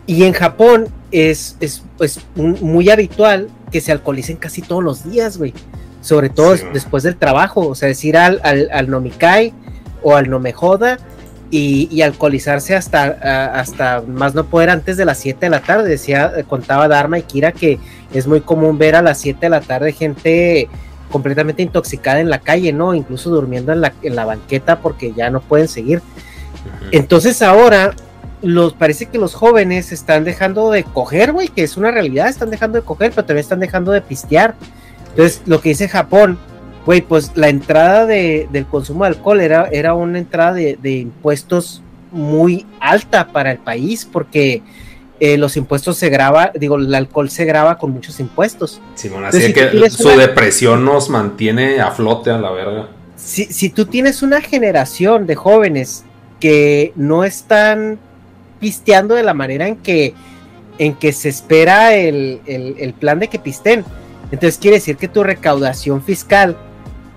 [0.05, 5.09] Y en Japón es, es, es un- muy habitual que se alcoholicen casi todos los
[5.09, 5.53] días, güey.
[6.01, 7.67] Sobre todo Sí, después del trabajo.
[7.67, 9.53] O sea, decir al, al, al nomikai
[10.01, 10.97] o al no me joda
[11.49, 15.61] y, y alcoholizarse hasta, a- hasta más no poder antes de las 7 de la
[15.61, 15.88] tarde.
[15.89, 17.80] Decía, contaba Dharma y Kira que
[18.13, 20.67] es muy común ver a las 7 de la tarde gente
[21.09, 22.93] completamente intoxicada en la calle, ¿no?
[22.95, 26.01] Incluso durmiendo en la, en la banqueta porque ya no pueden seguir.
[26.91, 27.93] Entonces ahora
[28.43, 32.49] los parece que los jóvenes están dejando de coger, güey, que es una realidad, están
[32.49, 34.55] dejando de coger, pero también están dejando de pistear.
[35.09, 36.37] Entonces, lo que dice Japón,
[36.85, 40.91] güey, pues la entrada de- del consumo de alcohol era, era una entrada de, de
[40.97, 44.61] impuestos muy alta para el país, porque
[45.19, 48.81] eh, los impuestos se graba, digo, el alcohol se graba con muchos impuestos.
[48.95, 52.89] Simón, así Entonces, que si su una- depresión nos mantiene a flote a la verga.
[53.15, 56.03] si, si tú tienes una generación de jóvenes
[56.41, 57.99] que no están
[58.64, 60.14] pisteando de la manera en que,
[60.77, 63.84] en que se espera el, el- el plan de que pisten,
[64.31, 66.56] entonces quiere decir que tu recaudación fiscal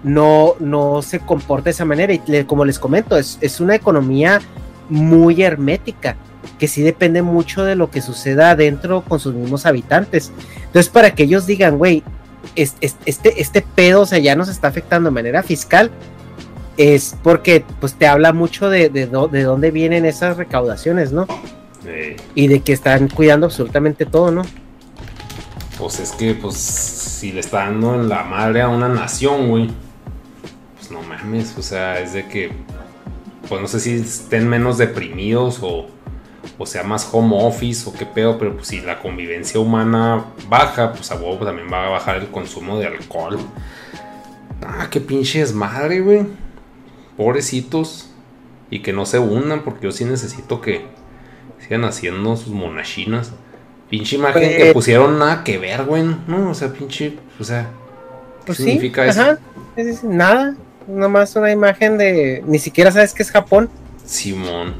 [0.02, 2.12] no, no se comporta de esa manera.
[2.12, 4.40] Y le- como les comento, es, es una economía
[4.88, 6.16] muy hermética,
[6.58, 10.32] que sí depende mucho de lo que suceda adentro con sus mismos habitantes.
[10.66, 12.02] Entonces, para que ellos digan, güey,
[12.56, 15.92] es- es- este, este pedo, o sea, ya nos está afectando de manera fiscal,
[16.76, 21.26] es porque pues te habla mucho de, de, dónde vienen esas recaudaciones, ¿no?
[21.86, 24.42] Eh, Y de que están cuidando absolutamente todo, ¿no?
[25.78, 29.70] pues es que, pues, si le está dando en la madre a una nación, güey.
[30.76, 32.52] Pues no mames, o sea, es de que.
[33.48, 35.86] pues no sé si estén menos deprimidos o,
[36.58, 40.92] o sea más home office o qué pedo, pero pues si la convivencia humana baja,
[40.92, 43.38] pues a huevo también va a bajar el consumo de alcohol.
[44.66, 46.26] Ah, qué pinche desmadre, güey.
[47.16, 48.10] Pobrecitos.
[48.68, 50.86] Y que no se hundan, porque yo sí necesito que
[51.60, 53.32] sigan haciendo sus monachinas.
[53.88, 56.02] Pinche imagen que Pues- pusieron nada que ver, güey.
[56.26, 57.16] No, o sea, pinche.
[57.38, 57.62] O sea,
[58.40, 59.20] ¿qué Pues sí, significa eso?
[59.20, 59.38] ajá,
[59.76, 60.56] sí, nada,
[60.88, 63.70] nomás una imagen de, ni siquiera sabes que es Japón.
[64.04, 64.74] Simón.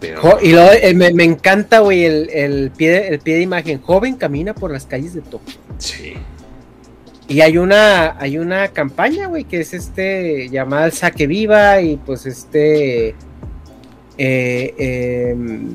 [0.00, 0.20] Pero.
[0.20, 3.42] Jo- y luego eh, me, me encanta, güey, el, el pie, de- el pie de
[3.42, 3.80] imagen.
[3.80, 5.54] Joven camina por las calles de Tokio.
[5.78, 6.14] Sí.
[7.28, 11.96] Y hay una, hay una campaña, güey, que es este, llamada el Saque Viva, y
[11.96, 13.14] pues este,
[14.18, 15.70] eh, em,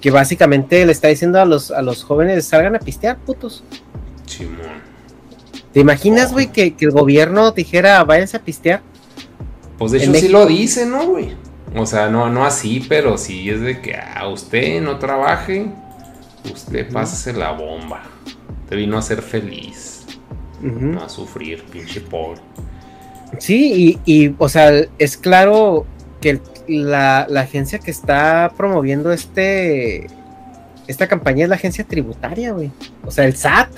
[0.00, 3.64] que básicamente le está diciendo a los, a los jóvenes, salgan a pistear, putos.
[4.26, 4.92] Simón.
[5.72, 8.82] ¿Te imaginas, güey, que, que el gobierno dijera, váyanse a pistear?
[9.78, 11.34] Pues de hecho sí lo dice, ¿no, güey?
[11.74, 15.66] O sea, no, no así, pero sí es de que a usted no trabaje,
[16.52, 18.02] usted pásese la bomba.
[18.68, 19.91] Te vino a ser feliz,
[20.62, 22.40] No a sufrir, pinche pobre.
[23.38, 25.86] Sí, y, y, o sea, es claro
[26.20, 30.06] que la, la agencia que está promoviendo este
[30.86, 32.70] esta campaña es la agencia tributaria, güey.
[33.04, 33.70] O sea, el SAT.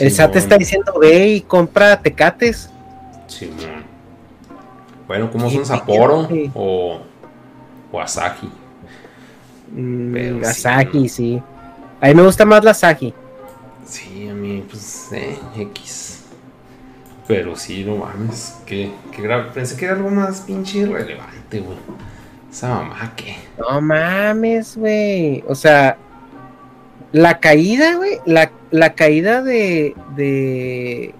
[0.00, 2.70] El SAT está diciendo, ve y compra tecates.
[3.26, 3.84] Simón.
[5.06, 6.50] Bueno, ¿cómo Sí, son Sapporo sí.
[6.54, 7.00] o,
[7.92, 8.50] o Asahi?
[9.72, 11.42] Mm, sí, Asahi, sí.
[12.00, 13.12] A mí me gusta más la Asahi.
[13.84, 16.20] Sí, a mí, pues, eh, X.
[17.26, 21.76] Pero sí, no mames, que, que gra- pensé que era algo más pinche relevante, güey.
[22.50, 23.36] Esa mamá que...
[23.58, 25.42] No mames, güey.
[25.48, 25.96] O sea,
[27.12, 31.14] la caída, güey, la, la caída de, de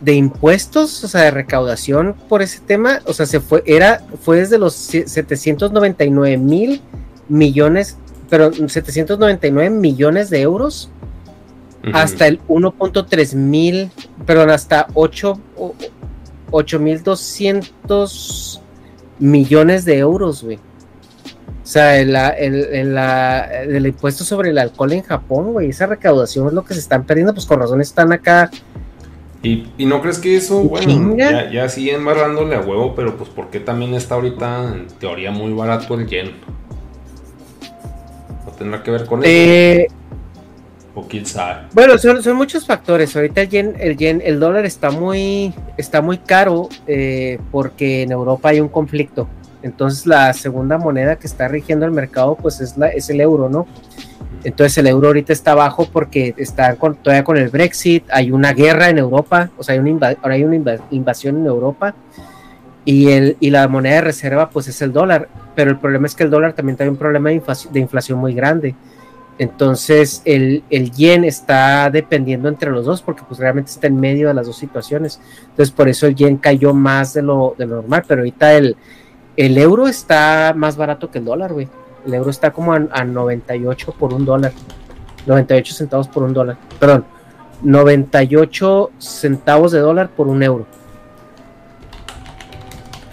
[0.00, 4.38] de impuestos, o sea, de recaudación por ese tema, o sea, se fue, era, fue
[4.38, 6.80] desde los se- 799 mil
[7.28, 7.98] millones,
[8.30, 10.90] pero 799 millones de euros
[11.86, 11.96] Ujú.
[11.96, 13.90] hasta el 1.3 mil,
[14.24, 15.74] perdón, hasta 8 o-
[16.52, 18.60] 8.200
[19.18, 20.56] millones de euros, güey.
[20.56, 25.70] O sea, el, la- el, el- la- el impuesto sobre el alcohol en Japón, güey,
[25.70, 28.50] esa recaudación es lo que se están perdiendo, pues con razón están acá.
[29.42, 33.30] ¿Y, y no crees que eso, bueno, ya, ya siguen embarrándole a huevo, pero pues
[33.30, 36.32] porque también está ahorita en teoría muy barato el yen?
[38.60, 39.28] ¿No tendrá que ver con eso?
[39.30, 39.86] Eh,
[40.94, 41.62] ¿O quién sabe?
[41.72, 43.14] Bueno, son, son muchos factores.
[43.16, 48.12] Ahorita el yen, el yen, el dólar está muy, está muy caro eh, porque en
[48.12, 49.28] Europa hay un conflicto.
[49.62, 53.48] Entonces la segunda moneda que está rigiendo el mercado, pues es la, es el euro,
[53.48, 53.66] ¿no?
[54.44, 58.52] Entonces el euro ahorita está bajo porque está con, todavía con el Brexit, hay una
[58.52, 61.94] guerra en Europa, o sea, hay una inva- ahora hay una inva- invasión en Europa
[62.84, 66.14] y, el, y la moneda de reserva pues es el dólar, pero el problema es
[66.14, 68.74] que el dólar también tiene un problema de inflación, de inflación muy grande.
[69.38, 74.28] Entonces el, el yen está dependiendo entre los dos porque pues realmente está en medio
[74.28, 75.20] de las dos situaciones.
[75.42, 78.76] Entonces por eso el yen cayó más de lo, de lo normal, pero ahorita el,
[79.36, 81.68] el euro está más barato que el dólar, güey.
[82.06, 84.52] El euro está como a, a 98 por un dólar.
[85.26, 86.56] 98 centavos por un dólar.
[86.78, 87.04] Perdón.
[87.62, 90.66] 98 centavos de dólar por un euro.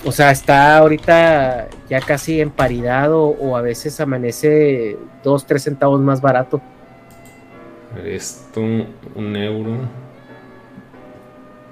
[0.07, 5.61] O sea, está ahorita ya casi en paridad o, o a veces amanece 2, 3
[5.63, 6.61] centavos más barato.
[8.05, 9.71] Esto, un euro.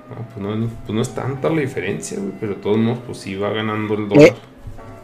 [0.09, 3.17] No, pues no, pues no es tanta la diferencia, güey, pero de todos modos, pues
[3.19, 4.25] sí va ganando el dólar.
[4.25, 4.35] Eh,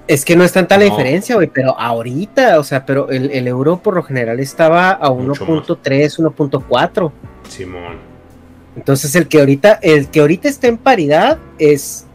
[0.07, 3.47] Es que no es tanta la diferencia, güey, pero ahorita, o sea, pero el, el
[3.47, 7.11] euro por lo general estaba a Mucho 1.3, 1.4.
[7.47, 7.97] Simón.
[8.75, 12.07] Entonces el que ahorita, el que ahorita está en paridad es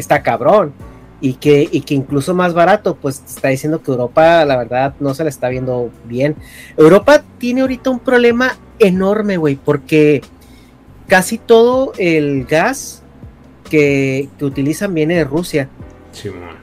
[0.00, 0.72] está cabrón.
[1.18, 5.14] Y que, y que incluso más barato, pues está diciendo que Europa, la verdad, no
[5.14, 6.36] se la está viendo bien.
[6.76, 10.20] Europa tiene ahorita un problema enorme, güey, porque
[11.06, 13.02] casi todo el gas
[13.70, 15.70] que, que utilizan viene de Rusia.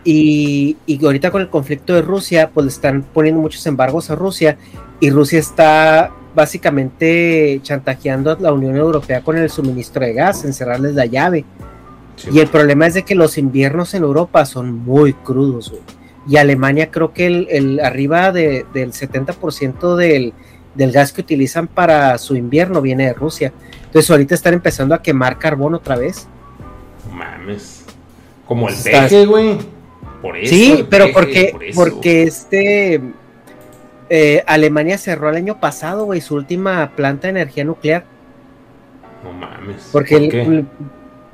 [0.03, 4.15] Y, y ahorita con el conflicto de Rusia, pues le están poniendo muchos embargos a
[4.15, 4.57] Rusia
[4.99, 10.95] y Rusia está básicamente chantajeando a la Unión Europea con el suministro de gas, encerrarles
[10.95, 11.45] la llave.
[12.31, 15.81] Y el problema es de que los inviernos en Europa son muy crudos, güey.
[16.27, 20.33] Y Alemania creo que el, el arriba de- del 70% del,
[20.73, 23.51] del gas que utilizan para su invierno viene de Rusia.
[23.85, 26.27] Entonces ahorita están empezando a quemar carbón otra vez.
[27.11, 27.83] Mames.
[28.47, 29.57] Como el peje, güey.
[30.21, 30.49] Por eso.
[30.53, 31.79] Sí, pero peje, porque, por eso.
[31.83, 33.01] porque este
[34.09, 38.05] eh, Alemania cerró el año pasado, güey, su última planta de energía nuclear.
[39.23, 39.89] No mames.
[39.91, 40.65] Porque el-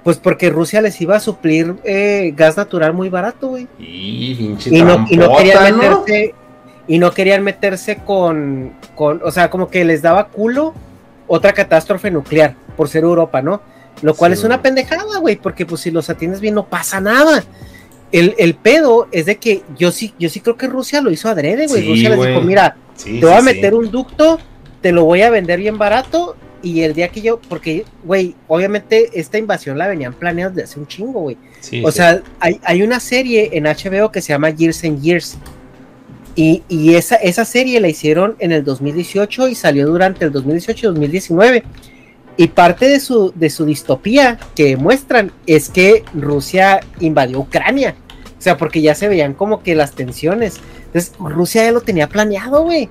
[0.10, 3.68] Pues porque Rusia les iba a suplir eh, gas natural muy barato, güey.
[3.78, 5.78] Y, no, y no querían ¿no?
[5.78, 6.34] meterse,
[6.88, 10.74] y no querían meterse con, con, o sea, como que les daba culo
[11.28, 13.62] otra catástrofe nuclear por ser Europa, ¿no?
[14.02, 17.00] Lo cual Sí, es una pendejada, güey, porque pues si los atiendes bien no pasa
[17.00, 17.44] nada.
[18.12, 21.30] El, el pedo es de que yo sí, yo sí creo que Rusia lo hizo
[21.30, 21.84] adrede, güey.
[21.84, 24.40] Sí, Rusia les dijo, mira, Sí, te voy a meter un ducto,
[24.82, 26.36] te lo voy a vender bien barato.
[26.62, 30.80] Y el día que yo, porque, güey, obviamente esta invasión la venían planeando desde hace
[30.80, 31.38] un chingo, güey.
[31.62, 31.98] Sí, o sí.
[31.98, 35.38] sea, hay, hay una serie en HBO que se llama Years and Years.
[36.36, 40.86] Y, y esa, esa serie la hicieron en el 2018 y salió durante el 2018
[40.86, 41.64] y 2019.
[42.38, 47.96] Y parte de su, de su distopía que muestran es que Rusia invadió Ucrania.
[48.38, 50.62] O sea, porque ya se veían como que las tensiones.
[50.86, 52.88] Entonces, Rusia ya lo tenía planeado, güey.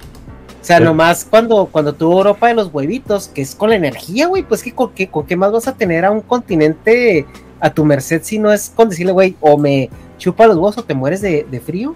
[0.69, 4.27] O sea, nomás cuando, cuando tuvo Europa de los huevitos, que es con la energía,
[4.27, 7.25] güey, pues que con qué, con qué más vas a tener a un continente
[7.59, 9.89] a tu merced si no es con decirle, güey, o me
[10.19, 11.95] chupa los huevos o te mueres de, de frío.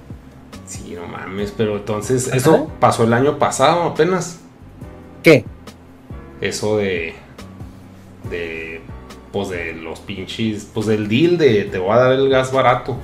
[0.66, 2.36] Sí, no mames, pero entonces, Ajá.
[2.39, 4.40] eso pasó el año pasado apenas.
[5.23, 5.44] ¿Qué?
[6.40, 7.12] Eso de.
[8.31, 8.81] De.
[9.32, 10.66] Pues de los pinches.
[10.73, 12.97] Pues del deal de te voy a dar el gas barato.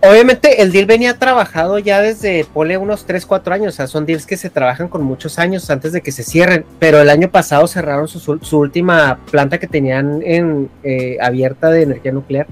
[0.00, 4.06] Obviamente el deal venía trabajado ya desde, pone unos 3, 4 años, o sea, son
[4.06, 7.28] deals que se trabajan con muchos años antes de que se cierren, pero el año
[7.30, 12.46] pasado cerraron su, su- última planta que tenían en, eh, abierta de energía nuclear.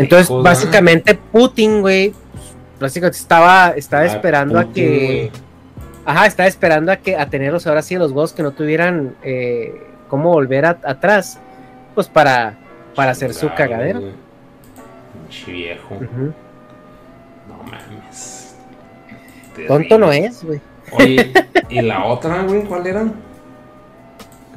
[0.00, 2.14] Entonces, básicamente Putin, güey,
[2.80, 5.30] básicamente estaba, estaba Ah, esperando a que...
[6.06, 9.74] Ajá, estaba esperando a que a tenerlos ahora sí los huevos que no tuvieran eh,
[10.08, 11.38] cómo volver a- atrás,
[11.94, 12.56] pues para,
[12.94, 14.00] para hacer su cagadero.
[15.28, 15.98] Pinche viejo.
[17.48, 18.54] No mames.
[19.66, 20.60] Tonto no es, güey.
[20.92, 21.32] Oye,
[21.70, 22.62] ¿y la otra, güey?
[22.64, 23.04] ¿Cuál era?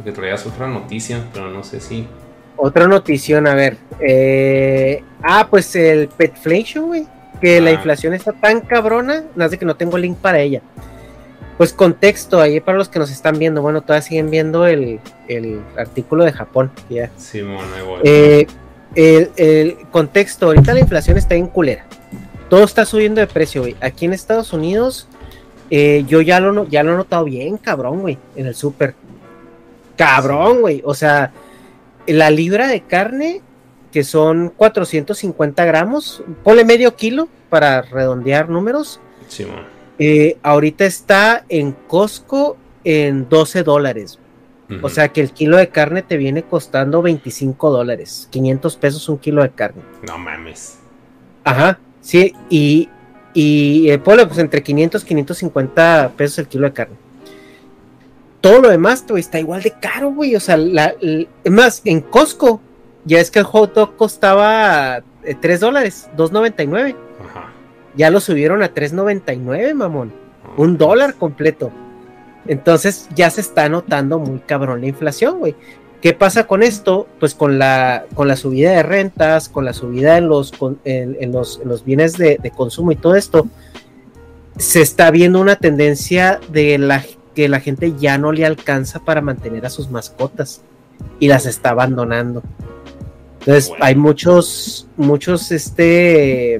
[0.03, 2.07] Que traías otra noticia, pero no sé si.
[2.55, 3.77] Otra notición, a ver.
[3.99, 7.05] eh, ah, pues el Petflation, güey.
[7.41, 7.73] Que la Ah.
[7.73, 10.61] inflación está tan cabrona, nada de que no tengo link para ella.
[11.57, 13.61] Pues contexto ahí para los que nos están viendo.
[13.61, 16.71] Bueno, todavía siguen viendo el, el artículo de Japón.
[16.89, 17.99] ya Simón, ahí voy.
[18.03, 18.47] Eh,
[18.95, 21.85] el, el contexto, ahorita la inflación está en culera.
[22.49, 23.75] Todo está subiendo de precio, güey.
[23.79, 25.07] Aquí en Estados Unidos,
[25.69, 28.95] eh, yo ya lo, ya lo he notado bien, cabrón, güey, en el súper.
[29.95, 30.81] Cabrón, güey.
[30.85, 31.31] O sea,
[32.07, 33.41] la libra de carne,
[33.91, 38.99] que son 450 gramos, ponle medio kilo para redondear números.
[39.27, 39.61] Simón.
[39.99, 44.17] eh, ahorita está en Costco en 12 dólares.
[44.83, 49.17] O sea que el kilo de carne te viene costando 25 dólares, 500 pesos un
[49.17, 49.81] kilo de carne.
[50.07, 50.77] No mames.
[51.43, 52.87] Ajá, sí, y,
[53.33, 56.95] y eh, pues entre 500 y 550 pesos el kilo de carne.
[58.41, 60.35] Todo lo demás, güey, está igual de caro, güey.
[60.35, 60.93] O sea, la,
[61.49, 62.61] más, en Costco,
[63.05, 66.95] ya es que el hot dog costaba eh, 3 dólares, 2.99.
[67.25, 67.51] Ajá.
[67.95, 70.13] Ya lo subieron a 3.99, mamón.
[70.55, 71.71] Un dólar completo.
[72.49, 75.55] Entonces ya se está notando muy cabrón la inflación, güey.
[76.01, 77.07] ¿Qué pasa con esto?
[77.19, 81.15] Pues con la, con la subida de rentas, con la subida en los, con- en,
[81.21, 83.47] en los, en los bienes de, de consumo y todo esto,
[84.57, 87.03] se está viendo una tendencia de la,
[87.35, 90.61] que la gente ya no le alcanza para mantener a sus mascotas
[91.19, 92.43] y las está abandonando.
[93.41, 93.85] Entonces Bueno.
[93.85, 96.59] hay muchos, muchos, este...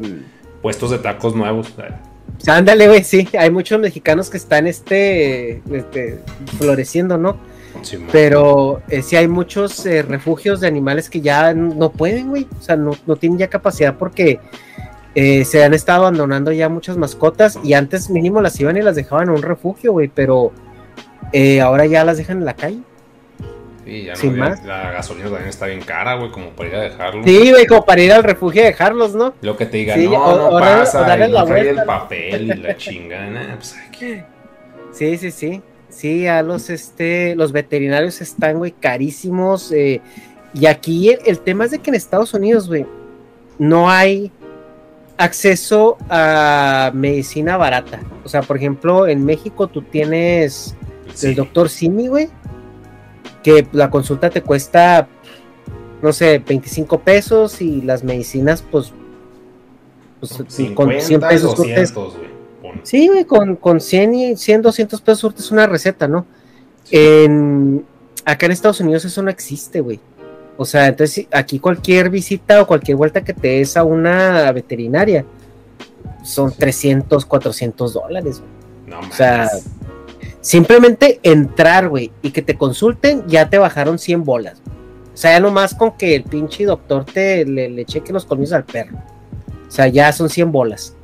[0.62, 1.68] Puestos de tacos nuevos.
[1.76, 2.02] Sea,
[2.48, 3.28] ándale, güey, sí.
[3.38, 6.20] Hay muchos mexicanos que están este, este,
[6.58, 7.38] floreciendo, ¿no?
[7.82, 8.10] Simón.
[8.12, 12.48] Pero eh, sí hay muchos eh, refugios de animales que ya no pueden, güey.
[12.60, 14.40] O sea, no, no tienen ya capacidad porque
[15.16, 18.96] eh, se han estado abandonando ya muchas mascotas y antes mínimo las iban y las
[18.96, 20.52] dejaban en un refugio, güey, pero
[21.62, 22.80] ahora ya las dejan en la calle.
[23.90, 24.64] Sí, ya no, sin ya más.
[24.66, 27.24] La gasolina también está bien cara, güey, como para ir a dejarlo.
[27.24, 29.34] Sí, güey, como para ir al refugio y dejarlos, ¿no?
[29.42, 31.46] Lo que te diga, Sí, no, o- no o darle- pasa, darle y la no
[31.48, 31.86] trae el vuelta.
[31.86, 34.22] papel y la chingada, pues aquí.
[34.92, 35.62] Sí, sí, sí.
[35.90, 39.72] Sí, a los este, los veterinarios están, güey, carísimos.
[39.72, 40.02] eh,
[40.54, 42.86] y aquí el, el tema es de que en Estados Unidos, güey,
[43.58, 44.32] no hay
[45.18, 48.00] acceso a medicina barata.
[48.24, 50.76] O sea, por ejemplo, en México tú tienes
[51.14, 51.28] Sí.
[51.28, 52.30] el doctor Simi, güey,
[53.50, 55.08] que la consulta te cuesta,
[56.02, 58.94] no sé, 25 pesos y las medicinas, pues,
[60.20, 61.94] pues con 100 50, pesos surtes.
[61.94, 62.30] 200, güey.
[62.62, 62.82] pon.
[62.84, 66.26] Sí, güey, con, con 100, y 100, 200 pesos surtes una receta, ¿no?
[66.92, 67.86] En,
[68.26, 70.00] acá en Estados Unidos eso no existe, güey.
[70.58, 75.24] O sea, entonces aquí cualquier visita o cualquier vuelta que te des a una veterinaria
[76.24, 78.52] son 300, 400 dólares, güey.
[78.88, 79.08] No.
[79.08, 79.48] O sea,
[80.42, 84.62] simplemente entrar, güey, y que te consulten, ya te bajaron 100 bolas.
[85.14, 88.98] sea, ya nomás con que el pinche doctor te le, cheque los colmillos al perro.
[89.68, 90.96] O sea, ya son 100 bolas.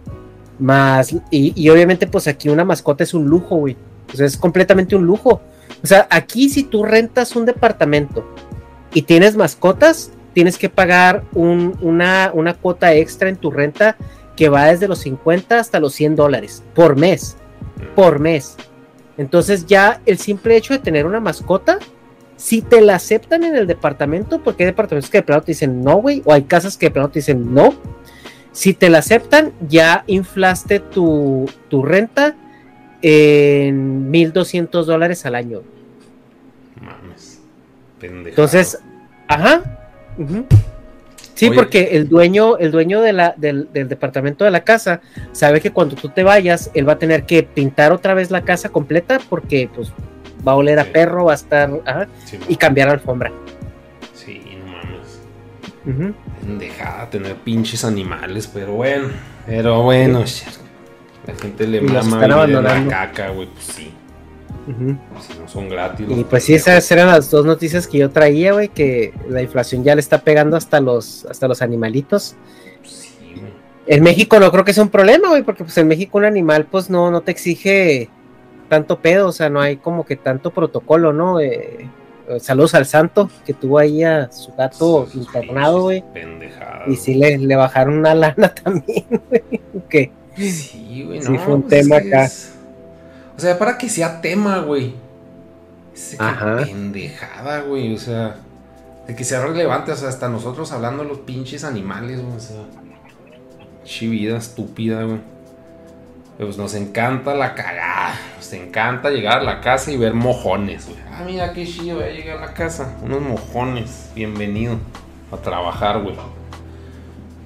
[0.58, 3.76] Más, y, obviamente, pues aquí una mascota es un lujo, güey.
[4.14, 5.42] O sea, es completamente un lujo.
[5.84, 8.26] O sea, aquí si tú rentas un departamento
[8.94, 13.98] y tienes mascotas, tienes que pagar un- una, una cuota extra en tu renta
[14.38, 17.36] que va desde los 50 hasta los 100 dólares por mes.
[17.96, 18.56] Por mes.
[19.18, 21.80] Entonces ya el simple hecho de tener una mascota,
[22.36, 25.84] si te la aceptan en el departamento, porque hay departamentos que de plano te dicen
[25.84, 27.74] no, güey, o hay casas que de plano te dicen no,
[28.52, 32.36] si te la aceptan, ya inflaste tu, tu renta
[33.02, 35.62] en 1.200 dólares al año.
[36.82, 37.42] Mames.
[38.00, 38.30] Pendejado.
[38.30, 38.80] Entonces,
[39.28, 39.90] ajá.
[40.18, 40.46] ujú.
[41.36, 41.56] Sí, Oye.
[41.56, 45.02] porque el dueño, el dueño de la, del, del departamento de la casa
[45.34, 48.42] sabe que cuando tú te vayas, él va a tener que pintar otra vez la
[48.46, 49.92] casa completa porque pues
[50.48, 50.90] va a oler a Sí.
[50.94, 53.32] perro, va a estar, ajá, Sí, y cambiar alfombra.
[54.14, 55.20] sí, no mames.
[55.86, 56.14] Ujú.
[56.42, 59.10] Pendejada tener pinches animales, pero bueno.
[59.46, 60.24] Pero bueno.
[61.28, 63.48] La gente le mama la caca, güey.
[63.50, 63.94] Pues sí.
[64.66, 66.08] Si no son gratis.
[66.10, 69.84] Y pues sí, esas eran las dos noticias que yo traía, güey, que la inflación
[69.84, 72.36] ya le está pegando hasta los, hasta los animalitos.
[72.84, 73.52] Sí, güey.
[73.88, 76.66] En México no creo que sea un problema, güey, porque pues en México un animal
[76.66, 78.10] pues no, no te exige
[78.68, 81.40] tanto pedo, o sea, no hay como que tanto protocolo, ¿no?
[81.40, 81.88] Eh,
[82.28, 86.04] eh, saludos al santo que tuvo ahí a su gato Sus internado, güey.
[86.88, 90.12] Y sí le, le bajaron una lana también, güey.
[90.36, 91.40] Sí, güey, Sí no.
[91.40, 92.26] fue un pues es tema acá.
[92.26, 92.55] es-
[93.38, 94.96] O sea, para que sea tema, güey.
[96.20, 96.58] Ajá.
[96.58, 97.94] pendejada, güey.
[97.94, 98.38] O sea,
[99.08, 99.92] de que sea relevante.
[99.92, 102.36] O sea, hasta nosotros hablando de los pinches animales, güey.
[102.36, 102.62] O sea,
[103.84, 105.20] chivida estúpida, güey.
[106.38, 108.14] Pues nos encanta la cagada.
[108.36, 111.00] Nos encanta llegar a la casa y ver mojones, güey.
[111.10, 112.98] Ah, mira qué chido, voy a llegar a la casa.
[113.02, 114.12] Unos mojones.
[114.14, 114.78] Bienvenido
[115.32, 116.16] a trabajar, güey.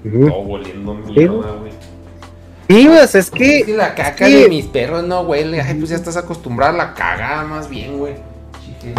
[0.04, 1.72] Todo oliendo mierda, güey.
[2.70, 3.74] Sí, o sea, es Es que que.
[3.74, 5.60] la caca de mis perros no huele.
[5.60, 8.14] Ay, pues ya estás acostumbrada a la cagada más bien, güey.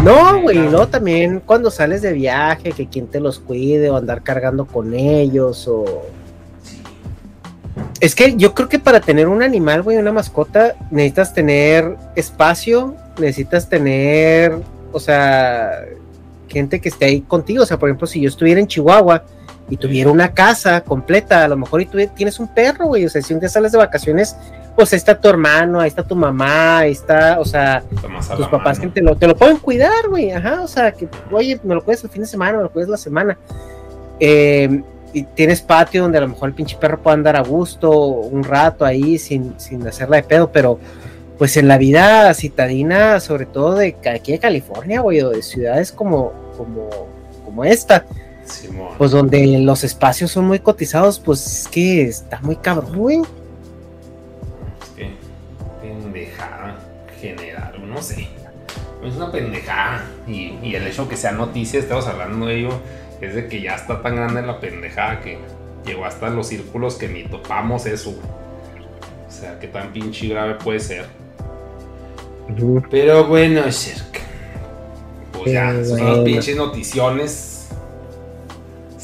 [0.03, 4.23] No, güey, luego también cuando sales de viaje, que quien te los cuide o andar
[4.23, 5.85] cargando con ellos o...
[8.01, 12.97] Es que yo creo que para tener un animal, güey, una mascota, necesitas tener espacio,
[13.19, 14.59] necesitas tener,
[14.93, 15.71] o sea,
[16.49, 17.63] gente que esté ahí contigo.
[17.63, 19.25] O sea, por ejemplo, si yo estuviera en Chihuahua
[19.71, 23.07] y tuviera una casa completa, a lo mejor y tú tienes un perro, güey.
[23.07, 24.37] O sea, si un día sales de vacaciones,
[24.75, 27.83] pues ahí está tu hermano, ahí está tu mamá, ahí está, o sea,
[28.37, 28.93] tus papás mano.
[28.93, 31.85] que te lo, te lo pueden cuidar, güey, ajá, o sea, que, oye, me lo
[31.85, 33.39] cuidas el fin de semana, me lo cuidas la semana.
[34.19, 34.83] Eh,
[35.13, 38.45] y tienes patio donde a lo mejor el pinche perro puede andar a gusto un
[38.45, 40.79] rato ahí sin, sin hacerla de pedo, pero
[41.37, 45.91] pues en la vida citadina, sobre todo de aquí de California, güey, o de ciudades
[45.91, 46.91] como, como,
[47.45, 48.05] como esta,
[48.51, 48.95] Simón.
[48.99, 53.19] pues donde los espacios son muy cotizados, pues es que está muy cabrón, güey.
[53.19, 55.11] Es que
[55.81, 56.79] pendejada
[57.21, 58.29] general, no sé.
[59.05, 60.05] Es una pendejada.
[60.27, 62.71] Y, y el hecho que sea noticia, estamos hablando de ello,
[63.21, 65.39] es de que ya está tan grande la pendejada que
[65.87, 68.11] llegó hasta los círculos que ni topamos eso.
[68.11, 71.07] O sea, que tan pinche grave puede ser.
[72.91, 74.21] Pero bueno, Shirk.
[75.33, 77.50] Pues ya, son las pinches noticiones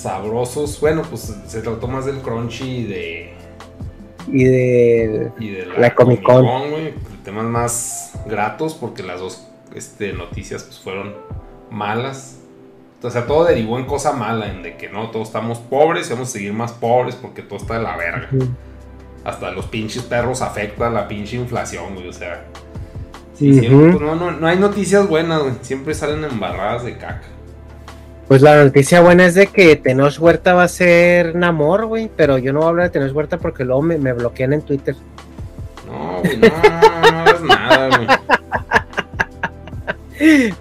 [0.06, 0.80] sabrosos.
[0.80, 3.34] Bueno, pues se trató más del crunchy y de,
[4.28, 6.44] Y de y de la, La Comic Con.
[6.44, 6.94] güey.
[7.24, 11.14] Temas más gratos porque las dos este, noticias pues, fueron
[11.70, 12.38] malas.
[13.02, 16.12] O sea, todo derivó en cosa mala, en de que no, todos estamos pobres y
[16.12, 18.28] vamos a seguir más pobres porque todo está de la verga.
[19.24, 22.08] Hasta los pinches perros afecta la pinche inflación, güey.
[22.08, 22.44] O sea,
[23.34, 25.54] sí, pues, no, no, no hay noticias buenas, güey.
[25.62, 27.35] Siempre salen embarradas de caca.
[28.28, 32.38] Pues la noticia buena es de que Tenoch Huerta va a ser Namor, güey, pero
[32.38, 34.96] yo no voy a hablar de Tenoch Huerta porque luego me, me bloquean en Twitter.
[35.86, 38.08] No, güey, no, no hagas nada, güey.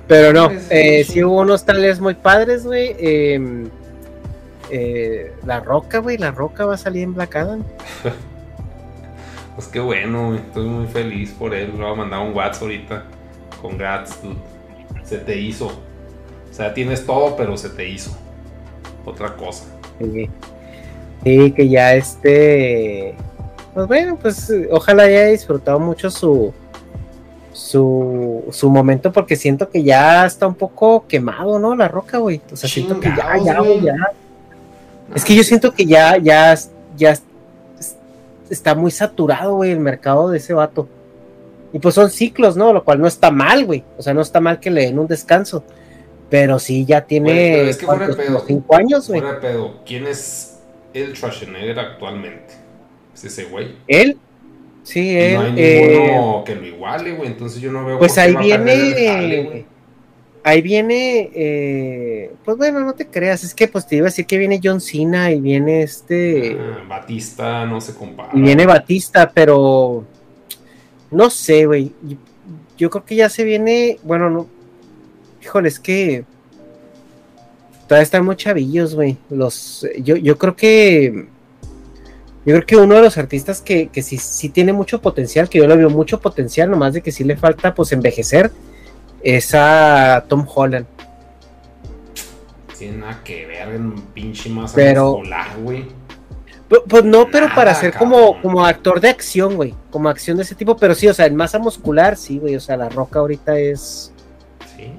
[0.07, 1.23] Pero no, Pues, eh, sí.
[1.23, 2.93] hubo unos trailers muy padres, güey.
[2.99, 3.63] eh,
[4.69, 7.63] eh, la Roca, güey, la Roca va a salir en Black Adam.
[9.55, 10.39] Pues qué bueno, güey.
[10.39, 11.71] Estoy muy feliz por él.
[11.77, 13.03] Le voy a mandar un WhatsApp ahorita.
[13.61, 14.35] Congrats, dude.
[15.05, 15.71] Se te hizo.
[16.55, 18.11] O sea, tienes todo, pero se te hizo.
[19.03, 19.65] Otra cosa.
[19.99, 20.29] Sí,
[21.25, 23.13] Sí, que ya este.
[23.73, 26.53] Pues bueno, pues ojalá haya disfrutado mucho su.
[27.51, 31.75] Su, su momento porque siento que ya está un poco quemado, ¿no?
[31.75, 32.41] La roca, güey.
[32.51, 33.81] O sea, siento que ya, ya, güey.
[33.81, 33.95] ya.
[35.13, 36.53] Es que yo siento que ya, ya,
[36.97, 37.23] ya es-
[38.49, 40.87] está muy saturado, güey, el mercado de ese vato.
[41.73, 42.71] Y pues son ciclos, ¿no?
[42.73, 43.83] Lo cual no está mal, güey.
[43.97, 45.63] O sea, no está mal que le den un descanso.
[46.29, 48.25] Pero sí, ya tiene Güey, pero es que fuera de ¿cuántos?
[48.25, 48.35] pedo.
[48.37, 49.21] Como cinco años, güey.
[49.21, 49.79] Fuera pedo.
[49.85, 50.59] ¿Quién es
[50.93, 52.53] el Schwarzenegger actualmente?
[53.13, 53.75] ¿Es ese güey?
[53.87, 54.17] Él,
[54.83, 55.33] sí, él.
[55.35, 57.27] no hay eh, ninguno que lo iguale, güey.
[57.29, 59.43] Entonces yo no veo pues por ahí jale, viene.
[59.43, 59.65] güey.
[60.43, 61.29] Ahí viene.
[61.33, 63.43] eh, pues bueno, no te creas.
[63.43, 66.57] Es que pues te iba a decir que viene John Cena y viene este.
[66.59, 68.29] Ah, Batista no se compara.
[68.33, 70.03] Y viene Batista, pero.
[71.11, 71.91] No sé, güey.
[72.77, 73.97] Yo creo que ya se viene.
[74.03, 74.54] Bueno, no.
[75.45, 76.25] Híjole, es que.
[77.87, 79.15] Todavía están muy chavillos, güey.
[79.29, 79.85] Los.
[80.03, 81.27] Yo, yo creo que.
[82.45, 85.57] Yo creo que uno de los artistas que, que sí, sí tiene mucho potencial, que
[85.59, 88.51] yo le veo mucho potencial, nomás de que sí le falta pues envejecer,
[89.23, 90.85] es a Tom Holland.
[92.77, 95.85] Tiene nada que ver en pinche masa Pero- muscular, güey.
[96.69, 99.73] Pu- Pues no, pero para ser como, como actor de acción, güey.
[99.91, 102.55] Como acción de ese tipo, pero sí, o sea, en masa muscular, sí, güey.
[102.55, 104.11] O sea, la roca ahorita es.
[104.75, 104.91] Sí.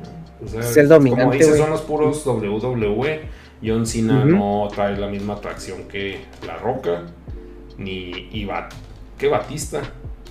[0.44, 3.20] O sea, Es el dominante, Como dices, son los puros WWE.
[3.64, 7.04] John Cena no trae la misma atracción que La Roca.
[7.78, 8.72] Ni y Bat
[9.18, 9.82] que Batista.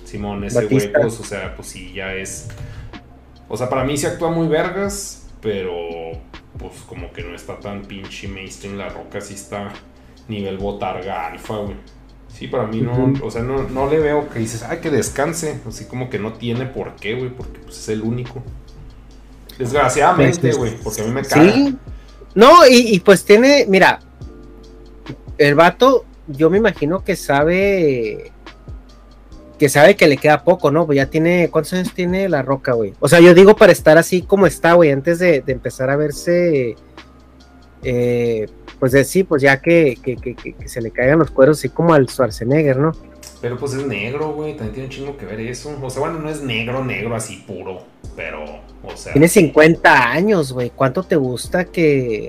[0.04, 2.48] Simón, ese güey, pues, o sea, pues sí, ya es.
[3.48, 5.72] O sea, para mí se actúa muy vergas, pero
[6.58, 8.76] pues como que no está tan pinche mainstream.
[8.76, 9.72] La Roca sí está
[10.28, 11.76] nivel botarga alfa, güey.
[12.28, 15.60] Sí, para mí no, o sea, no, no le veo que dices, ay, que descanse.
[15.66, 18.42] Así como que no tiene por qué, güey, porque pues, es el único.
[19.58, 21.52] Desgraciadamente, güey, porque a mí me cae.
[21.52, 21.76] Sí.
[22.34, 24.00] No, y, y pues tiene, mira,
[25.38, 28.32] el vato, yo me imagino que sabe.
[29.58, 30.84] Que sabe que le queda poco, ¿no?
[30.84, 31.48] Pues ya tiene.
[31.50, 32.92] ¿Cuántos años tiene la roca, güey?
[33.00, 35.96] O sea, yo digo para estar así como está, güey, antes de, de empezar a
[35.96, 36.76] verse.
[37.82, 38.46] eh,
[38.78, 41.94] pues de sí, pues ya que- que- que se le caigan los cueros, así como
[41.94, 42.92] al Schwarzenegger, ¿no?
[43.46, 45.72] Pero pues es negro, güey, también tiene un chingo que ver eso.
[45.80, 47.84] O sea, bueno, no es negro, negro así puro,
[48.16, 48.42] pero,
[48.82, 50.70] o sea, Tiene 50 años, güey.
[50.70, 52.28] ¿Cuánto te gusta que.?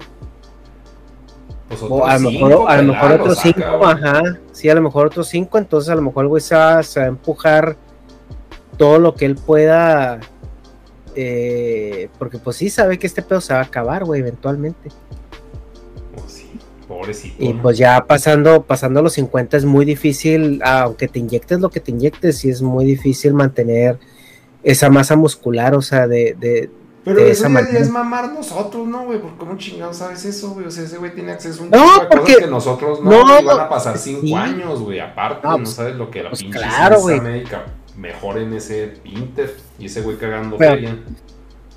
[1.67, 3.91] pues O a lo mejor, a lo mejor otros saca, cinco, güey.
[3.93, 4.21] ajá.
[4.51, 6.99] Sí, a lo mejor otros cinco, entonces a lo mejor el güey se va, se
[6.99, 7.75] va a empujar
[8.77, 10.19] todo lo que él pueda.
[11.15, 14.91] eh, porque pues sí sabe que este pedo se va a acabar, güey, eventualmente.
[16.87, 17.35] Pobrecito.
[17.43, 21.79] Y pues ya pasando, pasando los 50 es muy difícil, aunque te inyectes lo que
[21.79, 23.99] te inyectes, sí es muy difícil mantener
[24.63, 26.69] esa masa muscular, o sea, de, de,
[27.03, 29.19] Pero de eso esa ya, es mamar nosotros, ¿no, güey?
[29.21, 30.65] Porque cómo chingados sabes eso, güey?
[30.65, 33.11] O sea, ese güey tiene acceso a un No, de porque- cosas que nosotros no,
[33.41, 34.33] no, van a pasar cinco sí.
[34.33, 34.99] años, güey.
[34.99, 37.65] Aparte, No, no pues- sabes lo que la pues pinche claro, médica
[37.97, 40.97] mejor en ese Inter y ese güey cagando Pero- feria.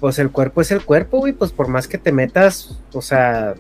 [0.01, 3.55] pues el cuerpo es el cuerpo, güey, pues por más que te metas, o sea,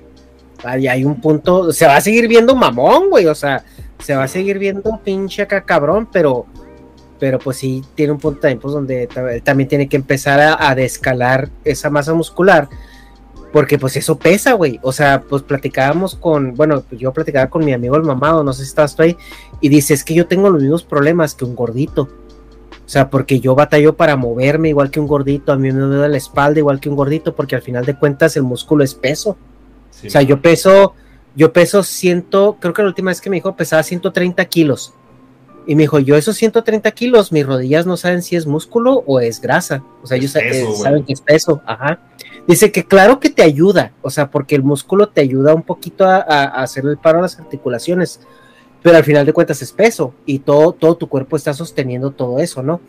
[0.64, 3.64] ahí hay un punto, se va a seguir viendo mamón, güey, o sea,
[3.98, 6.46] se va a seguir viendo un pinche acá cabrón, pero,
[7.18, 9.06] pero pues sí tiene un punto también, pues donde
[9.42, 12.68] también tiene que empezar a, a descalar esa masa muscular,
[13.52, 17.72] porque pues eso pesa, güey, o sea, pues platicábamos con, bueno, yo platicaba con mi
[17.72, 19.16] amigo el mamado, no sé si estás tú ahí,
[19.60, 22.08] y dice, es que yo tengo los mismos problemas que un gordito.
[22.90, 26.08] O sea, porque yo batallo para moverme igual que un gordito, a mí me duele
[26.08, 29.36] la espalda igual que un gordito, porque al final de cuentas el músculo es peso.
[30.00, 30.94] Sí, o sea, yo peso,
[31.36, 34.94] yo peso ciento, creo que la última vez que me dijo pesaba 130 kilos.
[35.66, 39.20] Y me dijo, yo esos 130 kilos, mis rodillas no saben si es músculo o
[39.20, 39.84] es grasa.
[40.02, 41.60] O sea, Es ellos peso, eh, saben que es peso.
[41.66, 42.00] Ajá.
[42.48, 46.04] Dice que claro que te ayuda, o sea, porque el músculo te ayuda un poquito
[46.06, 48.20] a, a- a hacer el paro a las articulaciones,
[48.82, 52.38] pero al final de cuentas es peso y todo, todo tu cuerpo está sosteniendo todo
[52.40, 52.80] eso, ¿no?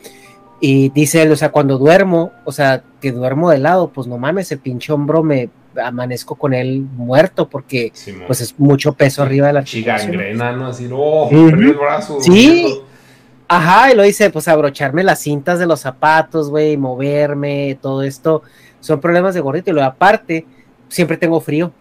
[0.61, 4.17] Y dice él, o sea, cuando duermo, o sea, que duermo de lado, pues no
[4.17, 5.49] mames, el pinche hombro me
[5.84, 7.91] amanezco con él muerto porque
[8.27, 10.68] pues es mucho peso arriba de la Chigangrena, ¿no?
[10.68, 12.19] Así, oh, perdí el brazo.
[12.22, 12.81] Sí.
[13.48, 18.43] Ajá, y lo dice, pues abrocharme las cintas de los zapatos, güey, moverme, todo esto,
[18.80, 19.72] son problemas de gordito.
[19.72, 20.45] Y luego aparte,
[20.88, 21.73] siempre tengo frío,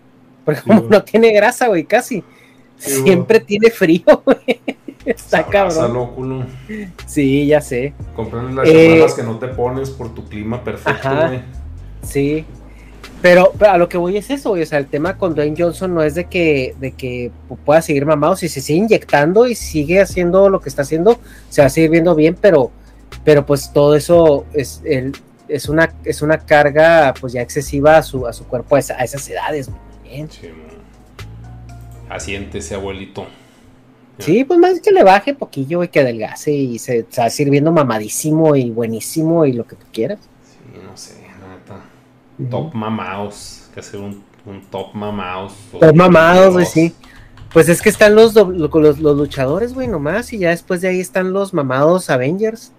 [0.45, 2.25] porque como no tiene grasa, güey, casi,
[2.77, 4.61] Sí, siempre tiene frío, güey.
[5.05, 5.79] Está cabrón.
[5.79, 6.47] Abrázalo, culo.
[7.07, 7.95] Sí, ya sé.
[8.17, 11.41] Compran las Eh, que no te pones por tu clima perfecto, güey.
[12.03, 12.45] Sí.
[13.23, 14.63] Pero, pero a lo que voy es eso, güey.
[14.63, 17.31] O sea, el tema con Dwayne Johnson no es de que, de que
[17.67, 18.35] pueda seguir mamado.
[18.37, 21.19] Si se sigue inyectando y sigue haciendo lo que está haciendo,
[21.51, 22.71] se va a seguir viendo bien, pero,
[23.25, 25.13] pero pues todo eso es, el,
[25.49, 28.95] es, una, es una carga pues ya excesiva a su, a su cuerpo a, esa-
[28.99, 30.31] a esas edades, también.
[30.31, 30.49] Sí.
[32.09, 33.27] Asiéntese, abuelito.
[34.19, 37.31] Sí, pues más que le baje poquillo, güey, que adelgace y se, se va a
[37.31, 40.19] seguir viendo mamadísimo y buenísimo y lo que tú quieras.
[42.49, 43.69] Top mamados.
[43.75, 45.55] Que hacer un, un top mamados.
[45.79, 46.95] Top mamados, güey, sí.
[47.53, 51.01] Pues es que están los, los, los luchadores, güey, nomás, y ya después de ahí
[51.01, 52.73] están los mamados Avengers.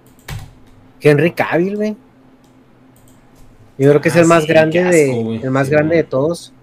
[1.01, 1.97] Henry Cavill, güey.
[3.77, 6.03] Yo creo que es Ah, el más sí, grande de el más Sí, grande de
[6.03, 6.53] todos.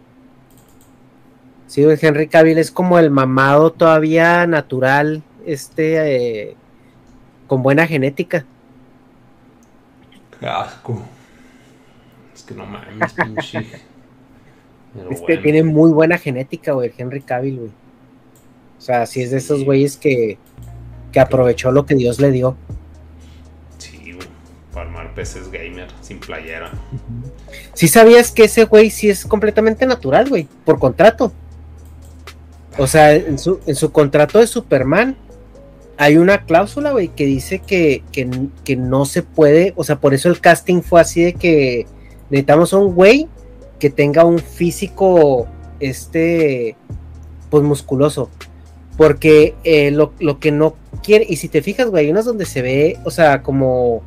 [1.66, 6.56] Sí, güey, Henry Cavill es como el mamado todavía natural, este eh,
[7.46, 8.46] con buena genética.
[10.40, 11.02] Qué asco.
[12.48, 13.66] Es que no mames, pinche.
[14.94, 15.42] Pero Este bueno.
[15.42, 17.70] tiene muy buena genética, güey, Henry Cavill, güey.
[18.78, 20.38] O sea, sí es de esos güeyes que,
[21.12, 22.56] que aprovechó lo que Dios le dio.
[23.76, 24.26] Sí, güey.
[24.72, 26.70] Para armar peces gamer sin playera.
[27.74, 31.32] Sí sabías que ese güey sí es completamente natural, güey, por contrato.
[32.78, 35.16] O sea, en su, en su contrato de Superman
[35.96, 38.30] hay una cláusula, güey, que dice que, que,
[38.64, 41.86] que no se puede, o sea, por eso el casting fue así de que
[42.30, 43.28] necesitamos a un güey
[43.78, 45.46] que tenga un físico,
[45.80, 46.76] este,
[47.50, 48.30] pues musculoso.
[48.96, 52.44] Porque eh, lo, lo que no quiere, y si te fijas, güey, hay unas donde
[52.46, 54.02] se ve, o sea, como,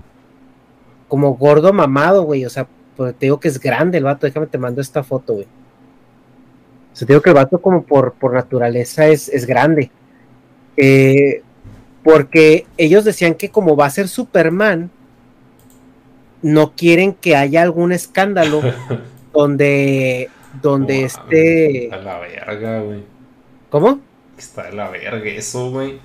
[1.08, 2.68] como gordo mamado, güey, o sea,
[2.98, 5.48] pues te digo que es grande el vato, déjame te mando esta foto, güey.
[6.92, 9.92] O sea, te digo que el vato como por, por naturaleza es, es grande.
[10.76, 11.42] Eh,
[12.04, 14.92] porque ellos decían que como va a ser Superman,
[16.42, 18.62] no quieren que haya algún escándalo
[19.34, 20.30] donde,
[20.62, 21.90] donde esté...
[21.92, 23.04] A la verga, güey.
[23.70, 24.00] ¿Cómo?
[24.38, 26.00] Está de la verga eso, güey.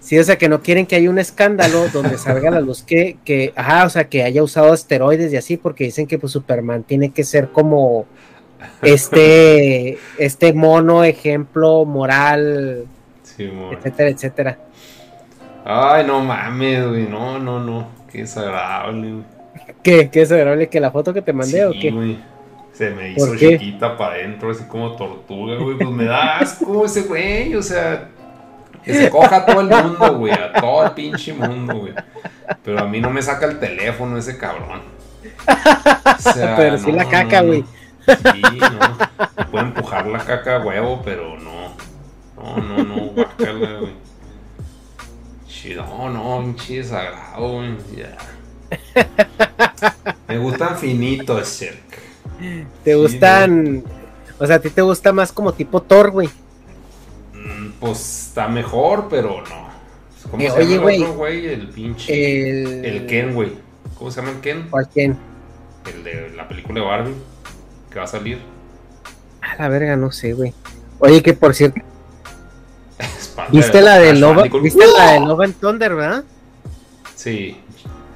[0.00, 3.18] Sí, o sea, que no quieren que haya un escándalo donde salga la luz que,
[3.24, 6.84] que, ajá, o sea, que haya usado esteroides y así, porque dicen que pues Superman
[6.84, 8.06] tiene que ser como
[8.80, 12.86] este, este mono ejemplo moral,
[13.22, 14.58] Sí, etcétera, etcétera.
[15.64, 17.06] Ay, no mames, güey.
[17.06, 17.88] No, no, no.
[18.10, 19.24] Qué desagradable, güey.
[19.82, 20.10] ¿Qué?
[20.10, 21.90] ¿Qué es agradable que la foto que te mandé o qué?
[21.90, 22.18] güey.
[22.72, 25.76] Se me hizo chiquita para adentro, así como tortuga, güey.
[25.76, 28.08] Pues me da asco ese güey, o sea.
[28.84, 30.32] Que se coja a todo el mundo, güey.
[30.32, 31.92] A todo el pinche mundo, güey.
[32.64, 34.80] Pero a mí no me saca el teléfono ese cabrón.
[35.46, 37.48] O sea, Pero sí la caca, no.
[37.48, 37.64] güey.
[38.06, 39.46] Sí, no.
[39.50, 41.74] Puede empujar la caca a huevo, pero no.
[42.36, 43.92] No, no, no, guácala, güey.
[45.60, 47.76] Sí, No, no, pinche desagrado, güey.
[47.96, 48.16] Ya.
[50.28, 51.96] Me gustan finitos, cerca.
[52.84, 53.84] ¿Te Sí, gustan?
[54.38, 56.28] O sea, a ti te gusta más como tipo Thor, güey.
[57.34, 59.70] Mm, Pues está mejor, pero no.
[60.30, 60.96] ¿Cómo Eh, se oye, llama güey.
[60.96, 61.46] el otro güey?
[61.46, 62.50] El pinche.
[62.62, 62.84] El...
[62.84, 63.52] El Ken, güey.
[63.98, 64.66] ¿Cómo se llama el Ken?
[64.70, 65.18] ¿Cuál quién?
[65.92, 67.14] El de la película de Barbie.
[67.90, 68.38] Que va a salir.
[69.42, 70.54] A la verga, no sé, güey.
[71.00, 71.80] Oye, que por cierto,
[73.50, 74.62] ¿viste la de Bandicoot.
[74.62, 76.24] ¿viste la de Love and Thunder, verdad?
[77.14, 77.56] Sí.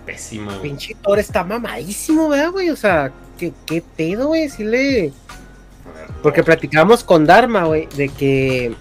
[0.07, 0.63] Pésima, güey.
[0.63, 2.71] Pinche Thor está mamadísimo, ¿verdad, güey?
[2.71, 4.49] O sea, ¿qué, qué pedo, güey?
[4.49, 5.13] Sí le...
[6.23, 6.45] Porque no.
[6.45, 8.75] platicábamos con Dharma, güey, de que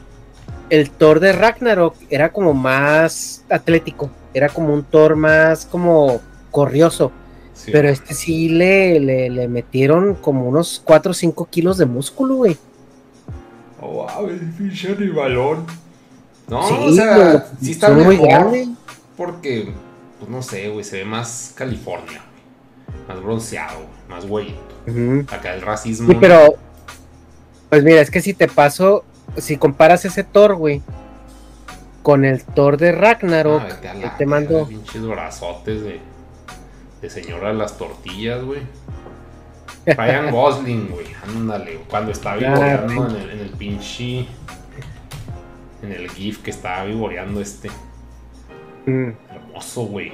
[0.70, 6.22] el Thor de Ragnarok era como más atlético, era como un Thor más como
[6.52, 7.12] corrioso,
[7.54, 7.94] Sí, pero güey.
[7.94, 12.58] este sí le, le, le metieron como unos 4 o 5 kilos de músculo, güey.
[13.80, 15.66] Oh, wow, el pinche animalón.
[16.48, 18.54] No, Sí, o sea, sí está mejor.
[19.18, 19.72] Porque,
[20.20, 23.06] pues no sé, güey, se ve más California, güey.
[23.08, 23.80] Más bronceado,
[24.10, 24.56] más güey.
[25.32, 26.10] Acá el racismo.
[26.10, 26.56] Sí, pero,
[27.70, 29.04] pues mira, es que si te paso,
[29.38, 30.82] si comparas ese Thor, güey,
[32.02, 34.68] con el Thor de Ragnarok, Ah, la te mando...
[34.68, 36.02] Pinches brazotes de,
[37.02, 38.62] de señora de las tortillas, güey.
[39.86, 41.08] Ryan Gosling, güey.
[41.26, 44.28] Ándale, cuando está Claro, vivoreando en en el pinche.
[45.84, 47.70] En el GIF que estaba vivoreando este.
[48.86, 49.10] Mm.
[49.32, 50.12] Hermoso, güey.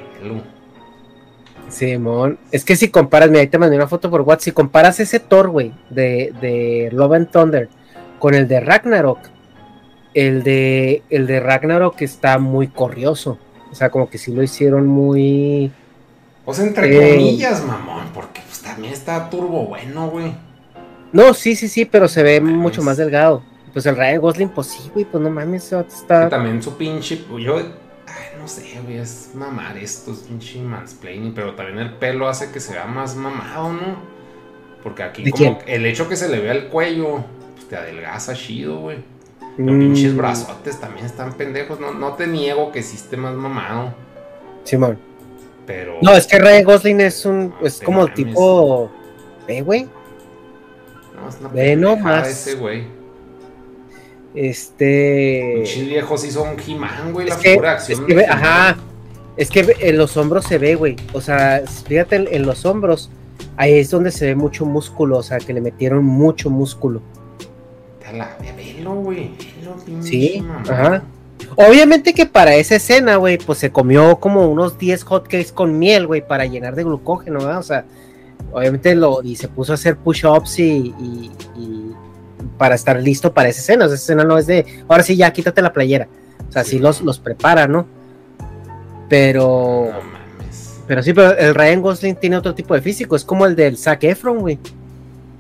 [1.70, 5.00] Simón, es que si comparas, mira, ahí te mandé una foto por WhatsApp, si comparas
[5.00, 7.70] ese Thor, güey, de, de Love and Thunder
[8.18, 9.20] con el de Ragnarok,
[10.16, 13.38] el de, el de Ragnarok está muy corrioso,
[13.72, 15.72] o sea, como que sí lo hicieron muy...
[16.46, 17.18] O sea, entre Eh.
[17.18, 18.08] comillas, mamón.
[18.16, 20.34] Porque pues, también está turbo bueno, güey.
[21.14, 22.58] No, sí, sí, sí, pero se ve Mames.
[22.58, 23.44] mucho más delgado.
[23.74, 26.30] Pues el Ryan Gosling, pues sí, güey, pues no mames, está...
[26.30, 27.24] también su pinche.
[27.40, 27.58] Yo.
[27.58, 28.98] Ay, no sé, güey.
[28.98, 31.34] Es mamar esto, es pinche mansplaining.
[31.34, 34.20] Pero también el pelo hace que se vea más mamado, ¿no?
[34.84, 35.76] Porque aquí, ¿De como quién?
[35.76, 37.24] el hecho que se le vea el cuello,
[37.56, 38.98] pues te adelgaza chido, güey.
[39.58, 41.80] Los Mm, pinches brazotes también están pendejos.
[41.80, 43.94] No, no te niego que esté más mamado.
[44.64, 44.98] Simón.
[45.68, 45.98] Pero.
[46.02, 48.16] No, es que Ryan Gosling es un, No es como mames.
[48.16, 48.90] tipo...
[49.48, 49.88] Ve, güey,
[51.16, 52.28] No, es una Ve nomás.
[52.28, 52.86] ese, güey.
[54.35, 55.53] Este...
[55.57, 57.27] Pinches viejos sí son He-Man, güey.
[57.27, 58.77] La Es que, figura es que ve- ajá,
[59.38, 60.95] es que en los hombros se ve, güey.
[61.14, 63.10] O sea, fíjate en, en los hombros,
[63.57, 67.01] ahí es donde se ve mucho músculo, o sea, que le metieron mucho músculo.
[68.56, 69.31] Velo, güey.
[69.85, 71.03] Velo, Sí, ajá.
[71.56, 76.07] Obviamente que para esa escena, güey, pues se comió como unos 10 hotcakes con miel,
[76.07, 77.60] güey, para llenar de glucógeno, ¿verdad?
[77.60, 77.85] O sea,
[78.51, 80.64] obviamente lo, y se puso a hacer push-ups y,
[80.99, 81.91] y- y
[82.60, 83.86] para estar listo para esa escena.
[83.86, 86.07] O sea, esa escena no es de, ahora sí, ya quítate la playera.
[86.48, 86.80] O sea, sí, Sí.
[86.80, 87.88] los, los prepara, ¿no?
[89.10, 90.80] Pero, No mames.
[90.88, 93.77] pero sí, pero el Ryan Gosling tiene otro tipo de físico, es como el del
[93.77, 94.60] Zac Efron, güey.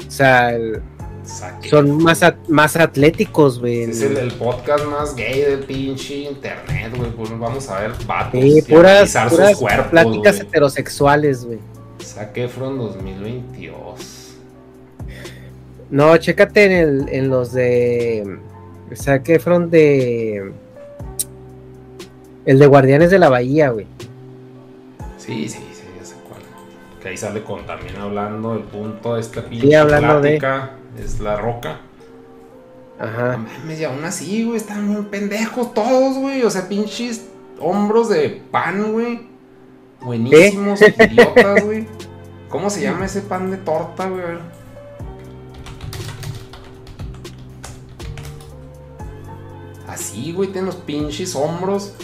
[0.07, 0.81] O sea, el-
[1.23, 1.69] Saque.
[1.69, 3.83] son más, at- más atléticos, güey.
[3.83, 7.11] Es el, el podcast más gay del pinche internet, güey.
[7.11, 8.41] Pues vamos a ver vatos.
[8.41, 11.59] Sí, puras, puras cuerpos, pláticas heterosexuales, güey.
[12.03, 14.18] Zac Efron 2022.
[15.91, 18.39] No, chécate en, el, en los de.
[18.95, 20.51] Zac Efron de.
[22.45, 23.85] El de Guardianes de la Bahía, güey.
[25.17, 26.41] Sí, sí, sí, ya sé cuál.
[27.01, 30.71] Que ahí sale con también hablando del punto de esta pinche Sí, hablando de- plática.
[31.03, 31.79] Es la roca.
[32.99, 33.37] No Ajá.
[33.37, 36.43] mames, y aún así, güey, están bien pendejos todos, güey.
[36.43, 37.27] O sea, pinches
[37.59, 39.21] hombros de pan, güey.
[40.01, 41.85] Buenísimos, idiotas, güey.
[42.49, 44.23] ¿Cómo se llama ese pan de torta, güey?
[49.89, 51.95] Así, güey, tiene los pinches hombros.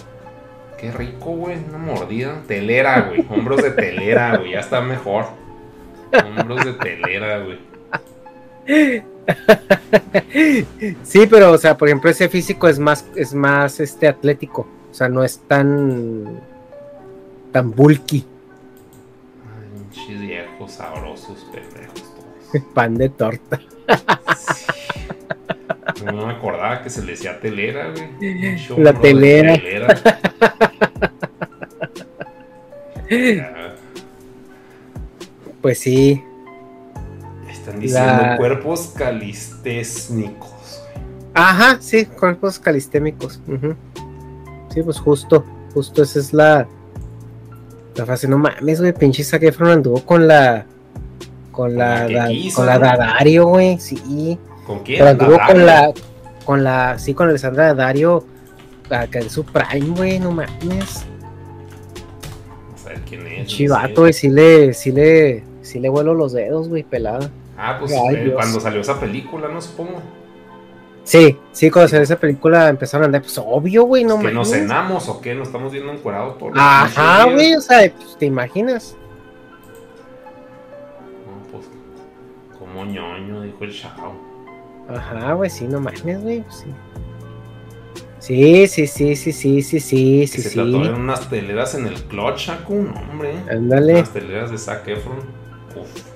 [0.79, 1.57] Qué rico, güey.
[1.69, 2.41] Una mordida.
[2.47, 3.25] Telera, güey.
[3.29, 4.53] Hombros de telera, güey.
[4.53, 5.25] Ya está mejor.
[6.11, 7.59] Hombros de telera, güey.
[11.03, 14.67] Sí, pero, o sea, por ejemplo, ese físico es más, es más este atlético.
[14.91, 16.41] O sea, no es tan.
[17.51, 18.25] tan bulky.
[19.43, 22.63] Ay, pinches viejos, sabrosos, pendejos todos.
[22.73, 23.61] Pan de torta.
[26.03, 28.57] No, no me acordaba que se le decía telera, güey.
[28.77, 29.55] La telera.
[35.61, 36.23] Pues sí.
[37.51, 40.49] Están diciendo La- cuerpos calistésnicos.
[40.49, 41.05] güey.
[41.33, 43.41] Ajá, sí, cuerpos calistémicos.
[44.69, 45.43] Sí, pues justo,
[45.73, 46.67] justo esa es la,
[47.95, 48.27] la frase.
[48.27, 50.65] No mames, güey, pinche Zac Efron anduvo con la,
[51.51, 52.77] con la, quiso, con la.
[52.77, 54.37] Dadario, güey, sí.
[54.65, 54.99] ¿Con quién?
[54.99, 55.47] Pero anduvo Dario.
[55.53, 55.93] con la,
[56.45, 58.25] con la, sí, con Alessandra Dadario,
[58.89, 61.05] acá en su prime, güey, no mames.
[62.65, 63.39] Vamos a ver quién es.
[63.39, 64.01] no Chivato, sé.
[64.01, 67.29] güey, sí le, sí le, sí le vuelo los dedos, güey, pelada.
[67.57, 70.01] Ah, pues Ay, eh, cuando salió esa película, no supongo.
[71.03, 74.33] Sí, sí, cuando salió esa película empezaron a andar, pues obvio, güey, no ¿Que mames.
[74.33, 75.35] nos cenamos o qué?
[75.35, 78.97] ¿Nos estamos viendo encuerados todos los Ajá, güey, o sea, pues, te imaginas.
[81.25, 81.65] No, pues,
[82.59, 84.15] como ñoño, dijo el chavo.
[84.87, 86.67] Ajá, güey, sí, no mames, güey, pues, sí.
[88.19, 90.55] Sí, sí, sí, sí, sí, sí, sí, sí, se sí.
[90.55, 93.35] trató de unas teleras en el clutch, Chaco, un hombre.
[93.51, 93.93] Ándale.
[93.93, 95.19] Unas teleras de Zac Efron.
[95.75, 96.15] Uf.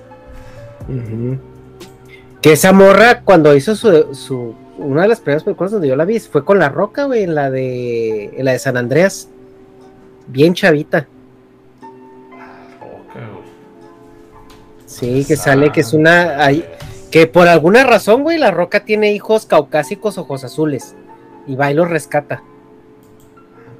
[2.42, 4.56] Que esa morra, cuando hizo su, su.
[4.78, 7.34] Una de las primeras películas donde yo la vi fue con La Roca, güey, en
[7.36, 8.32] la de.
[8.36, 9.28] En la de San Andreas.
[10.26, 11.06] Bien chavita.
[12.80, 13.44] Roca, güey.
[14.86, 16.44] Sí, que sale que es una.
[16.44, 16.64] ay,
[17.10, 20.94] que por alguna razón, güey, La Roca tiene hijos caucásicos ojos azules.
[21.46, 22.42] Y va y los rescata.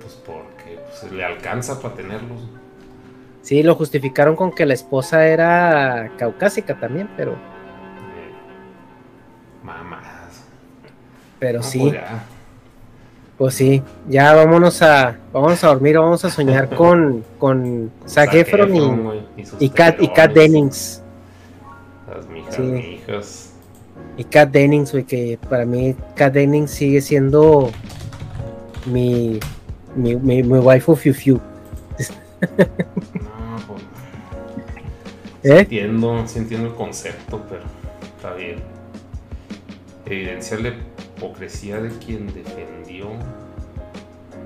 [0.00, 2.40] Pues porque pues, le alcanza para tenerlos.
[3.42, 7.32] Sí, lo justificaron con que la esposa era caucásica también, pero.
[7.32, 7.36] Eh,
[9.62, 10.44] mamadas.
[11.38, 11.78] Pero No, sí.
[11.78, 12.00] pues.
[13.38, 18.76] Pues sí, ya vámonos a, vámonos a dormir, vamos a soñar con, con Zac Efron
[18.76, 18.80] y
[19.38, 20.34] y, y, Kat, y Kat telerones.
[20.34, 20.99] Dennings.
[22.50, 22.62] Sí.
[22.62, 23.52] mijas.
[24.16, 27.70] Y Kat Dennings, güey, que para mí Kat Dennings sigue siendo
[28.86, 29.38] mi,
[29.94, 31.34] mi, mi, mi waifu Fiu Fiu.
[31.36, 31.40] No,
[33.66, 33.82] pues.
[35.42, 35.58] Sí ¿Eh?
[35.60, 37.62] entiendo, sí entiendo el concepto, pero
[38.16, 38.58] está bien.
[40.06, 40.68] Evidencia la
[41.16, 43.08] hipocresía de quien defendió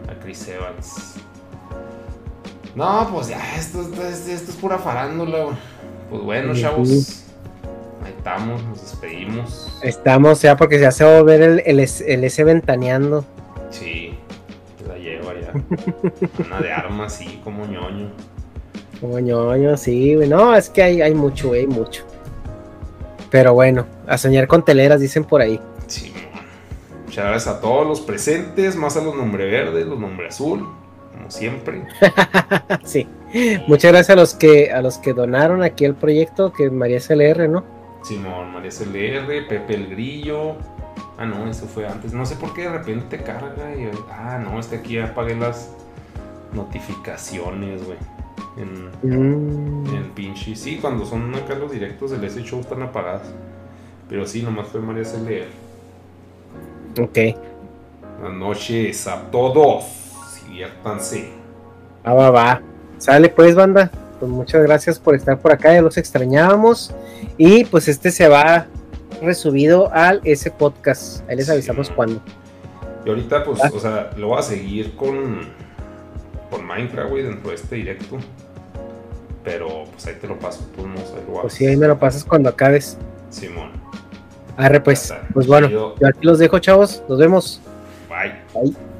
[0.08, 1.14] a Chris Evans.
[2.74, 5.56] No, pues ya, esto, esto, esto- es pura farándula.
[6.10, 7.23] Pues bueno, chavos.
[8.04, 9.78] Ahí estamos, nos despedimos.
[9.82, 13.24] Estamos ya porque ya se va a volver el, el, S- el S ventaneando.
[13.70, 14.14] Sí,
[14.86, 15.52] la lleva ya.
[16.46, 18.10] Una de armas, sí, como ñoño.
[19.00, 20.28] Como ñoño, sí, güey.
[20.28, 22.04] No, es que hay, hay mucho, güey, mucho.
[23.30, 25.58] Pero bueno, a soñar con teleras, dicen por ahí.
[25.86, 26.12] Sí,
[27.06, 30.68] Muchas gracias a todos los presentes, más a los nombre verde, los nombre azul,
[31.12, 31.84] como siempre.
[32.84, 33.08] sí.
[33.66, 37.48] Muchas gracias a los que a los que donaron aquí el proyecto, que María SLR,
[37.48, 37.64] ¿no?
[38.04, 40.56] Simón, María CLR, Pepe el Grillo.
[41.18, 42.12] Ah, no, eso fue antes.
[42.12, 43.88] No sé por qué de repente carga y.
[44.10, 45.72] Ah, no, este aquí ya apagué las
[46.52, 47.98] notificaciones, güey.
[48.56, 50.54] En, Mm, en pinche.
[50.54, 53.32] Sí, cuando son acá los directos del S Show están apagadas.
[54.08, 55.48] Pero sí, nomás fue María CLR.
[57.02, 57.18] ok.
[58.20, 59.84] Buenas noches a todos.
[60.46, 61.30] Diviértanse.
[62.04, 62.60] Ah, va, va.
[62.98, 63.90] Sale pues, banda.
[64.24, 66.94] Pues muchas gracias por estar por acá, ya los extrañábamos.
[67.36, 68.66] Y pues este se va
[69.20, 71.28] resubido al ese podcast.
[71.28, 72.22] Ahí les avisamos cuándo.
[73.04, 73.70] Y ahorita, pues, Ah.
[73.74, 75.40] o sea, lo voy a seguir con,
[76.50, 78.16] con Minecraft, güey, dentro de este directo.
[79.44, 82.24] Pero, pues ahí te lo paso, tú no sé, Pues sí, ahí me lo pasas
[82.24, 82.96] cuando acabes.
[83.28, 83.72] Simón.
[84.56, 85.12] Arre pues.
[85.34, 87.02] Pues bueno, yo aquí los dejo, chavos.
[87.08, 87.60] Nos vemos.
[88.08, 88.32] Bye.
[88.54, 88.93] Bye.